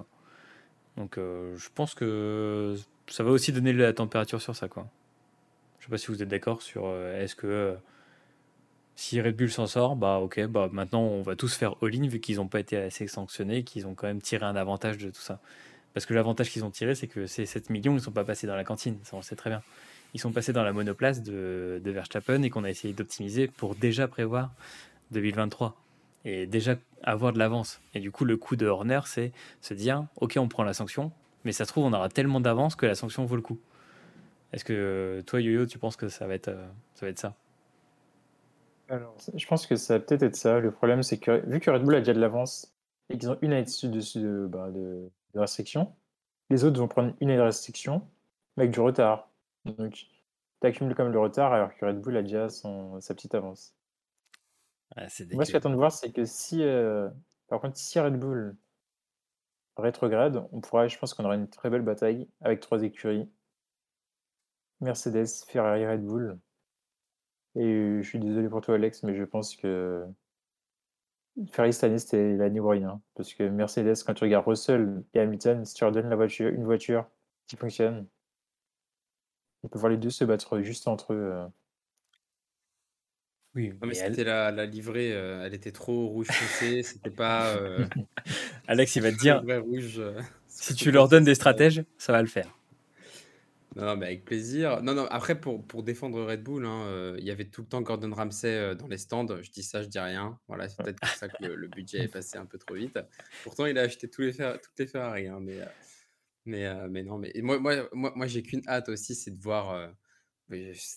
Donc 0.97 1.15
je 1.17 1.69
pense 1.73 1.95
que 1.95 2.75
ça 3.07 3.23
va 3.23 3.31
aussi 3.31 3.53
donner 3.53 3.71
la 3.71 3.93
température 3.93 4.41
sur 4.41 4.55
ça. 4.57 4.67
Quoi. 4.67 4.89
Je 5.79 5.85
sais 5.85 5.89
pas 5.89 5.97
si 5.97 6.07
vous 6.07 6.21
êtes 6.21 6.27
d'accord 6.27 6.61
sur 6.61 6.93
est-ce 6.93 7.35
que 7.35 7.77
si 8.95 9.21
Red 9.21 9.35
Bull 9.35 9.51
s'en 9.51 9.67
sort, 9.67 9.95
bah 9.95 10.19
ok, 10.19 10.45
bah 10.47 10.69
maintenant 10.71 11.01
on 11.01 11.21
va 11.21 11.35
tous 11.35 11.53
faire 11.55 11.75
all-in 11.81 12.07
vu 12.07 12.19
qu'ils 12.19 12.37
n'ont 12.37 12.47
pas 12.47 12.59
été 12.59 12.77
assez 12.77 13.07
sanctionnés, 13.07 13.63
qu'ils 13.63 13.87
ont 13.87 13.93
quand 13.93 14.07
même 14.07 14.21
tiré 14.21 14.45
un 14.45 14.55
avantage 14.55 14.97
de 14.97 15.09
tout 15.09 15.21
ça. 15.21 15.39
Parce 15.93 16.05
que 16.05 16.13
l'avantage 16.13 16.49
qu'ils 16.49 16.65
ont 16.65 16.71
tiré, 16.71 16.95
c'est 16.95 17.07
que 17.07 17.27
ces 17.27 17.45
7 17.45 17.69
millions, 17.69 17.93
ils 17.93 17.95
ne 17.95 18.01
sont 18.01 18.11
pas 18.11 18.23
passés 18.23 18.47
dans 18.47 18.55
la 18.55 18.63
cantine, 18.63 18.97
ça 19.03 19.11
on 19.13 19.19
le 19.19 19.23
sait 19.23 19.35
très 19.35 19.49
bien. 19.49 19.61
Ils 20.13 20.19
sont 20.19 20.31
passés 20.31 20.53
dans 20.53 20.63
la 20.63 20.73
monoplace 20.73 21.23
de, 21.23 21.81
de 21.83 21.91
Verstappen 21.91 22.41
et 22.43 22.49
qu'on 22.49 22.63
a 22.63 22.69
essayé 22.69 22.93
d'optimiser 22.93 23.47
pour 23.47 23.75
déjà 23.75 24.07
prévoir 24.07 24.51
2023 25.11 25.75
et 26.25 26.47
déjà 26.47 26.75
avoir 27.03 27.33
de 27.33 27.39
l'avance. 27.39 27.81
Et 27.93 27.99
du 27.99 28.11
coup, 28.11 28.25
le 28.25 28.35
coup 28.35 28.55
de 28.55 28.65
Horner, 28.65 29.01
c'est 29.05 29.31
se 29.61 29.73
dire, 29.73 30.05
ok, 30.17 30.37
on 30.37 30.47
prend 30.47 30.63
la 30.63 30.73
sanction, 30.73 31.11
mais 31.43 31.51
ça 31.51 31.65
se 31.65 31.71
trouve, 31.71 31.85
on 31.85 31.93
aura 31.93 32.09
tellement 32.09 32.39
d'avance 32.39 32.75
que 32.75 32.85
la 32.85 32.95
sanction 32.95 33.25
vaut 33.25 33.35
le 33.35 33.41
coup. 33.41 33.59
Est-ce 34.51 34.65
que 34.65 35.23
toi, 35.25 35.39
Yo-Yo, 35.41 35.65
tu 35.65 35.77
penses 35.77 35.95
que 35.95 36.09
ça 36.09 36.27
va 36.27 36.33
être, 36.33 36.47
euh, 36.47 36.67
ça, 36.95 37.05
va 37.05 37.09
être 37.09 37.19
ça? 37.19 37.35
Alors, 38.89 39.17
je 39.33 39.47
pense 39.47 39.65
que 39.67 39.75
ça 39.75 39.97
va 39.97 40.03
peut-être 40.03 40.23
être 40.23 40.35
ça. 40.35 40.59
Le 40.59 40.71
problème, 40.71 41.03
c'est 41.03 41.19
que 41.19 41.45
vu 41.47 41.59
que 41.59 41.69
Red 41.71 41.83
Bull 41.83 41.95
a 41.95 41.99
déjà 41.99 42.13
de 42.13 42.19
l'avance 42.19 42.75
et 43.09 43.17
qu'ils 43.17 43.29
ont 43.29 43.37
une 43.41 43.53
année 43.53 43.63
dessus, 43.63 43.89
dessus 43.89 44.21
de, 44.21 44.47
bah, 44.47 44.71
de, 44.71 45.11
de 45.33 45.39
restriction, 45.39 45.95
les 46.49 46.63
autres 46.63 46.79
vont 46.79 46.87
prendre 46.87 47.13
une 47.21 47.29
année 47.29 47.37
de 47.39 47.43
restriction, 47.43 48.07
mais 48.57 48.63
avec 48.63 48.73
du 48.73 48.79
retard. 48.79 49.31
Donc, 49.65 49.93
tu 50.61 50.67
accumules 50.67 50.95
quand 50.95 51.03
même 51.03 51.13
le 51.13 51.19
retard 51.19 51.53
alors 51.53 51.75
que 51.75 51.85
Red 51.85 52.01
Bull 52.01 52.17
a 52.17 52.21
déjà 52.23 52.49
son, 52.49 52.99
sa 53.01 53.15
petite 53.15 53.35
avance. 53.35 53.75
Moi, 55.31 55.45
ce 55.45 55.51
que 55.51 55.57
j'attends 55.57 55.69
de 55.69 55.75
voir, 55.75 55.91
c'est 55.91 56.11
que 56.11 56.25
si, 56.25 56.63
euh, 56.63 57.09
par 57.47 57.59
contre, 57.61 57.77
si 57.77 57.99
Red 57.99 58.17
Bull 58.19 58.55
rétrograde, 59.77 60.47
on 60.51 60.59
pourra, 60.59 60.87
je 60.89 60.97
pense 60.97 61.13
qu'on 61.13 61.23
aura 61.23 61.35
une 61.35 61.49
très 61.49 61.69
belle 61.69 61.81
bataille 61.81 62.27
avec 62.41 62.59
trois 62.59 62.83
écuries 62.83 63.29
Mercedes, 64.79 65.27
Ferrari, 65.47 65.85
Red 65.85 66.05
Bull. 66.05 66.39
Et 67.55 68.01
je 68.01 68.07
suis 68.07 68.19
désolé 68.19 68.49
pour 68.49 68.61
toi, 68.61 68.75
Alex, 68.75 69.03
mais 69.03 69.15
je 69.15 69.23
pense 69.23 69.55
que 69.55 70.05
Ferrari 71.51 71.73
cette 71.73 71.83
année, 71.85 71.99
c'était 71.99 72.35
l'année 72.35 72.59
ou 72.59 72.67
rien. 72.67 73.01
Parce 73.15 73.33
que 73.33 73.43
Mercedes, 73.43 73.95
quand 74.05 74.13
tu 74.13 74.23
regardes 74.23 74.45
Russell 74.47 75.03
et 75.13 75.19
Hamilton, 75.19 75.65
si 75.65 75.73
tu 75.73 75.83
leur 75.83 75.91
donnes 75.91 76.09
la 76.09 76.15
voiture, 76.15 76.49
une 76.49 76.63
voiture 76.65 77.05
qui 77.47 77.55
fonctionne, 77.55 78.07
on 79.63 79.67
peut 79.67 79.79
voir 79.79 79.89
les 79.91 79.97
deux 79.97 80.09
se 80.09 80.23
battre 80.25 80.61
juste 80.61 80.87
entre 80.87 81.13
eux. 81.13 81.29
euh. 81.33 81.47
Oui, 83.55 83.69
mais 83.81 83.87
mais 83.87 83.97
elle- 83.97 84.11
c'était 84.15 84.25
la, 84.25 84.51
la 84.51 84.65
livrée, 84.65 85.13
euh, 85.13 85.45
elle 85.45 85.53
était 85.53 85.71
trop 85.71 86.07
rouge 86.07 86.27
foncé, 86.27 86.83
c'était 86.83 87.09
pas 87.09 87.55
euh, 87.55 87.85
Alex, 88.67 88.95
il 88.97 89.01
va 89.01 89.11
te 89.11 89.17
dire, 89.17 89.41
rouge. 89.63 89.95
euh, 89.99 90.19
si 90.47 90.73
c'était 90.73 90.79
tu 90.83 90.91
leur 90.91 91.07
donnes 91.07 91.23
des 91.23 91.31
c'était 91.35 91.41
stratèges, 91.41 91.83
ça 91.97 92.11
va 92.11 92.21
le 92.21 92.27
faire. 92.27 92.57
Non, 93.75 93.85
non, 93.85 93.97
mais 93.97 94.05
avec 94.05 94.23
plaisir. 94.23 94.81
Non, 94.81 94.93
non, 94.93 95.05
après, 95.07 95.39
pour, 95.39 95.67
pour 95.67 95.83
défendre 95.83 96.23
Red 96.23 96.43
Bull, 96.43 96.65
hein, 96.65 96.83
euh, 96.85 97.15
il 97.19 97.25
y 97.25 97.31
avait 97.31 97.43
tout 97.49 97.61
le 97.61 97.67
temps 97.67 97.81
Gordon 97.81 98.13
Ramsay 98.13 98.47
euh, 98.53 98.73
dans 98.75 98.87
les 98.87 98.97
stands. 98.97 99.27
Je 99.41 99.51
dis 99.51 99.63
ça, 99.63 99.83
je 99.83 99.87
dis 99.89 99.99
rien. 99.99 100.39
Voilà, 100.47 100.69
c'est 100.69 100.77
peut-être 100.81 100.99
pour 100.99 101.09
ça 101.09 101.27
que 101.27 101.43
le, 101.43 101.55
le 101.55 101.67
budget 101.67 102.03
est 102.03 102.07
passé 102.07 102.37
un 102.37 102.45
peu 102.45 102.57
trop 102.57 102.75
vite. 102.75 102.97
Pourtant, 103.43 103.65
il 103.65 103.77
a 103.77 103.81
acheté 103.81 104.09
tous 104.09 104.21
les 104.21 104.31
Fer- 104.31 104.59
toutes 104.61 104.79
les 104.79 104.87
Ferrari. 104.87 105.27
hein, 105.27 105.39
mais, 105.41 105.59
euh, 105.59 105.65
mais, 106.45 106.65
euh, 106.67 106.87
mais 106.89 107.03
non, 107.03 107.17
mais 107.17 107.31
et 107.35 107.41
moi, 107.41 107.59
moi, 107.59 107.89
moi, 107.91 108.13
moi 108.15 108.27
j'ai 108.27 108.43
qu'une 108.43 108.61
hâte 108.67 108.87
aussi, 108.87 109.13
c'est 109.13 109.31
de 109.31 109.39
voir. 109.41 109.93
je, 110.49 110.55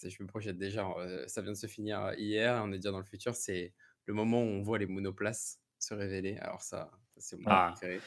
je 0.08 0.22
me 0.22 0.28
projette 0.28 0.56
déjà. 0.58 0.86
ça 1.26 1.42
vient 1.42 1.52
de 1.52 1.56
se 1.56 1.66
finir 1.66 2.12
hier. 2.16 2.62
On 2.64 2.70
est 2.70 2.76
déjà 2.78 2.92
dans 2.92 2.98
le 2.98 3.04
futur. 3.04 3.34
C'est 3.34 3.74
le 4.06 4.14
moment 4.14 4.40
où 4.40 4.46
on 4.46 4.62
voit 4.62 4.78
les 4.78 4.86
monoplaces 4.86 5.58
se 5.80 5.94
révéler. 5.94 6.36
Alors, 6.38 6.62
ça, 6.62 6.90
ça, 7.10 7.20
c'est 7.20 7.36
mon 7.38 7.44
Ah. 7.46 7.72
préféré. 7.76 8.00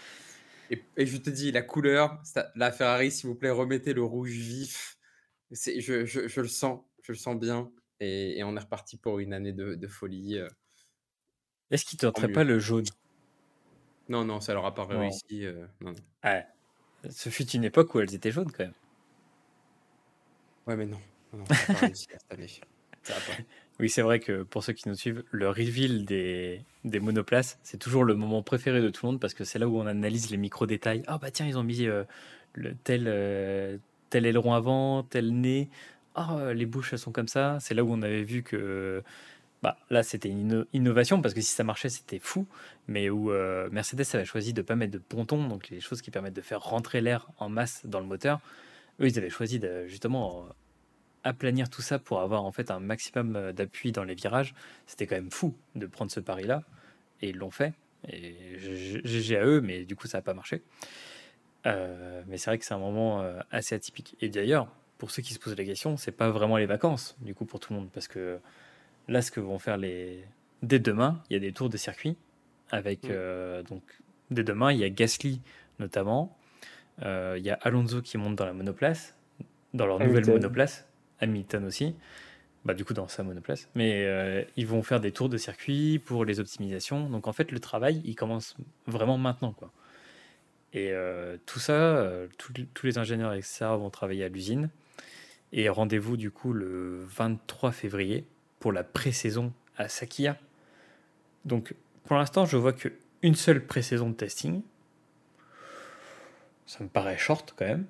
Et, 0.72 0.84
et 0.98 1.06
je 1.06 1.18
te 1.18 1.30
dis, 1.30 1.52
la 1.52 1.62
couleur, 1.62 2.20
la 2.56 2.72
Ferrari, 2.72 3.12
s'il 3.12 3.28
vous 3.30 3.36
plaît, 3.36 3.50
remettez 3.52 3.94
le 3.94 4.04
rouge 4.04 4.32
vif. 4.32 4.98
Je, 5.52 5.80
je, 6.06 6.28
je 6.28 6.42
le 6.42 6.48
sens, 6.48 6.82
je 7.04 7.12
le 7.12 7.18
sens 7.18 7.38
bien. 7.38 7.72
Et, 8.00 8.40
et 8.40 8.44
on 8.44 8.56
est 8.56 8.60
reparti 8.62 8.98
pour 8.98 9.20
une 9.20 9.34
année 9.34 9.52
de, 9.54 9.76
de 9.76 9.88
folie. 9.88 10.38
euh. 10.40 10.48
Est-ce 11.70 11.86
qu'il 11.86 12.00
tenterait 12.00 12.28
mieux. 12.28 12.34
pas 12.34 12.44
le 12.44 12.58
jaune? 12.58 12.86
Non, 14.10 14.26
non, 14.26 14.40
ça 14.42 14.54
leur 14.54 14.66
a 14.66 14.74
pas 14.74 14.88
Non. 14.88 15.00
réussi. 15.02 15.46
euh, 15.46 15.68
non, 15.82 15.92
non. 15.92 15.96
Ouais. 16.24 16.46
Ce 17.10 17.30
fut 17.30 17.48
une 17.50 17.64
époque 17.64 17.94
où 17.94 18.00
elles 18.00 18.14
étaient 18.16 18.32
jaunes 18.32 18.52
quand 18.52 18.64
même. 18.64 18.74
Ouais, 20.68 20.76
mais 20.76 20.86
non. 20.86 21.00
non, 21.34 21.40
non, 21.40 21.46
ça 21.46 21.54
a 21.54 21.74
pas 21.74 21.80
réussi 21.88 22.08
cette 22.10 22.32
année. 22.32 22.48
Ça 23.04 23.16
a 23.16 23.20
pas. 23.20 23.44
Oui, 23.82 23.90
c'est 23.90 24.04
vrai 24.04 24.20
que 24.20 24.44
pour 24.44 24.64
ceux 24.64 24.74
qui 24.74 24.88
nous 24.88 24.94
suivent, 24.94 25.24
le 25.32 25.50
reveal 25.50 26.06
des, 26.06 26.64
monoplaces, 27.02 27.58
c'est 27.64 27.78
toujours 27.78 28.04
le 28.04 28.14
moment 28.14 28.44
préféré 28.44 28.80
de 28.80 28.90
tout 28.90 29.08
le 29.08 29.14
monde 29.14 29.20
parce 29.20 29.34
que 29.34 29.44
c'est 29.44 29.58
là 29.58 29.68
où 29.68 29.80
on 29.80 29.88
analyse 29.88 30.30
les 30.30 30.38
micro-détails. 30.38 31.02
Ah 31.08 31.18
bah 31.18 31.32
tiens, 31.32 31.48
ils 31.48 31.58
ont 31.58 31.64
mis 31.64 31.88
euh, 31.88 32.04
tel, 32.84 33.06
euh, 33.08 33.78
tel 34.12 34.28
aileron 34.28 34.54
avant, 34.54 35.02
tel 35.02 35.34
nez. 35.34 35.68
Ah, 36.14 36.38
euh, 36.38 36.54
les 36.54 36.68
bouches, 36.68 36.94
elles 36.94 37.00
sont 37.00 37.12
comme 37.12 37.28
ça. 37.28 37.58
C'est 37.60 37.74
là 37.74 37.84
où 37.84 37.92
on 37.92 38.04
avait 38.04 38.22
vu 38.22 38.44
que 38.44 39.02
bah, 39.64 39.78
là, 39.90 40.04
c'était 40.04 40.30
une 40.30 40.48
inno- 40.48 40.66
innovation 40.74 41.20
parce 41.20 41.34
que 41.34 41.42
si 41.42 41.52
ça 41.52 41.64
marchait, 41.64 41.90
c'était 41.90 42.20
fou. 42.20 42.46
Mais 42.88 43.10
où 43.10 43.32
euh, 43.32 43.68
Mercedes 43.72 44.06
avait 44.14 44.26
choisi 44.26 44.54
de 44.54 44.62
ne 44.62 44.66
pas 44.68 44.76
mettre 44.76 44.94
de 44.94 45.00
pontons, 45.00 45.48
donc 45.48 45.70
les 45.70 45.80
choses 45.80 46.04
qui 46.04 46.12
permettent 46.12 46.36
de 46.36 46.42
faire 46.42 46.62
rentrer 46.62 47.02
l'air 47.02 47.30
en 47.40 47.50
masse 47.50 47.82
dans 47.86 48.00
le 48.00 48.06
moteur. 48.06 48.42
Eux, 49.00 49.08
ils 49.08 49.18
avaient 49.18 49.32
choisi 49.32 49.58
de 49.58 49.88
justement 49.88 50.46
aplanir 51.24 51.70
tout 51.70 51.82
ça 51.82 52.00
pour 52.00 52.22
avoir 52.22 52.44
en 52.44 52.52
fait 52.52 52.72
un 52.72 52.80
maximum 52.80 53.36
euh, 53.36 53.54
d'appui 53.54 53.92
dans 53.92 54.04
les 54.04 54.16
virages. 54.16 54.54
C'était 54.88 55.08
quand 55.08 55.16
même 55.16 55.32
fou 55.32 55.56
de 55.76 55.86
prendre 55.86 56.12
ce 56.12 56.20
pari-là. 56.20 56.64
Et 57.22 57.30
ils 57.30 57.38
l'ont 57.38 57.52
fait. 57.52 57.74
Et 58.10 58.58
GG 58.58 59.38
à 59.38 59.46
eux, 59.46 59.62
mais 59.62 59.86
du 59.86 59.96
coup, 59.96 60.08
ça 60.08 60.18
n'a 60.18 60.22
pas 60.24 60.34
marché. 60.34 60.64
Euh, 61.68 62.24
mais 62.28 62.38
c'est 62.38 62.50
vrai 62.50 62.58
que 62.58 62.66
c'est 62.66 62.74
un 62.74 62.80
moment 62.80 63.22
euh, 63.22 63.40
assez 63.52 63.76
atypique. 63.76 64.16
Et 64.22 64.30
d'ailleurs, 64.30 64.68
pour 64.98 65.12
ceux 65.12 65.22
qui 65.22 65.34
se 65.34 65.40
posent 65.40 65.56
la 65.56 65.66
question, 65.66 65.98
c'est 65.98 66.12
pas 66.12 66.30
vraiment 66.32 66.58
les 66.58 66.66
vacances, 66.66 67.16
du 67.22 67.36
coup, 67.36 67.46
pour 67.46 67.60
tout 67.60 67.74
le 67.74 67.80
monde. 67.80 67.90
Parce 67.94 68.08
que 68.08 68.40
là, 69.08 69.22
ce 69.22 69.30
que 69.32 69.40
vont 69.40 69.60
faire 69.60 69.78
les. 69.78 70.26
Dès 70.64 70.80
demain, 70.80 71.22
il 71.30 71.34
y 71.34 71.36
a 71.38 71.40
des 71.40 71.54
tours 71.54 71.70
de 71.70 71.78
circuit. 71.78 72.18
Avec. 72.72 73.04
Mm. 73.04 73.10
euh, 73.12 73.64
donc, 73.64 73.84
dès 74.32 74.44
demain, 74.44 74.72
il 74.72 74.80
y 74.80 74.84
a 74.84 74.90
Gasly 74.90 75.42
notamment. 75.82 76.38
Euh, 77.04 77.36
il 77.38 77.44
y 77.44 77.50
a 77.50 77.58
Alonso 77.62 78.02
qui 78.02 78.18
monte 78.18 78.36
dans 78.36 78.46
la 78.46 78.54
monoplace, 78.54 79.16
dans 79.74 79.86
leur 79.86 80.00
nouvelle 80.00 80.18
Hamilton. 80.18 80.36
monoplace. 80.36 80.88
Hamilton 81.22 81.66
aussi. 81.66 81.96
Bah, 82.64 82.76
du 82.76 82.86
coup, 82.86 82.94
dans 82.94 83.08
sa 83.08 83.24
monoplace. 83.24 83.68
Mais 83.74 84.06
euh, 84.06 84.44
ils 84.56 84.68
vont 84.68 84.84
faire 84.84 85.00
des 85.00 85.12
tours 85.12 85.30
de 85.30 85.38
circuit 85.38 86.00
pour 86.00 86.26
les 86.26 86.40
optimisations. 86.40 87.10
Donc, 87.10 87.28
en 87.28 87.34
fait, 87.34 87.52
le 87.52 87.60
travail, 87.60 88.02
il 88.06 88.16
commence 88.16 88.56
vraiment 88.86 89.18
maintenant. 89.18 89.52
Quoi. 89.54 89.72
Et 90.74 90.92
euh, 90.92 91.38
tout 91.46 91.60
ça, 91.60 91.74
euh, 91.74 92.28
tous 92.38 92.86
les 92.86 92.98
ingénieurs, 93.00 93.34
etc., 93.34 93.66
vont 93.70 93.90
travailler 93.90 94.24
à 94.24 94.30
l'usine. 94.30 94.70
Et 95.54 95.70
rendez-vous, 95.70 96.18
du 96.18 96.30
coup, 96.30 96.54
le 96.54 97.04
23 97.06 97.72
février 97.72 98.26
pour 98.60 98.72
la 98.72 98.84
pré-saison 98.84 99.52
à 99.78 99.90
Sakia. 99.90 100.38
Donc, 101.46 101.74
pour 102.06 102.16
l'instant, 102.16 102.46
je 102.46 102.58
vois 102.58 102.74
qu'une 102.74 103.36
seule 103.36 103.66
pré-saison 103.66 104.10
de 104.12 104.16
testing. 104.16 104.62
Ça 106.68 106.84
me 106.84 106.90
paraît 106.90 107.18
short 107.18 107.54
quand 107.58 107.66
même. 107.66 107.86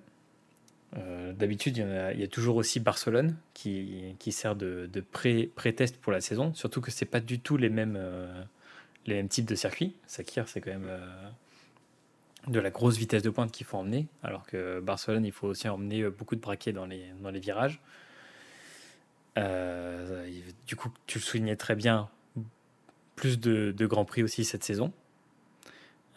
Euh, 0.98 1.32
D'habitude, 1.34 1.78
il 1.78 2.20
y, 2.20 2.24
a, 2.24 2.28
toujours 2.28 2.58
aussi 2.58 2.80
Barcelone 2.80 3.38
qui, 3.54 4.16
qui 4.20 4.32
sert 4.32 4.56
de, 4.56 4.90
de 4.92 5.02
pré- 5.02 5.50
pré-test 5.56 5.98
pour 5.98 6.12
la 6.12 6.22
saison. 6.22 6.54
Surtout 6.54 6.82
que 6.82 6.92
c'est 6.92 7.06
pas 7.06 7.20
du 7.22 7.40
tout 7.40 7.58
les 7.58 7.70
mêmes, 7.70 7.96
euh, 7.98 8.44
les 9.06 9.16
mêmes 9.16 9.30
types 9.30 9.46
de 9.46 9.56
circuits. 9.56 9.96
Sakir, 10.06 10.50
c'est 10.50 10.60
quand 10.60 10.72
même 10.72 10.88
euh, 10.88 11.30
de 12.48 12.60
la 12.60 12.70
grosse 12.72 12.98
vitesse 12.98 13.24
de 13.24 13.30
pointe 13.30 13.52
qu'il 13.52 13.66
faut 13.66 13.78
emmener. 13.78 14.08
Alors 14.22 14.46
que 14.46 14.82
Barcelone, 14.82 15.26
il 15.26 15.32
faut 15.32 15.48
aussi 15.48 15.70
emmener 15.70 16.10
beaucoup 16.10 16.36
de 16.36 16.42
braquets 16.42 16.74
dans 16.74 16.86
les, 16.86 17.06
dans 17.22 17.32
les 17.32 17.40
virages. 17.40 17.80
Du 20.68 20.76
coup, 20.76 20.92
tu 21.08 21.20
le 21.20 21.24
soulignais 21.24 21.56
très 21.56 21.76
bien, 21.76 22.10
plus 23.16 23.40
de, 23.40 23.72
de 23.72 23.86
Grands 23.86 24.04
Prix 24.06 24.24
aussi 24.24 24.44
cette 24.44 24.64
saison, 24.64 24.92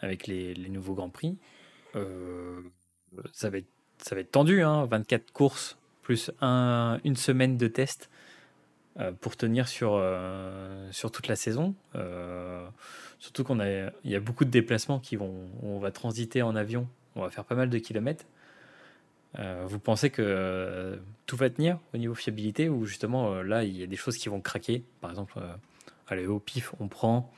avec 0.01 0.27
les, 0.27 0.53
les 0.53 0.69
nouveaux 0.69 0.95
Grands 0.95 1.09
Prix. 1.09 1.37
Ça, 3.31 3.49
va 3.49 3.59
être, 3.59 3.67
ça 3.97 4.15
va 4.15 4.21
être 4.21 4.31
tendu, 4.31 4.61
hein, 4.61 4.85
24 4.85 5.31
courses, 5.31 5.77
plus 6.01 6.31
un, 6.41 6.99
une 7.03 7.15
semaine 7.15 7.57
de 7.57 7.67
test 7.67 8.09
euh, 8.99 9.11
pour 9.11 9.35
tenir 9.35 9.67
sur, 9.67 9.93
euh, 9.95 10.87
sur 10.91 11.11
toute 11.11 11.27
la 11.27 11.35
saison. 11.35 11.73
Euh, 11.95 12.65
surtout 13.19 13.43
qu'on 13.43 13.59
a, 13.59 13.67
il 13.67 14.11
y 14.11 14.15
a 14.15 14.19
beaucoup 14.19 14.45
de 14.45 14.51
déplacements 14.51 14.99
qui 14.99 15.15
vont, 15.15 15.33
on 15.63 15.79
va 15.79 15.91
transiter 15.91 16.41
en 16.41 16.55
avion, 16.55 16.87
on 17.15 17.21
va 17.21 17.29
faire 17.29 17.45
pas 17.45 17.55
mal 17.55 17.69
de 17.69 17.77
kilomètres. 17.77 18.25
Euh, 19.39 19.65
vous 19.67 19.79
pensez 19.79 20.11
que 20.11 20.97
tout 21.25 21.35
va 21.35 21.49
tenir 21.49 21.79
au 21.93 21.97
niveau 21.97 22.15
fiabilité 22.15 22.69
ou 22.69 22.85
justement 22.85 23.41
là 23.41 23.65
il 23.65 23.75
y 23.75 23.83
a 23.83 23.87
des 23.87 23.97
choses 23.97 24.17
qui 24.17 24.29
vont 24.29 24.39
craquer? 24.39 24.83
Par 25.01 25.09
exemple, 25.09 25.41
allez 26.07 26.25
au 26.25 26.39
pif, 26.39 26.73
on 26.79 26.87
prend, 26.87 27.33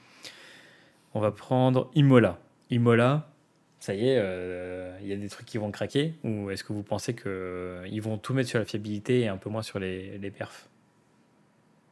on 1.13 1.19
va 1.19 1.31
prendre 1.31 1.89
Imola. 1.95 2.37
Imola, 2.69 3.29
ça 3.79 3.93
y 3.93 4.07
est, 4.09 4.17
euh, 4.17 4.97
il 5.01 5.07
y 5.07 5.13
a 5.13 5.17
des 5.17 5.29
trucs 5.29 5.45
qui 5.45 5.57
vont 5.57 5.71
craquer 5.71 6.15
ou 6.23 6.49
est-ce 6.49 6.63
que 6.63 6.73
vous 6.73 6.83
pensez 6.83 7.15
qu'ils 7.15 8.01
vont 8.01 8.17
tout 8.17 8.33
mettre 8.33 8.49
sur 8.49 8.59
la 8.59 8.65
fiabilité 8.65 9.21
et 9.21 9.27
un 9.27 9.37
peu 9.37 9.49
moins 9.49 9.61
sur 9.61 9.79
les, 9.79 10.17
les 10.17 10.31
perfs? 10.31 10.69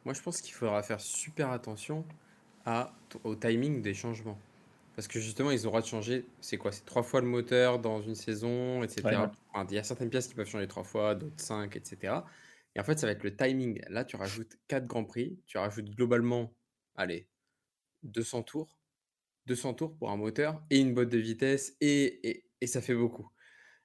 Moi, 0.05 0.13
je 0.13 0.21
pense 0.21 0.41
qu'il 0.41 0.53
faudra 0.53 0.83
faire 0.83 0.99
super 0.99 1.51
attention 1.51 2.05
à, 2.65 2.93
au 3.23 3.35
timing 3.35 3.81
des 3.81 3.93
changements. 3.93 4.37
Parce 4.95 5.07
que 5.07 5.19
justement, 5.19 5.51
ils 5.51 5.59
ont 5.61 5.63
le 5.63 5.69
droit 5.71 5.81
de 5.81 5.87
changer, 5.87 6.25
c'est 6.39 6.57
quoi? 6.57 6.71
C'est 6.71 6.85
trois 6.85 7.03
fois 7.03 7.19
le 7.21 7.27
moteur 7.27 7.79
dans 7.79 8.01
une 8.01 8.15
saison, 8.15 8.81
etc. 8.83 9.01
Ouais, 9.03 9.17
ouais. 9.17 9.27
Enfin, 9.51 9.67
il 9.69 9.75
y 9.75 9.79
a 9.79 9.83
certaines 9.83 10.09
pièces 10.09 10.27
qui 10.27 10.35
peuvent 10.35 10.47
changer 10.47 10.67
trois 10.67 10.83
fois, 10.83 11.15
d'autres 11.15 11.41
cinq, 11.43 11.75
etc. 11.75 12.23
Et 12.75 12.79
en 12.79 12.83
fait, 12.83 12.97
ça 12.97 13.07
va 13.07 13.11
être 13.11 13.23
le 13.23 13.35
timing. 13.35 13.81
Là, 13.89 14.05
tu 14.05 14.15
rajoutes 14.15 14.57
quatre 14.67 14.87
grands 14.87 15.03
prix, 15.03 15.37
tu 15.47 15.57
rajoutes 15.57 15.89
globalement, 15.89 16.53
allez, 16.95 17.27
200 18.03 18.43
tours. 18.43 18.79
200 19.47 19.73
tours 19.75 19.97
pour 19.97 20.11
un 20.11 20.17
moteur 20.17 20.63
et 20.69 20.79
une 20.79 20.93
botte 20.93 21.09
de 21.09 21.17
vitesse, 21.17 21.75
et, 21.81 22.43
ça 22.65 22.81
fait 22.81 22.95
beaucoup. 22.95 23.29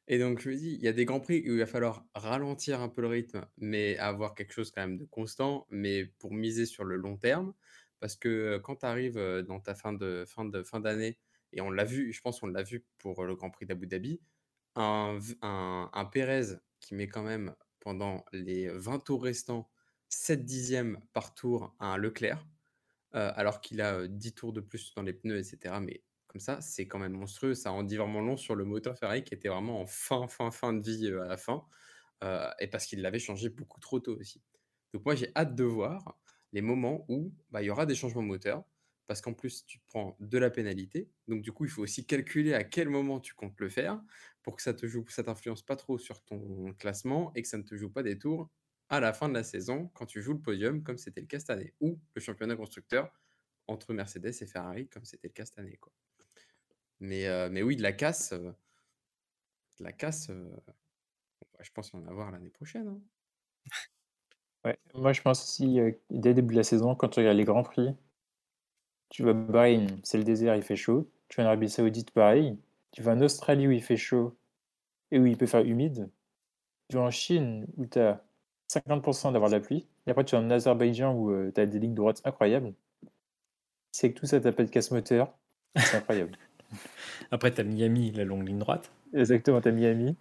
Et 0.08 0.18
donc, 0.18 0.40
je 0.40 0.48
me 0.48 0.56
dis, 0.56 0.74
il 0.74 0.82
y 0.82 0.88
a 0.88 0.92
des 0.92 1.04
grands 1.04 1.20
prix 1.20 1.40
où 1.48 1.52
il 1.52 1.58
va 1.58 1.66
falloir 1.66 2.06
ralentir 2.14 2.80
un 2.80 2.88
peu 2.88 3.02
le 3.02 3.08
rythme, 3.08 3.46
mais 3.58 3.98
avoir 3.98 4.34
quelque 4.34 4.52
chose 4.52 4.70
quand 4.70 4.80
même 4.80 4.96
de 4.96 5.04
constant, 5.04 5.66
mais 5.70 6.06
pour 6.18 6.32
miser 6.32 6.66
sur 6.66 6.84
le 6.84 6.96
long 6.96 7.16
terme. 7.16 7.52
Parce 8.00 8.16
que 8.16 8.28
euh, 8.28 8.58
quand 8.58 8.76
tu 8.76 8.86
arrives 8.86 9.18
euh, 9.18 9.42
dans 9.42 9.60
ta 9.60 9.74
fin 9.74 9.92
de 9.92 10.24
fin 10.26 10.80
d'année, 10.80 11.18
et 11.52 11.60
on 11.60 11.70
l'a 11.70 11.84
vu, 11.84 12.12
je 12.12 12.20
pense 12.22 12.40
qu'on 12.40 12.46
l'a 12.46 12.62
vu 12.62 12.86
pour 12.98 13.24
le 13.24 13.34
Grand 13.36 13.50
Prix 13.50 13.66
d'Abu 13.66 13.86
Dhabi, 13.86 14.20
un, 14.76 15.18
un, 15.42 15.90
un 15.92 16.04
Pérez 16.06 16.56
qui 16.80 16.94
met 16.94 17.08
quand 17.08 17.22
même 17.22 17.54
pendant 17.80 18.24
les 18.32 18.68
20 18.68 19.00
tours 19.00 19.22
restants 19.22 19.70
7 20.08 20.44
dixièmes 20.44 21.00
par 21.12 21.34
tour 21.34 21.74
à 21.78 21.86
un 21.94 21.96
Leclerc, 21.96 22.38
euh, 22.38 22.59
alors 23.12 23.60
qu'il 23.60 23.80
a 23.80 23.94
euh, 23.94 24.08
10 24.08 24.34
tours 24.34 24.52
de 24.52 24.60
plus 24.60 24.94
dans 24.94 25.02
les 25.02 25.12
pneus, 25.12 25.38
etc. 25.38 25.74
Mais 25.80 26.02
comme 26.26 26.40
ça, 26.40 26.60
c'est 26.60 26.86
quand 26.86 26.98
même 26.98 27.12
monstrueux. 27.12 27.54
Ça 27.54 27.72
en 27.72 27.82
dit 27.82 27.96
vraiment 27.96 28.20
long 28.20 28.36
sur 28.36 28.54
le 28.54 28.64
moteur 28.64 28.96
Ferrari 28.98 29.24
qui 29.24 29.34
était 29.34 29.48
vraiment 29.48 29.80
en 29.80 29.86
fin, 29.86 30.28
fin, 30.28 30.50
fin 30.50 30.72
de 30.72 30.82
vie 30.88 31.08
à 31.08 31.26
la 31.26 31.36
fin. 31.36 31.64
et 32.60 32.66
parce 32.68 32.86
qu'il 32.86 33.02
l'avait 33.02 33.18
changé 33.18 33.48
beaucoup 33.48 33.80
trop 33.80 34.00
tôt 34.00 34.16
aussi. 34.16 34.42
Donc 34.92 35.04
moi, 35.04 35.14
j'ai 35.14 35.32
hâte 35.36 35.54
de 35.54 35.64
voir 35.64 36.18
les 36.52 36.62
moments 36.62 37.04
où 37.08 37.32
bah, 37.50 37.62
il 37.62 37.66
y 37.66 37.70
aura 37.70 37.86
des 37.86 37.94
changements 37.94 38.22
moteurs. 38.22 38.64
Parce 39.06 39.20
qu'en 39.20 39.34
plus, 39.34 39.66
tu 39.66 39.80
prends 39.88 40.16
de 40.20 40.38
la 40.38 40.50
pénalité. 40.50 41.10
Donc 41.26 41.42
du 41.42 41.50
coup, 41.50 41.64
il 41.64 41.70
faut 41.70 41.82
aussi 41.82 42.06
calculer 42.06 42.54
à 42.54 42.62
quel 42.62 42.88
moment 42.88 43.18
tu 43.18 43.34
comptes 43.34 43.58
le 43.58 43.68
faire 43.68 44.00
pour 44.44 44.54
que 44.54 44.62
ça 44.62 44.72
te 44.72 44.86
joue, 44.86 45.04
ça 45.08 45.24
t'influence 45.24 45.62
pas 45.62 45.74
trop 45.74 45.98
sur 45.98 46.22
ton 46.22 46.72
classement 46.74 47.32
et 47.34 47.42
que 47.42 47.48
ça 47.48 47.58
ne 47.58 47.64
te 47.64 47.74
joue 47.74 47.90
pas 47.90 48.04
des 48.04 48.16
tours 48.16 48.48
à 48.90 49.00
la 49.00 49.12
fin 49.12 49.28
de 49.28 49.34
la 49.34 49.44
saison 49.44 49.90
quand 49.94 50.06
tu 50.06 50.20
joues 50.20 50.34
le 50.34 50.40
podium, 50.40 50.82
comme 50.82 50.98
c'était 50.98 51.20
le 51.20 51.26
cas 51.26 51.38
cette 51.38 51.50
année, 51.50 51.74
ou 51.80 51.98
le 52.14 52.20
championnat 52.20 52.56
constructeur 52.56 53.12
entre 53.68 53.94
Mercedes 53.94 54.34
et 54.40 54.46
Ferrari, 54.46 54.88
comme 54.88 55.04
c'était 55.04 55.28
le 55.28 55.32
cas 55.32 55.46
cette 55.46 55.58
année. 55.58 55.76
Quoi. 55.76 55.92
Mais, 56.98 57.26
euh, 57.26 57.48
mais 57.50 57.62
oui, 57.62 57.76
de 57.76 57.82
la 57.82 57.92
casse, 57.92 58.32
euh, 58.32 58.52
de 59.78 59.84
la 59.84 59.92
casse, 59.92 60.28
euh, 60.30 60.50
je 61.60 61.70
pense 61.70 61.94
en 61.94 62.04
avoir 62.06 62.30
l'année 62.30 62.50
prochaine. 62.50 62.88
hein. 62.88 63.00
Ouais, 64.64 64.78
moi 64.92 65.14
je 65.14 65.22
pense 65.22 65.42
aussi, 65.42 65.78
dès 66.10 66.30
le 66.30 66.34
début 66.34 66.52
de 66.52 66.58
la 66.58 66.64
saison, 66.64 66.94
quand 66.94 67.08
tu 67.08 67.20
regardes 67.20 67.38
les 67.38 67.44
grands 67.44 67.62
prix, 67.62 67.94
tu 69.08 69.22
vas 69.22 69.32
Bahreïn, 69.32 70.00
c'est 70.04 70.18
le 70.18 70.24
désert, 70.24 70.54
il 70.56 70.62
fait 70.62 70.76
chaud. 70.76 71.10
Tu 71.28 71.36
vas 71.36 71.44
en 71.44 71.46
Arabie 71.46 71.68
Saoudite, 71.68 72.10
pareil. 72.12 72.58
Tu 72.92 73.02
vas 73.02 73.12
en 73.12 73.20
Australie 73.20 73.66
où 73.68 73.70
il 73.70 73.82
fait 73.82 73.96
chaud 73.96 74.36
et 75.10 75.18
où 75.18 75.26
il 75.26 75.36
peut 75.36 75.46
faire 75.46 75.64
humide. 75.64 76.10
Tu 76.88 76.96
vas 76.96 77.02
en 77.02 77.10
Chine 77.10 77.66
où 77.76 77.86
tu 77.86 77.98
as 77.98 78.24
50% 78.70 79.32
d'avoir 79.32 79.50
de 79.50 79.56
la 79.56 79.60
pluie. 79.60 79.86
Et 80.06 80.10
après, 80.10 80.24
tu 80.24 80.36
vas 80.36 80.42
en 80.42 80.50
Azerbaïdjan 80.50 81.12
où 81.14 81.30
euh, 81.30 81.50
tu 81.54 81.60
as 81.60 81.66
des 81.66 81.78
lignes 81.78 81.94
droites 81.94 82.20
incroyables. 82.24 82.72
C'est 83.92 84.12
que 84.12 84.20
tout 84.20 84.26
ça, 84.26 84.40
t'as 84.40 84.52
pas 84.52 84.62
de 84.64 84.70
casse 84.70 84.90
moteur. 84.90 85.32
C'est 85.76 85.96
incroyable. 85.96 86.32
Après, 87.32 87.50
tu 87.52 87.60
as 87.60 87.64
Miami, 87.64 88.12
la 88.12 88.24
longue 88.24 88.46
ligne 88.46 88.58
droite. 88.58 88.90
Exactement, 89.12 89.60
t'as 89.60 89.72
Miami. 89.72 90.14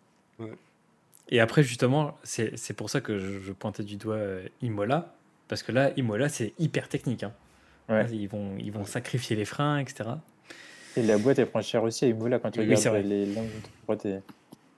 Et 1.32 1.40
après, 1.40 1.62
justement, 1.62 2.18
c'est 2.24 2.58
c'est 2.58 2.74
pour 2.74 2.90
ça 2.90 3.02
que 3.02 3.20
je, 3.20 3.38
je 3.40 3.52
pointais 3.52 3.84
du 3.84 3.98
doigt 3.98 4.16
euh, 4.16 4.48
Imola. 4.64 5.14
Parce 5.48 5.62
que 5.62 5.72
là, 5.72 5.92
Imola, 5.96 6.28
c'est 6.30 6.54
hyper 6.58 6.90
technique. 6.90 7.24
hein. 7.24 7.34
Ouais. 7.88 8.08
Ils, 8.12 8.28
vont, 8.28 8.56
ils 8.58 8.72
vont 8.72 8.86
sacrifier 8.86 9.36
les 9.36 9.46
freins, 9.46 9.78
etc. 9.80 10.10
Et 10.98 11.04
la 11.04 11.18
boîte, 11.20 11.38
elle 11.38 11.48
prend 11.48 11.62
cher 11.62 11.84
aussi 11.84 12.06
à 12.06 12.08
Imola 12.08 12.40
quand 12.40 12.50
tu 12.52 12.62
Oui, 12.62 12.74
regardes 12.74 13.06
les 13.06 13.26
lignes 13.26 13.48
droites. 13.84 14.06
Et, 14.08 14.20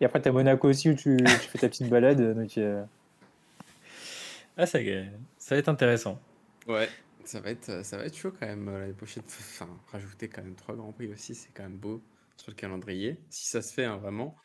et 0.01 0.05
après, 0.05 0.19
t'as 0.21 0.31
Monaco 0.31 0.67
aussi 0.67 0.89
où 0.89 0.93
tu, 0.93 1.15
tu 1.17 1.47
fais 1.49 1.59
ta 1.59 1.69
petite 1.69 1.87
balade. 1.89 2.35
Donc, 2.35 2.57
euh, 2.57 2.83
Ah, 4.57 4.65
ça, 4.65 4.79
ça 5.37 5.55
va 5.55 5.59
être 5.59 5.69
intéressant. 5.69 6.19
Ouais, 6.67 6.89
ça 7.23 7.39
va 7.39 7.49
être, 7.51 7.83
ça 7.85 7.97
va 7.97 8.05
être 8.05 8.15
chaud 8.15 8.31
quand 8.37 8.45
même 8.45 8.67
euh, 8.67 8.79
l'année 8.79 8.93
prochaine. 8.93 9.23
Enfin, 9.25 9.69
rajouter 9.91 10.27
quand 10.27 10.43
même 10.43 10.55
trois 10.55 10.75
grands 10.75 10.91
prix 10.91 11.07
aussi, 11.11 11.35
c'est 11.35 11.49
quand 11.53 11.63
même 11.63 11.77
beau 11.77 12.01
sur 12.37 12.51
le 12.51 12.55
calendrier. 12.55 13.19
Si 13.29 13.47
ça 13.47 13.61
se 13.61 13.73
fait 13.73 13.85
hein, 13.85 13.97
vraiment, 13.97 14.35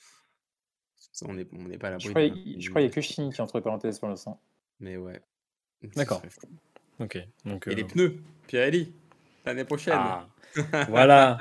on 1.22 1.34
n'est 1.34 1.46
on 1.52 1.68
n'est 1.68 1.78
pas 1.78 1.88
à 1.88 1.90
l'abri 1.92 2.06
je 2.06 2.10
crois 2.10 2.28
d'un- 2.28 2.60
je 2.60 2.70
crois 2.70 2.80
qu'il 2.82 2.88
n'y 2.88 2.92
a 2.92 2.94
que 2.94 3.00
Chine 3.00 3.32
qui 3.32 3.38
est 3.38 3.42
entre 3.42 3.60
parenthèses 3.60 3.98
pour 3.98 4.08
l'instant. 4.08 4.40
Mais 4.80 4.96
ouais. 4.96 5.20
D'accord. 5.94 6.22
Ok. 6.98 7.18
Donc, 7.44 7.66
Et 7.68 7.74
les 7.74 7.82
euh, 7.84 7.86
pneus, 7.86 8.16
Pirelli, 8.46 8.92
l'année 9.44 9.64
prochaine. 9.64 9.94
Ah, 9.96 10.26
voilà. 10.88 11.38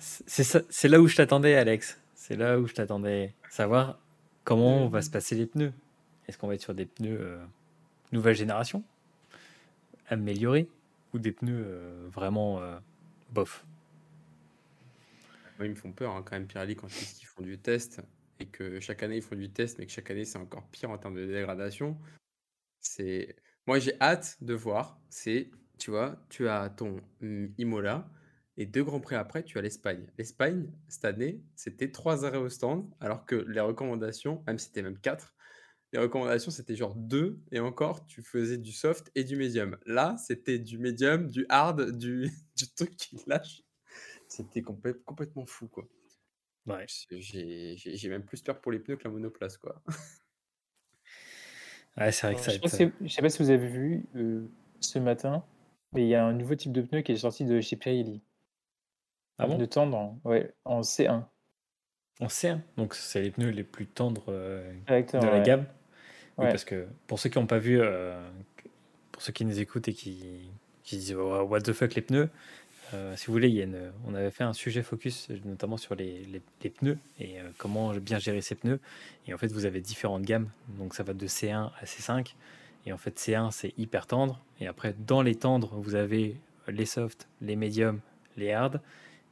C'est 0.00 0.88
là 0.88 1.00
où 1.00 1.08
je 1.08 1.16
t'attendais, 1.16 1.54
Alex. 1.54 1.98
C'est 2.14 2.36
là 2.36 2.58
où 2.58 2.66
je 2.66 2.74
t'attendais. 2.74 3.34
Savoir 3.50 3.98
comment 4.44 4.88
va 4.88 5.02
se 5.02 5.10
passer 5.10 5.34
les 5.34 5.46
pneus. 5.46 5.72
Est-ce 6.26 6.38
qu'on 6.38 6.46
va 6.46 6.54
être 6.54 6.62
sur 6.62 6.74
des 6.74 6.86
pneus 6.86 7.18
euh, 7.20 7.44
nouvelle 8.12 8.34
génération, 8.34 8.84
améliorés, 10.08 10.68
ou 11.12 11.18
des 11.18 11.32
pneus 11.32 11.62
euh, 11.64 12.08
vraiment 12.12 12.60
euh, 12.60 12.78
bof 13.30 13.64
ils 15.64 15.70
me 15.70 15.74
font 15.74 15.92
peur 15.92 16.14
hein, 16.14 16.22
quand 16.24 16.36
même, 16.36 16.46
Pirelli, 16.46 16.76
quand 16.76 16.88
ils 16.88 17.26
font 17.26 17.42
du 17.42 17.58
test 17.58 18.00
et 18.40 18.46
que 18.46 18.80
chaque 18.80 19.02
année 19.02 19.16
ils 19.16 19.22
font 19.22 19.34
du 19.34 19.50
test, 19.50 19.78
mais 19.78 19.86
que 19.86 19.92
chaque 19.92 20.10
année 20.10 20.24
c'est 20.24 20.38
encore 20.38 20.66
pire 20.68 20.90
en 20.90 20.98
termes 20.98 21.16
de 21.16 21.26
dégradation. 21.26 21.98
C'est 22.80 23.36
moi 23.66 23.78
j'ai 23.78 24.00
hâte 24.00 24.36
de 24.40 24.54
voir. 24.54 25.00
C'est 25.10 25.50
tu 25.78 25.90
vois, 25.90 26.16
tu 26.28 26.48
as 26.48 26.70
ton 26.70 27.00
hum, 27.22 27.52
Imola 27.58 28.08
et 28.56 28.66
deux 28.66 28.82
grands 28.82 29.00
prix 29.00 29.14
après, 29.16 29.44
tu 29.44 29.58
as 29.58 29.62
l'Espagne. 29.62 30.06
L'Espagne 30.18 30.70
cette 30.88 31.04
année, 31.04 31.40
c'était 31.54 31.90
trois 31.90 32.24
arrêts 32.24 32.38
au 32.38 32.48
stand, 32.48 32.88
alors 33.00 33.24
que 33.24 33.36
les 33.36 33.60
recommandations, 33.60 34.42
même 34.46 34.58
c'était 34.58 34.82
même 34.82 34.98
quatre, 34.98 35.34
les 35.92 35.98
recommandations 35.98 36.50
c'était 36.50 36.76
genre 36.76 36.94
deux 36.94 37.40
et 37.52 37.60
encore 37.60 38.04
tu 38.06 38.22
faisais 38.22 38.58
du 38.58 38.72
soft 38.72 39.10
et 39.14 39.24
du 39.24 39.36
medium. 39.36 39.76
Là, 39.86 40.16
c'était 40.18 40.58
du 40.58 40.78
medium, 40.78 41.26
du 41.28 41.46
hard, 41.48 41.90
du, 41.98 42.30
du 42.56 42.68
truc 42.74 42.96
qui 42.96 43.18
lâche. 43.26 43.62
C'était 44.28 44.60
complè- 44.60 45.02
complètement 45.04 45.46
fou 45.46 45.68
quoi. 45.68 45.86
Ouais. 46.66 46.84
J'ai 47.10 48.08
même 48.10 48.24
plus 48.24 48.42
peur 48.42 48.60
pour 48.60 48.70
les 48.72 48.78
pneus 48.78 48.96
que 48.96 49.04
la 49.04 49.10
monoplace, 49.10 49.56
quoi. 49.56 49.82
Ouais, 51.96 52.12
c'est 52.12 52.26
vrai 52.26 52.34
que 52.36 52.40
ça 52.42 52.50
Je 52.50 52.50
sais, 52.50 52.56
être- 52.56 52.62
pas 52.62 52.68
si- 52.68 53.06
je 53.08 53.12
sais 53.14 53.22
pas 53.22 53.30
si 53.30 53.42
vous 53.42 53.50
avez 53.50 53.66
vu 53.66 54.06
euh, 54.14 54.46
ce 54.80 54.98
matin, 54.98 55.44
mais 55.92 56.02
il 56.02 56.08
y 56.08 56.14
a 56.14 56.24
un 56.24 56.32
nouveau 56.32 56.54
type 56.54 56.72
de 56.72 56.82
pneu 56.82 57.00
qui 57.02 57.12
est 57.12 57.16
sorti 57.16 57.44
de 57.44 57.60
chez 57.60 57.76
Pirelli. 57.76 58.22
Ah 59.38 59.44
Un 59.44 59.48
bon? 59.48 59.56
pneu 59.56 59.66
tendre, 59.66 60.18
ouais, 60.24 60.52
en 60.64 60.82
C1. 60.82 61.24
On 62.20 62.28
sait, 62.28 62.48
hein. 62.50 62.64
donc 62.76 62.94
c'est 62.94 63.22
les 63.22 63.30
pneus 63.30 63.50
les 63.50 63.64
plus 63.64 63.86
tendres 63.86 64.26
euh, 64.28 64.72
de 64.88 64.92
la 65.26 65.32
ouais. 65.38 65.42
gamme? 65.42 65.66
Oui, 66.38 66.44
parce 66.50 66.64
que 66.64 66.86
pour 67.06 67.18
ceux 67.18 67.28
qui 67.30 67.38
n'ont 67.38 67.46
pas 67.46 67.58
vu, 67.58 67.78
euh, 67.80 68.20
pour 69.12 69.22
ceux 69.22 69.32
qui 69.32 69.44
nous 69.44 69.58
écoutent 69.60 69.88
et 69.88 69.92
qui, 69.94 70.24
qui 70.84 70.96
disent 70.98 71.14
oh, 71.14 71.42
What 71.42 71.62
the 71.62 71.72
fuck 71.72 71.94
les 71.94 72.02
pneus, 72.02 72.28
euh, 72.94 73.16
si 73.16 73.26
vous 73.26 73.32
voulez, 73.32 73.48
il 73.48 73.54
y 73.54 73.60
a 73.60 73.64
une- 73.64 73.92
on 74.06 74.14
avait 74.14 74.30
fait 74.30 74.44
un 74.44 74.52
sujet 74.54 74.82
focus 74.82 75.28
notamment 75.44 75.76
sur 75.76 75.94
les, 75.94 76.24
les- 76.24 76.42
les 76.62 76.70
pneus 76.70 76.96
et 77.20 77.38
euh, 77.40 77.50
comment 77.58 77.92
bien 77.94 78.18
gérer 78.18 78.40
ces 78.40 78.54
pneus. 78.54 78.80
Et 79.26 79.34
en 79.34 79.38
fait, 79.38 79.48
vous 79.48 79.66
avez 79.66 79.80
différentes 79.80 80.22
gammes, 80.22 80.48
donc 80.78 80.94
ça 80.94 81.02
va 81.02 81.12
de 81.12 81.26
C1 81.26 81.70
à 81.80 81.84
C5. 81.84 82.34
Et 82.86 82.92
en 82.92 82.98
fait, 82.98 83.18
C1 83.18 83.50
c'est 83.50 83.74
hyper 83.76 84.06
tendre. 84.06 84.40
Et 84.60 84.66
après, 84.66 84.94
dans 85.06 85.20
les 85.22 85.34
tendres, 85.34 85.74
vous 85.76 85.94
avez 85.96 86.36
les 86.68 86.86
soft, 86.86 87.26
les 87.42 87.56
médiums, 87.56 88.00
les 88.36 88.52
hard. 88.52 88.80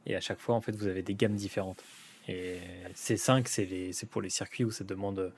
Et 0.05 0.15
à 0.15 0.21
chaque 0.21 0.39
fois, 0.39 0.55
en 0.55 0.61
fait, 0.61 0.75
vous 0.75 0.87
avez 0.87 1.01
des 1.01 1.15
gammes 1.15 1.35
différentes. 1.35 1.83
Et 2.27 2.57
C5, 2.93 3.47
c'est 3.47 3.65
les- 3.65 3.93
c'est 3.93 4.05
pour 4.07 4.21
les 4.21 4.29
circuits 4.29 4.65
où 4.65 4.71
ça 4.71 4.83
demande 4.83 5.33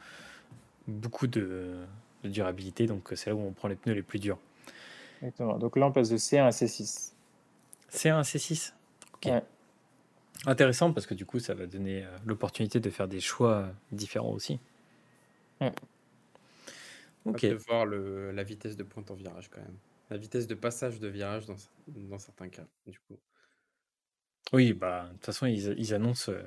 beaucoup 0.87 1.27
de, 1.27 1.75
de 2.23 2.29
durabilité. 2.29 2.85
Donc, 2.85 3.11
c'est 3.15 3.29
là 3.29 3.35
où 3.35 3.41
on 3.41 3.51
prend 3.51 3.67
les 3.67 3.75
pneus 3.75 3.93
les 3.93 4.01
plus 4.01 4.19
durs. 4.19 4.39
Exactement. 5.21 5.57
Donc 5.57 5.75
là, 5.77 5.87
on 5.87 5.91
passe 5.91 6.09
de 6.09 6.17
C1 6.17 6.45
à 6.45 6.49
C6. 6.49 7.13
C1 7.91 8.19
à 8.19 8.21
C6 8.21 8.73
Ok. 9.15 9.25
Ouais. 9.25 9.43
Intéressant 10.45 10.93
parce 10.93 11.05
que 11.05 11.13
du 11.13 11.25
coup, 11.25 11.39
ça 11.39 11.53
va 11.53 11.65
donner 11.65 12.05
euh, 12.05 12.17
l'opportunité 12.25 12.79
de 12.79 12.89
faire 12.89 13.07
des 13.07 13.19
choix 13.19 13.69
différents 13.91 14.31
aussi. 14.31 14.59
Ouais. 15.59 15.73
Ok. 17.25 17.45
De 17.45 17.55
voir 17.55 17.85
le, 17.85 18.31
la 18.31 18.43
vitesse 18.43 18.77
de 18.77 18.83
pointe 18.83 19.11
en 19.11 19.15
virage, 19.15 19.49
quand 19.49 19.61
même. 19.61 19.77
La 20.09 20.17
vitesse 20.17 20.47
de 20.47 20.55
passage 20.55 20.99
de 20.99 21.07
virage 21.07 21.45
dans, 21.45 21.57
dans 21.87 22.19
certains 22.19 22.47
cas, 22.47 22.65
du 22.87 22.97
coup. 22.99 23.17
Oui, 24.53 24.73
bah, 24.73 25.07
de 25.09 25.13
toute 25.13 25.25
façon, 25.25 25.45
ils, 25.45 25.75
ils 25.77 25.93
annoncent 25.93 26.31
euh, 26.31 26.41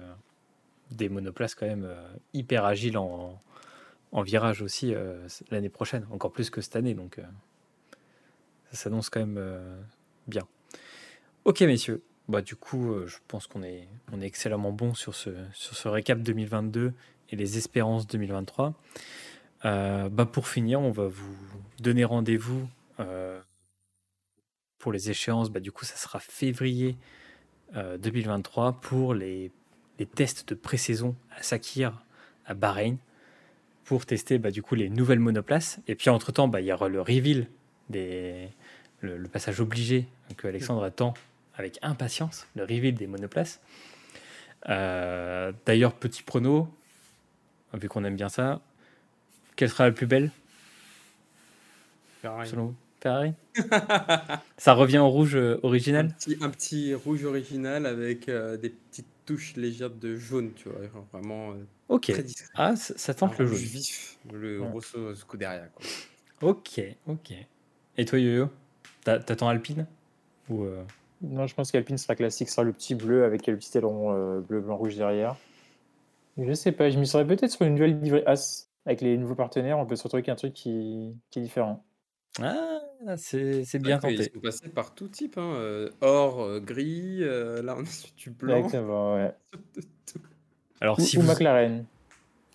des 0.91 1.09
monoplaces 1.09 1.55
quand 1.55 1.67
même 1.67 1.85
euh, 1.85 2.15
hyper 2.33 2.65
agiles 2.65 2.97
en, 2.97 3.41
en 4.13 4.23
virage 4.23 4.63
aussi 4.63 4.95
euh, 4.95 5.27
l'année 5.51 5.69
prochaine, 5.69 6.07
encore 6.11 6.33
plus 6.33 6.51
que 6.51 6.61
cette 6.61 6.77
année. 6.77 6.95
Donc, 6.95 7.19
euh, 7.19 7.23
ça 8.71 8.85
s'annonce 8.85 9.11
quand 9.11 9.21
même 9.21 9.39
euh, 9.39 9.81
bien. 10.27 10.47
Ok, 11.45 11.61
messieurs. 11.63 12.03
Bah, 12.29 12.41
du 12.41 12.55
coup, 12.55 12.95
je 13.07 13.17
pense 13.27 13.47
qu'on 13.49 13.65
est, 13.65 13.89
on 14.13 14.21
est 14.21 14.27
excellemment 14.27 14.71
bon 14.71 14.95
sur 14.95 15.15
ce, 15.15 15.89
récap 15.89 16.21
2022 16.21 16.93
et 17.31 17.37
les 17.37 17.59
espérances 17.59 18.07
2023. 18.07 18.75
Euh, 19.65 20.09
bah, 20.09 20.27
pour 20.27 20.47
finir, 20.47 20.81
on 20.81 20.93
va 20.93 21.09
vous 21.09 21.37
donner 21.81 22.05
rendez-vous 22.05 22.69
pour 24.79 24.93
les 24.93 25.11
échéances. 25.11 25.51
Bah, 25.51 25.59
du 25.59 25.73
coup, 25.73 25.85
ça 25.85 25.97
sera 25.97 26.21
février 26.21 26.97
euh, 27.75 27.97
2023 27.97 28.81
pour 28.83 29.15
les, 29.15 29.51
les 29.99 30.05
tests 30.05 30.51
de 30.51 30.55
pré-saison 30.55 31.17
à 31.35 31.43
Sakir, 31.43 32.05
à 32.45 32.53
Bahreïn, 32.53 32.99
pour 33.85 34.07
tester 34.07 34.39
bah, 34.39 34.51
du 34.51 34.63
coup 34.63 34.75
les 34.75 34.89
nouvelles 34.89 35.19
monoplaces. 35.19 35.81
Et 35.89 35.95
puis 35.95 36.11
entre-temps, 36.11 36.49
bah, 36.49 36.61
il 36.61 36.67
y 36.67 36.73
aura 36.73 36.89
le 36.89 37.01
reveal, 37.01 37.47
des, 37.89 38.49
le, 39.01 39.17
le 39.17 39.29
passage 39.29 39.61
obligé 39.61 40.07
que 40.37 40.49
Alexandre 40.49 40.83
attend 40.85 41.15
avec 41.57 41.79
impatience, 41.83 42.47
le 42.57 42.63
reveal 42.63 42.95
des 42.95 43.07
monoplaces. 43.07 43.61
Euh, 44.69 45.53
D'ailleurs, 45.67 45.95
petit 45.95 46.23
prono, 46.23 46.69
vu 47.75 47.89
qu'on 47.89 48.05
aime 48.05 48.17
bien 48.17 48.29
ça, 48.29 48.61
quelle 49.57 49.69
sera 49.69 49.85
la 49.87 49.93
plus 49.93 50.07
belle? 50.07 50.31
Selon 52.23 52.67
vous 52.67 52.75
Ferrari? 53.01 53.35
Ça 54.57 54.75
revient 54.75 54.99
au 54.99 55.09
rouge 55.09 55.35
euh, 55.35 55.57
un, 55.57 55.67
original 55.67 56.15
petit, 56.15 56.37
un 56.41 56.51
petit 56.51 56.95
rouge 56.95 57.25
original 57.25 57.85
avec 57.85 58.29
euh, 58.29 58.57
des 58.57 58.71
petites 58.71 59.12
touches 59.25 59.57
légères 59.57 59.91
de 59.91 60.17
jaune, 60.17 60.53
tu 60.55 60.69
vois. 60.69 60.83
genre 60.93 61.07
Vraiment 61.13 61.53
euh, 61.53 61.65
Ok. 61.89 62.11
très 62.13 62.23
discret. 62.23 62.49
Ah, 62.55 62.77
ça, 62.77 63.15
tente 63.15 63.39
le 63.39 63.45
rouge 63.47 63.57
jaune. 63.59 63.69
vif, 63.69 64.19
le 64.33 64.61
Ouais. 64.61 64.69
Rosso 64.71 65.15
Scuderia, 65.15 65.67
quoi. 65.69 65.85
Ok, 66.51 66.81
ok. 67.07 67.33
Et 67.99 68.05
toi, 68.05 68.19
Yo-Yo 68.19 68.49
T'a- 69.05 69.19
T'attends 69.21 69.49
Alpine 69.49 69.87
Ou 70.49 70.65
euh, 70.65 70.83
Non, 71.21 71.47
je 71.47 71.55
pense 71.55 71.71
qu'Alpine 71.71 71.99
sera 71.99 72.15
classique, 72.17 72.49
sera 72.49 72.63
le 72.65 72.73
petit 72.73 72.95
bleu 72.95 73.25
avec 73.25 73.47
le 73.47 73.57
petit 73.57 73.77
aileron 73.79 74.13
euh, 74.15 74.41
bleu, 74.41 74.61
blanc, 74.61 74.77
rouge 74.77 74.97
derrière. 74.97 75.37
Je 76.39 76.53
sais 76.55 76.73
pas, 76.73 76.89
je 76.91 76.99
m'y 76.99 77.07
serais 77.07 77.27
peut-être 77.27 77.51
sur 77.51 77.63
une 77.67 77.75
nouvelle 77.75 78.01
livrée 78.01 78.25
As. 78.27 78.69
Avec 78.87 79.01
les 79.01 79.17
nouveaux 79.17 79.37
partenaires, 79.37 79.79
on 79.79 79.87
peut 79.87 79.95
se 79.95 80.03
retrouver 80.03 80.21
avec 80.23 80.29
un 80.31 80.35
truc 80.35 80.55
qui, 80.55 81.15
qui 81.31 81.39
est 81.39 81.43
différent. 81.43 81.85
Ah, 82.41 82.81
c'est 83.17 83.79
bien 83.79 83.99
tenté. 83.99 84.31
sont 84.33 84.41
passés 84.41 84.69
par 84.69 84.95
tout 84.95 85.09
type, 85.09 85.37
hein, 85.37 85.53
euh, 85.57 85.91
or, 86.01 86.43
euh, 86.43 86.61
gris, 86.61 87.19
euh, 87.23 87.63
là 87.63 87.75
on 87.79 87.83
est 87.83 87.87
sur 87.91 88.11
du 88.17 88.31
blanc. 88.31 88.57
Exactement, 88.57 89.15
ouais. 89.17 89.35
Alors, 90.81 90.99
Ou, 90.99 91.03
si 91.03 91.19
ou 91.19 91.21
vous... 91.23 91.29
McLaren. 91.29 91.85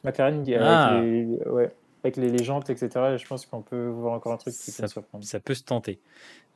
McLaren, 0.03 0.43
Ah. 0.59 0.97
avec, 0.97 1.03
les, 1.05 1.49
ouais, 1.49 1.71
avec 2.03 2.17
les, 2.17 2.43
jantes, 2.43 2.69
etc., 2.69 2.89
je 3.17 3.25
pense 3.27 3.45
qu'on 3.45 3.61
peut 3.61 3.87
voir 3.87 4.13
encore 4.13 4.33
un 4.33 4.37
truc 4.37 4.53
qui 4.53 4.65
peut 4.65 4.71
Ça- 4.71 4.83
nous 4.83 4.89
surprendre. 4.89 5.23
ça 5.23 5.39
peut 5.39 5.53
se 5.53 5.63
tenter. 5.63 5.99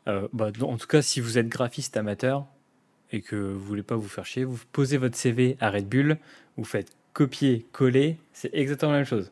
Euh, 0.07 0.27
bah, 0.33 0.51
en 0.61 0.77
tout 0.77 0.87
cas, 0.87 1.01
si 1.01 1.21
vous 1.21 1.37
êtes 1.37 1.47
graphiste 1.47 1.95
amateur 1.97 2.45
et 3.11 3.21
que 3.21 3.35
vous 3.35 3.59
voulez 3.63 3.83
pas 3.83 3.95
vous 3.95 4.07
faire 4.07 4.25
chier, 4.25 4.43
vous 4.43 4.57
posez 4.71 4.97
votre 4.97 5.15
CV 5.15 5.57
à 5.59 5.69
Red 5.69 5.87
Bull, 5.87 6.17
vous 6.57 6.63
faites 6.65 6.91
copier, 7.13 7.65
coller, 7.71 8.17
c'est 8.33 8.53
exactement 8.53 8.91
la 8.93 8.99
même 8.99 9.05
chose. 9.05 9.29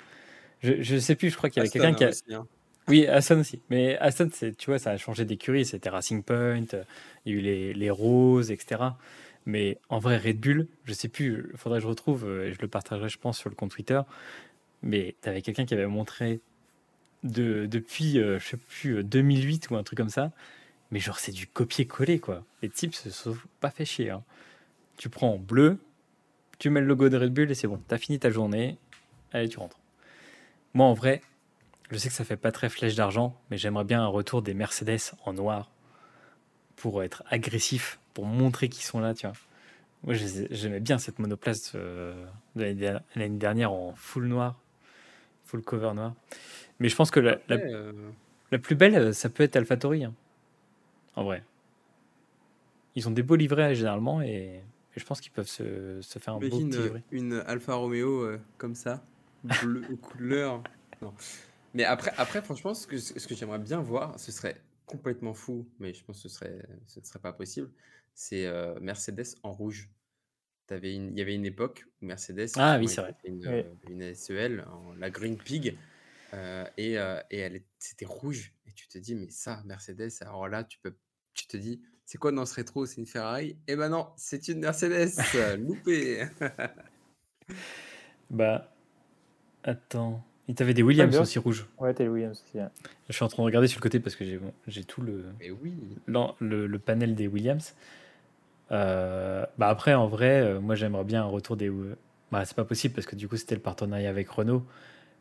Je, 0.61 0.81
je 0.81 0.97
sais 0.97 1.15
plus, 1.15 1.29
je 1.29 1.37
crois 1.37 1.49
qu'il 1.49 1.57
y 1.57 1.61
avait 1.61 1.69
quelqu'un 1.69 1.93
qui 1.93 2.03
a... 2.03 2.09
aussi, 2.09 2.23
hein. 2.33 2.45
Oui, 2.89 3.05
Aston 3.07 3.39
aussi. 3.41 3.61
Mais 3.69 3.97
Aston, 3.99 4.29
c'est, 4.33 4.57
tu 4.57 4.69
vois, 4.71 4.79
ça 4.79 4.91
a 4.91 4.97
changé 4.97 5.25
d'écurie. 5.25 5.65
C'était 5.65 5.89
Racing 5.89 6.23
Point, 6.23 6.65
euh, 6.73 6.83
il 7.25 7.33
y 7.33 7.35
a 7.35 7.39
eu 7.39 7.41
les, 7.41 7.73
les 7.73 7.89
Roses, 7.91 8.51
etc. 8.51 8.97
Mais 9.45 9.77
en 9.89 9.99
vrai, 9.99 10.17
Red 10.17 10.39
Bull, 10.39 10.67
je 10.85 10.93
sais 10.93 11.07
plus, 11.07 11.49
il 11.51 11.57
faudrait 11.57 11.79
que 11.79 11.83
je 11.83 11.87
retrouve, 11.87 12.25
euh, 12.25 12.47
et 12.47 12.53
je 12.53 12.61
le 12.61 12.67
partagerai, 12.67 13.09
je 13.09 13.17
pense, 13.19 13.37
sur 13.37 13.49
le 13.49 13.55
compte 13.55 13.71
Twitter. 13.71 14.01
Mais 14.83 15.15
tu 15.23 15.29
avais 15.29 15.41
quelqu'un 15.41 15.65
qui 15.65 15.73
avait 15.75 15.87
montré 15.87 16.41
de, 17.23 17.67
depuis, 17.67 18.19
euh, 18.19 18.39
je 18.39 18.49
sais 18.49 18.57
plus, 18.57 18.97
euh, 18.99 19.03
2008 19.03 19.69
ou 19.71 19.77
un 19.77 19.83
truc 19.83 19.97
comme 19.97 20.09
ça. 20.09 20.31
Mais 20.91 20.99
genre, 20.99 21.19
c'est 21.19 21.33
du 21.33 21.47
copier-coller, 21.47 22.19
quoi. 22.19 22.45
Les 22.63 22.69
types 22.69 22.95
se 22.95 23.09
sont 23.11 23.37
pas 23.61 23.71
fait 23.71 23.85
chier. 23.85 24.11
hein. 24.11 24.23
Tu 24.97 25.09
prends 25.09 25.33
en 25.33 25.39
bleu, 25.39 25.79
tu 26.59 26.69
mets 26.69 26.81
le 26.81 26.87
logo 26.87 27.09
de 27.09 27.17
Red 27.17 27.33
Bull 27.33 27.51
et 27.51 27.55
c'est 27.55 27.67
bon. 27.67 27.81
T'as 27.87 27.97
fini 27.99 28.19
ta 28.19 28.31
journée. 28.31 28.77
Allez, 29.33 29.49
tu 29.49 29.59
rentres. 29.59 29.79
Moi, 30.73 30.85
en 30.85 30.93
vrai, 30.93 31.21
je 31.91 31.97
sais 31.97 32.09
que 32.09 32.13
ça 32.15 32.23
fait 32.23 32.37
pas 32.37 32.51
très 32.51 32.69
flèche 32.69 32.95
d'argent, 32.95 33.35
mais 33.49 33.57
j'aimerais 33.57 33.83
bien 33.83 34.01
un 34.03 34.07
retour 34.07 34.41
des 34.41 34.53
Mercedes 34.53 34.99
en 35.25 35.33
noir 35.33 35.71
pour 36.75 37.03
être 37.03 37.23
agressif, 37.29 37.99
pour 38.13 38.25
montrer 38.25 38.69
qu'ils 38.69 38.83
sont 38.85 38.99
là, 38.99 39.13
tu 39.13 39.27
vois. 39.27 39.35
Moi, 40.03 40.13
j'aimais 40.13 40.79
bien 40.79 40.97
cette 40.97 41.19
monoplace 41.19 41.73
euh, 41.75 42.25
de 42.55 42.61
l'année 42.63 42.73
der- 42.75 43.01
l'année 43.15 43.37
dernière 43.37 43.71
en 43.73 43.93
full 43.95 44.27
noir, 44.27 44.57
full 45.43 45.61
cover 45.61 45.91
noir. 45.93 46.13
Mais 46.79 46.87
je 46.87 46.95
pense 46.95 47.11
que 47.11 47.19
la, 47.19 47.37
euh, 47.51 47.91
la 48.51 48.59
plus 48.59 48.75
belle, 48.75 48.95
euh, 48.95 49.11
ça 49.13 49.29
peut 49.29 49.43
être 49.43 49.57
AlphaTauri. 49.57 50.05
hein. 50.05 50.13
En 51.17 51.23
vrai. 51.25 51.43
Ils 52.95 53.07
ont 53.09 53.11
des 53.11 53.23
beaux 53.23 53.35
livrets 53.35 53.75
généralement 53.75 54.21
et, 54.21 54.61
et 54.95 54.99
je 54.99 55.05
pense 55.05 55.19
qu'ils 55.19 55.31
peuvent 55.33 55.47
se, 55.49 55.99
se 56.01 56.17
faire 56.19 56.35
un 56.35 56.39
beau 56.39 56.45
imagine 56.47 56.69
petit 56.69 56.79
euh, 56.79 56.83
livret. 56.83 57.03
une 57.11 57.43
Alfa 57.45 57.73
Romeo 57.73 58.21
euh, 58.23 58.39
comme 58.57 58.75
ça, 58.75 59.03
bleu 59.43 59.83
aux 59.91 59.97
couleurs. 59.97 60.63
Non. 61.01 61.13
Mais 61.73 61.83
après, 61.83 62.13
après 62.17 62.41
franchement, 62.41 62.73
ce 62.73 62.87
que, 62.87 62.97
ce 62.97 63.27
que 63.27 63.35
j'aimerais 63.35 63.59
bien 63.59 63.81
voir, 63.81 64.19
ce 64.19 64.31
serait 64.31 64.61
complètement 64.85 65.33
fou, 65.33 65.67
mais 65.79 65.93
je 65.93 66.03
pense 66.03 66.17
que 66.23 66.29
ce 66.29 66.35
serait, 66.35 66.59
ce 66.87 66.99
ne 66.99 67.05
serait 67.05 67.19
pas 67.19 67.33
possible, 67.33 67.69
c'est 68.15 68.45
euh, 68.45 68.79
Mercedes 68.79 69.35
en 69.43 69.51
rouge. 69.51 69.89
Une- 70.71 71.11
Il 71.11 71.17
y 71.17 71.21
avait 71.21 71.33
une 71.35 71.45
époque 71.45 71.85
où 72.01 72.05
Mercedes 72.05 72.47
Ah 72.57 72.77
oui, 72.77 72.85
était 72.85 73.13
Une, 73.23 73.39
Oui. 73.39 73.47
euh, 73.47 73.63
une 73.89 74.01
SEL, 74.03 74.65
en- 74.71 74.93
la 74.93 75.09
Green 75.09 75.35
Pig, 75.37 75.75
euh, 76.33 76.65
et, 76.77 76.97
euh, 76.99 77.19
et 77.31 77.39
elle 77.39 77.61
c'était 77.79 78.05
rouge. 78.05 78.53
Et 78.67 78.71
tu 78.73 78.87
te 78.87 78.97
dis, 78.99 79.15
mais 79.15 79.29
ça, 79.29 79.63
Mercedes, 79.65 80.11
alors 80.21 80.47
là, 80.47 80.63
tu 80.63 80.77
peux, 80.79 80.95
tu 81.33 81.47
te 81.47 81.57
dis, 81.57 81.81
c'est 82.05 82.17
quoi 82.19 82.31
dans 82.31 82.45
ce 82.45 82.53
rétro? 82.55 82.85
C'est 82.85 82.97
une 82.97 83.07
Ferrari? 83.07 83.57
Eh 83.67 83.75
ben 83.75 83.89
non, 83.89 84.09
c'est 84.17 84.47
une 84.47 84.59
Mercedes, 84.59 85.09
loupé. 85.59 86.27
Bah, 88.29 88.69
attends. 89.63 90.23
Il 90.49 90.55
t'avait 90.55 90.73
des 90.73 90.81
Williams 90.83 91.15
aussi 91.17 91.37
rouges. 91.39 91.65
Ouais, 91.77 91.93
t'es 91.93 92.03
le 92.05 92.09
Williams 92.09 92.43
aussi. 92.45 92.59
hein. 92.59 92.71
Je 93.07 93.13
suis 93.13 93.23
en 93.23 93.27
train 93.29 93.43
de 93.43 93.45
regarder 93.45 93.67
sur 93.67 93.77
le 93.79 93.83
côté 93.83 93.99
parce 93.99 94.15
que 94.17 94.25
j'ai 94.25 94.39
j'ai 94.67 94.83
tout 94.83 95.01
le, 95.01 95.25
Mais 95.39 95.51
oui. 95.51 95.73
le, 96.07 96.65
le 96.67 96.79
panel 96.79 97.13
des 97.15 97.27
Williams. 97.27 97.75
Euh, 98.71 99.45
bah 99.57 99.69
après, 99.69 99.93
en 99.93 100.07
vrai, 100.07 100.41
euh, 100.41 100.59
moi 100.59 100.75
j'aimerais 100.75 101.03
bien 101.03 101.21
un 101.23 101.27
retour 101.27 101.55
des. 101.55 101.71
Bah, 102.31 102.45
c'est 102.45 102.55
pas 102.55 102.65
possible 102.65 102.93
parce 102.93 103.07
que 103.07 103.15
du 103.15 103.27
coup 103.27 103.37
c'était 103.37 103.55
le 103.55 103.61
partenariat 103.61 104.09
avec 104.09 104.29
Renault. 104.29 104.63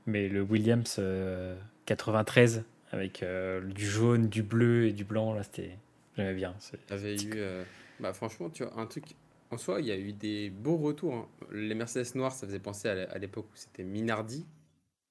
Mais 0.06 0.28
le 0.28 0.40
Williams 0.42 0.96
euh, 0.98 1.56
93 1.86 2.64
avec 2.92 3.22
euh, 3.22 3.60
du 3.62 3.86
jaune, 3.86 4.28
du 4.28 4.42
bleu 4.42 4.86
et 4.86 4.92
du 4.92 5.04
blanc, 5.04 5.34
là 5.34 5.42
c'était. 5.42 5.76
J'aimais 6.16 6.34
bien. 6.34 6.54
T'avais 6.86 7.14
eu, 7.16 7.32
euh, 7.36 7.62
bah 8.00 8.12
franchement, 8.12 8.50
tu 8.50 8.64
vois, 8.64 8.78
un 8.80 8.86
truc. 8.86 9.04
En 9.50 9.56
soi, 9.56 9.80
il 9.80 9.86
y 9.86 9.92
a 9.92 9.96
eu 9.96 10.12
des 10.12 10.50
beaux 10.50 10.76
retours. 10.76 11.14
hein. 11.14 11.26
Les 11.52 11.74
Mercedes 11.74 12.14
noires, 12.16 12.32
ça 12.32 12.46
faisait 12.46 12.58
penser 12.58 12.88
à 12.88 13.16
l'époque 13.18 13.46
où 13.46 13.56
c'était 13.56 13.84
Minardi. 13.84 14.44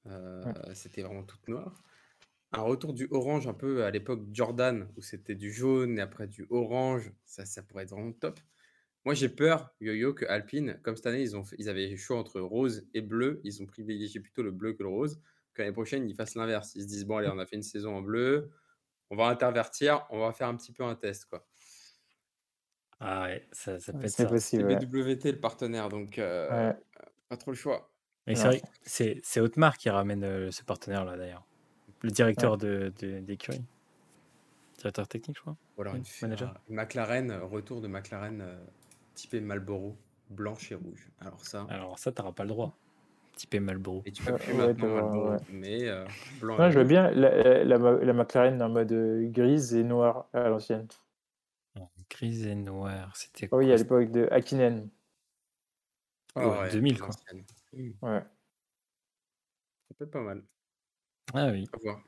Euh, 0.09 0.43
C'était 0.73 1.01
vraiment 1.01 1.23
tout 1.23 1.37
noir. 1.47 1.73
Un 2.53 2.61
retour 2.61 2.93
du 2.93 3.07
orange, 3.11 3.47
un 3.47 3.53
peu 3.53 3.83
à 3.83 3.91
l'époque 3.91 4.21
Jordan, 4.31 4.87
où 4.95 5.01
c'était 5.01 5.35
du 5.35 5.51
jaune 5.51 5.97
et 5.99 6.01
après 6.01 6.27
du 6.27 6.47
orange. 6.49 7.11
Ça, 7.25 7.45
ça 7.45 7.61
pourrait 7.61 7.83
être 7.83 7.91
vraiment 7.91 8.13
top. 8.13 8.39
Moi, 9.03 9.13
j'ai 9.13 9.29
peur, 9.29 9.73
Yo-Yo, 9.81 10.13
que 10.13 10.25
Alpine, 10.25 10.79
comme 10.83 10.95
cette 10.95 11.07
année, 11.07 11.21
ils, 11.21 11.35
ont 11.35 11.43
fait- 11.43 11.55
ils 11.59 11.69
avaient 11.69 11.87
le 11.87 11.97
choix 11.97 12.17
entre 12.17 12.39
rose 12.39 12.87
et 12.93 13.01
bleu. 13.01 13.41
Ils 13.43 13.61
ont 13.61 13.65
privilégié 13.65 14.19
plutôt 14.21 14.43
le 14.43 14.51
bleu 14.51 14.73
que 14.73 14.83
le 14.83 14.89
rose. 14.89 15.19
Que 15.53 15.61
l'année 15.61 15.73
prochaine, 15.73 16.09
ils 16.09 16.15
fassent 16.15 16.35
l'inverse. 16.35 16.73
Ils 16.75 16.83
se 16.83 16.87
disent, 16.87 17.05
bon, 17.05 17.17
allez, 17.17 17.29
on 17.29 17.39
a 17.39 17.45
fait 17.45 17.55
une 17.57 17.63
saison 17.63 17.95
en 17.95 18.01
bleu. 18.01 18.49
On 19.09 19.15
va 19.15 19.27
intervertir. 19.27 20.05
On 20.09 20.19
va 20.19 20.31
faire 20.33 20.47
un 20.47 20.55
petit 20.55 20.71
peu 20.71 20.83
un 20.83 20.95
test, 20.95 21.25
quoi. 21.25 21.45
Ah 22.99 23.25
ouais, 23.25 23.47
ça, 23.51 23.79
ça 23.79 23.91
peut 23.93 23.99
Ouais, 23.99 24.05
être 24.05 24.11
C'est 24.11 24.23
ça. 24.23 24.23
C'est 24.23 24.33
possible. 24.33 24.65
ouais. 24.65 24.75
BWT 24.77 25.31
le 25.33 25.39
partenaire, 25.39 25.87
donc 25.89 26.17
euh, 26.17 26.69
Ouais. 26.69 26.75
pas 27.29 27.37
trop 27.37 27.51
le 27.51 27.57
choix. 27.57 27.93
Mais 28.27 28.35
c'est 28.35 28.61
c'est 28.83 29.19
c'est 29.23 29.39
Otmar 29.39 29.77
qui 29.77 29.89
ramène 29.89 30.23
euh, 30.23 30.51
ce 30.51 30.63
partenaire-là 30.63 31.15
d'ailleurs. 31.17 31.45
Le 32.01 32.11
directeur 32.11 32.57
de, 32.57 32.91
de- 32.99 33.19
d'écurie. 33.19 33.63
Directeur 34.77 35.07
technique, 35.07 35.37
je 35.37 35.41
crois. 35.41 35.55
Ou 35.77 35.81
alors 35.81 35.95
une 35.95 36.03
manager. 36.21 36.53
McLaren, 36.69 37.31
euh, 37.31 37.43
retour 37.45 37.81
de 37.81 37.87
McLaren 37.87 38.41
euh, 38.41 38.55
typé 39.15 39.39
Marlboro, 39.39 39.95
blanche 40.29 40.71
et 40.71 40.75
rouge. 40.75 41.07
Alors 41.21 41.43
ça, 41.45 41.65
Alors 41.69 41.97
ça, 41.97 42.11
t'auras 42.11 42.33
pas 42.33 42.43
le 42.43 42.49
droit. 42.49 42.77
Typé 43.35 43.59
Malboro. 43.59 44.01
et 44.05 44.11
tu 44.11 44.23
peux 44.23 44.33
Euh, 44.33 44.37
plus 44.37 44.53
ouais, 44.53 44.67
maintenant 44.67 44.93
Marlboro, 44.95 45.29
ouais. 45.31 45.37
mais 45.51 45.87
euh, 45.87 46.05
blanc 46.41 46.57
Non, 46.57 46.67
et 46.67 46.71
je 46.71 46.79
rouge. 46.79 46.87
bien 46.87 47.11
la, 47.11 47.63
la, 47.63 47.77
la- 47.77 47.91
la 48.03 48.13
McLaren 48.13 48.61
en 48.63 48.69
mode 48.69 48.91
euh, 48.91 49.27
grise 49.29 49.73
et 49.75 49.83
noir 49.83 50.27
à 50.33 50.49
l'ancienne. 50.49 50.87
Grise 52.09 52.47
et 52.47 52.55
noir, 52.55 53.15
c'était 53.15 53.47
Ah 53.51 53.57
oui, 53.57 53.71
à 53.71 53.75
l'époque 53.75 54.09
de 54.11 54.27
Hakkinen. 54.31 54.89
Ah 56.35 56.61
Ouais, 56.61 56.71
2000, 56.71 56.97
quoi. 56.97 57.07
l'ancienne. 57.07 57.43
Hmm, 57.73 57.91
Ouais. 58.01 58.23
Ça 59.89 59.95
peut 59.95 60.05
être 60.05 60.11
pas 60.11 60.21
mal. 60.21 60.43
Ah 61.33 61.47
oui, 61.51 61.69
À 61.73 61.77
voir. 61.77 62.01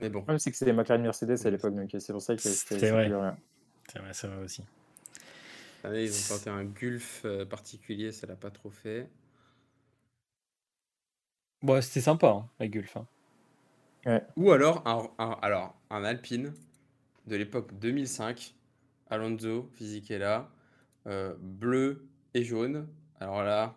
Mais 0.00 0.08
bon, 0.10 0.26
Le 0.28 0.34
problème, 0.34 0.38
c'est 0.38 0.50
que 0.52 0.56
c'était 0.56 0.72
McLaren 0.72 1.02
Mercedes 1.02 1.46
à 1.46 1.50
l'époque, 1.50 1.74
donc 1.74 1.90
c'est 1.98 2.12
pour 2.12 2.22
ça 2.22 2.34
que 2.36 2.40
C'est 2.40 2.54
c'était 2.54 2.82
c'est 2.86 2.90
vrai. 2.90 3.12
plus 3.12 3.14
rien. 3.14 3.36
c'est 3.88 3.98
vrai, 4.00 4.14
c'est 4.14 4.28
vrai 4.28 4.44
aussi. 4.44 4.64
ils 5.84 6.14
ont 6.14 6.22
tenté 6.22 6.48
un 6.50 6.64
Gulf 6.64 7.22
euh, 7.24 7.44
particulier, 7.44 8.12
ça 8.12 8.26
l'a 8.26 8.36
pas 8.36 8.50
trop 8.50 8.70
fait. 8.70 9.08
Bon, 11.62 11.80
c'était 11.80 12.02
sympa, 12.02 12.28
hein, 12.28 12.48
la 12.58 12.68
Gulf. 12.68 12.96
hein. 12.98 13.06
Ou 14.36 14.50
alors 14.52 14.86
un, 14.86 15.08
un- 15.24 15.38
alors, 15.42 15.74
un 15.90 16.04
Alpine 16.04 16.52
de 17.26 17.36
l'époque 17.36 17.78
2005, 17.78 18.54
Alonso, 19.10 19.68
Fisichella, 19.74 20.50
euh, 21.06 21.34
bleu 21.40 22.08
et 22.34 22.44
jaune. 22.44 22.88
Alors 23.20 23.42
là, 23.42 23.74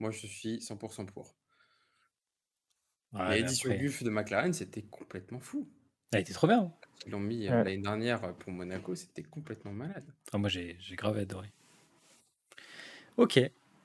moi 0.00 0.10
je 0.10 0.26
suis 0.26 0.58
100% 0.58 1.06
pour. 1.06 1.34
Ouais, 3.12 3.36
L'édition 3.40 3.72
Gulf 3.74 4.02
de 4.02 4.10
McLaren, 4.10 4.52
c'était 4.52 4.82
complètement 4.82 5.38
fou. 5.38 5.68
Elle 6.12 6.20
était 6.20 6.32
trop 6.32 6.48
bien. 6.48 6.62
hein. 6.62 6.72
Ils 7.06 7.12
l'ont 7.12 7.20
mis 7.20 7.46
euh, 7.46 7.50
Ouais. 7.50 7.56
l'année 7.64 7.78
dernière 7.78 8.34
pour 8.36 8.52
Monaco, 8.52 8.94
c'était 8.96 9.22
complètement 9.22 9.72
malade. 9.72 10.04
Ah, 10.32 10.38
moi, 10.38 10.48
j'ai 10.48 10.76
j'ai 10.80 10.96
grave 10.96 11.16
adoré. 11.18 11.52
Ok. 13.16 13.38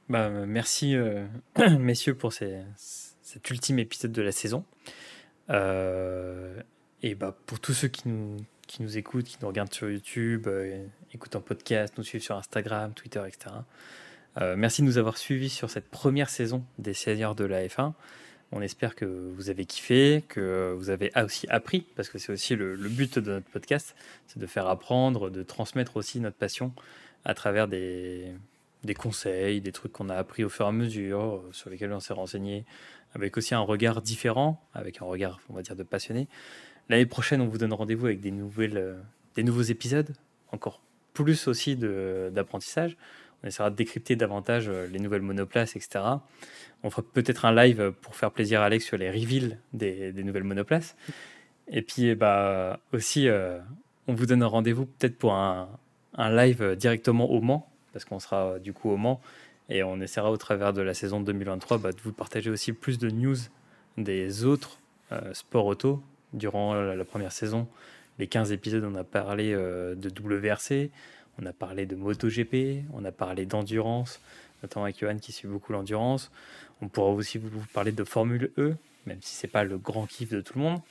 Bah, 0.10 0.30
merci, 0.30 0.96
euh, 0.96 1.28
messieurs, 1.80 2.16
pour 2.16 2.34
ces- 2.34 2.64
cet 2.76 3.48
ultime 3.52 3.78
épisode 3.78 4.12
de 4.12 4.22
la 4.24 4.32
saison. 4.32 4.66
Euh, 5.52 6.62
et 7.04 7.14
bah, 7.14 7.38
pour 7.46 7.60
tous 7.60 7.74
ceux 7.74 7.88
qui 7.88 8.08
nous, 8.10 8.38
qui 8.68 8.82
nous 8.82 8.98
écoutent, 8.98 9.26
qui 9.26 9.38
nous 9.42 9.48
regardent 9.48 9.74
sur 9.74 9.90
YouTube, 9.92 10.48
euh, 10.48 10.88
écoutent 11.14 11.36
en 11.36 11.42
podcast, 11.42 11.94
nous 11.98 12.04
suivent 12.04 12.22
sur 12.22 12.36
Instagram, 12.36 12.94
Twitter, 12.94 13.22
etc. 13.28 13.56
Euh, 14.38 14.56
merci 14.58 14.82
de 14.82 14.88
nous 14.88 14.98
avoir 14.98 15.18
suivis 15.18 15.50
sur 15.50 15.70
cette 15.70 15.90
première 15.90 16.30
saison 16.30 16.64
des 16.78 16.94
Seigneurs 16.94 17.36
de 17.36 17.46
la 17.46 17.66
F1. 17.66 17.94
On 18.52 18.62
espère 18.62 18.96
que 18.96 19.06
vous 19.06 19.50
avez 19.50 19.66
kiffé, 19.66 20.24
que 20.28 20.74
vous 20.78 20.90
avez 20.90 21.12
aussi 21.24 21.48
appris, 21.50 21.86
parce 21.96 22.10
que 22.10 22.18
c'est 22.18 22.32
aussi 22.32 22.56
le, 22.56 22.76
le 22.76 22.90
but 22.90 23.20
de 23.20 23.32
notre 23.32 23.50
podcast, 23.50 23.96
c'est 24.28 24.40
de 24.40 24.48
faire 24.48 24.68
apprendre, 24.68 25.30
de 25.30 25.44
transmettre 25.44 25.98
aussi 25.98 26.20
notre 26.20 26.38
passion 26.38 26.74
à 27.26 27.34
travers 27.34 27.68
des, 27.68 28.34
des 28.84 28.94
conseils, 28.94 29.62
des 29.62 29.72
trucs 29.72 29.92
qu'on 29.92 30.10
a 30.10 30.16
appris 30.16 30.44
au 30.44 30.50
fur 30.50 30.66
et 30.66 30.70
à 30.70 30.72
mesure, 30.72 31.36
euh, 31.36 31.50
sur 31.52 31.70
lesquels 31.70 31.92
on 31.92 32.00
s'est 32.00 32.14
renseigné, 32.14 32.66
avec 33.14 33.38
aussi 33.38 33.54
un 33.54 33.60
regard 33.60 34.02
différent, 34.02 34.62
avec 34.74 35.02
un 35.02 35.06
regard, 35.06 35.40
on 35.50 35.54
va 35.54 35.62
dire, 35.62 35.76
de 35.76 35.84
passionné. 35.84 36.28
L'année 36.88 37.06
prochaine, 37.06 37.42
on 37.42 37.48
vous 37.48 37.58
donne 37.58 37.74
rendez-vous 37.74 38.08
avec 38.08 38.22
des, 38.22 38.32
nouvelles, 38.32 38.78
euh, 38.78 39.00
des 39.36 39.44
nouveaux 39.44 39.62
épisodes, 39.62 40.14
encore 40.52 40.82
plus 41.14 41.48
aussi 41.48 41.76
d'apprentissage. 41.76 42.98
On 43.44 43.48
essaiera 43.48 43.70
de 43.70 43.76
décrypter 43.76 44.16
davantage 44.16 44.68
euh, 44.68 44.88
les 44.88 45.00
nouvelles 45.00 45.22
monoplaces, 45.22 45.76
etc. 45.76 46.04
On 46.84 46.90
fera 46.90 47.02
peut-être 47.02 47.46
un 47.46 47.54
live 47.54 47.94
pour 48.02 48.16
faire 48.16 48.32
plaisir 48.32 48.62
à 48.62 48.66
Alex 48.66 48.86
sur 48.86 48.98
les 48.98 49.10
reveals 49.10 49.60
des, 49.74 50.12
des 50.12 50.24
nouvelles 50.24 50.44
monoplaces. 50.44 50.96
Et 51.68 51.82
puis, 51.82 52.08
eh 52.08 52.16
bah, 52.16 52.80
aussi, 52.94 53.28
euh, 53.28 53.60
on 54.08 54.14
vous 54.14 54.26
donne 54.26 54.44
un 54.44 54.48
rendez-vous 54.48 54.86
peut-être 54.86 55.18
pour 55.18 55.34
un, 55.34 55.70
un 56.16 56.36
live 56.36 56.76
directement 56.76 57.30
au 57.30 57.42
Mans, 57.42 57.70
parce 57.94 58.06
qu'on 58.06 58.20
sera 58.20 58.54
euh, 58.54 58.60
du 58.60 58.74
coup 58.74 58.90
au 58.90 58.98
Mans, 58.98 59.22
et 59.70 59.84
on 59.84 60.02
essaiera 60.02 60.32
au 60.32 60.38
travers 60.38 60.74
de 60.74 60.82
la 60.82 60.94
saison 60.94 61.22
2023 61.22 61.78
bah, 61.78 61.92
de 61.92 62.02
vous 62.02 62.12
partager 62.12 62.50
aussi 62.50 62.74
plus 62.74 62.98
de 62.98 63.10
news 63.10 63.38
des 63.98 64.46
autres 64.46 64.80
sports 65.34 65.66
auto. 65.66 66.02
Durant 66.34 66.76
la 66.76 67.06
première 67.06 67.32
saison, 67.32 67.68
les 68.20 68.28
15 68.28 68.52
épisodes, 68.52 68.84
on 68.84 68.96
a 68.96 69.04
parlé 69.04 69.54
euh, 69.54 69.96
de 69.96 70.10
WRC, 70.10 70.92
on 71.42 71.46
a 71.46 71.54
parlé 71.54 71.86
de 71.86 71.96
MotoGP, 71.96 72.84
on 72.94 73.06
a 73.06 73.12
parlé 73.12 73.46
d'endurance, 73.46 74.20
notamment 74.62 74.84
avec 74.84 75.00
Johan 75.00 75.18
qui 75.18 75.32
suit 75.32 75.48
beaucoup 75.48 75.72
l'endurance. 75.72 76.32
On 76.82 76.90
pourra 76.90 77.10
aussi 77.10 77.38
vous 77.38 77.50
parler 77.74 77.94
de 77.94 78.04
Formule 78.04 78.52
E, 78.58 78.76
même 79.06 79.20
si 79.22 79.36
c'est 79.36 79.48
pas 79.48 79.64
le 79.64 79.78
grand 79.78 80.06
kiff 80.06 80.30
de 80.30 80.42
tout 80.42 80.58
le 80.58 80.64
monde. 80.66 80.82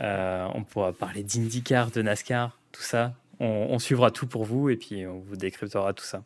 Euh, 0.00 0.46
on 0.54 0.64
pourra 0.64 0.92
parler 0.92 1.22
d'IndyCar, 1.22 1.90
de 1.90 2.02
NASCAR, 2.02 2.58
tout 2.72 2.82
ça. 2.82 3.14
On, 3.42 3.78
suivra 3.78 4.10
tout 4.10 4.26
pour 4.26 4.44
vous 4.44 4.68
et 4.68 4.76
puis 4.76 5.06
on 5.06 5.18
vous 5.18 5.34
décryptera 5.34 5.94
tout 5.94 6.04
ça. 6.04 6.24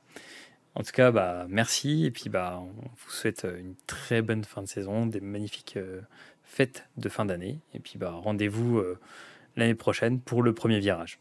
En 0.74 0.82
tout 0.82 0.90
cas, 0.90 1.12
bah, 1.12 1.46
merci 1.48 2.06
et 2.06 2.10
puis 2.10 2.28
bah, 2.28 2.60
on 2.60 2.72
vous 2.72 3.10
souhaite 3.10 3.46
une 3.56 3.76
très 3.86 4.20
bonne 4.20 4.42
fin 4.42 4.62
de 4.62 4.66
saison, 4.66 5.06
des 5.06 5.20
magnifiques 5.20 5.76
euh, 5.76 6.00
fêtes 6.42 6.88
de 6.96 7.08
fin 7.08 7.24
d'année 7.24 7.60
et 7.72 7.78
puis 7.78 7.98
bah, 7.98 8.10
rendez-vous 8.10 8.78
euh, 8.78 8.98
l'année 9.56 9.74
prochaine 9.74 10.20
pour 10.20 10.42
le 10.42 10.52
premier 10.54 10.78
virage. 10.78 11.20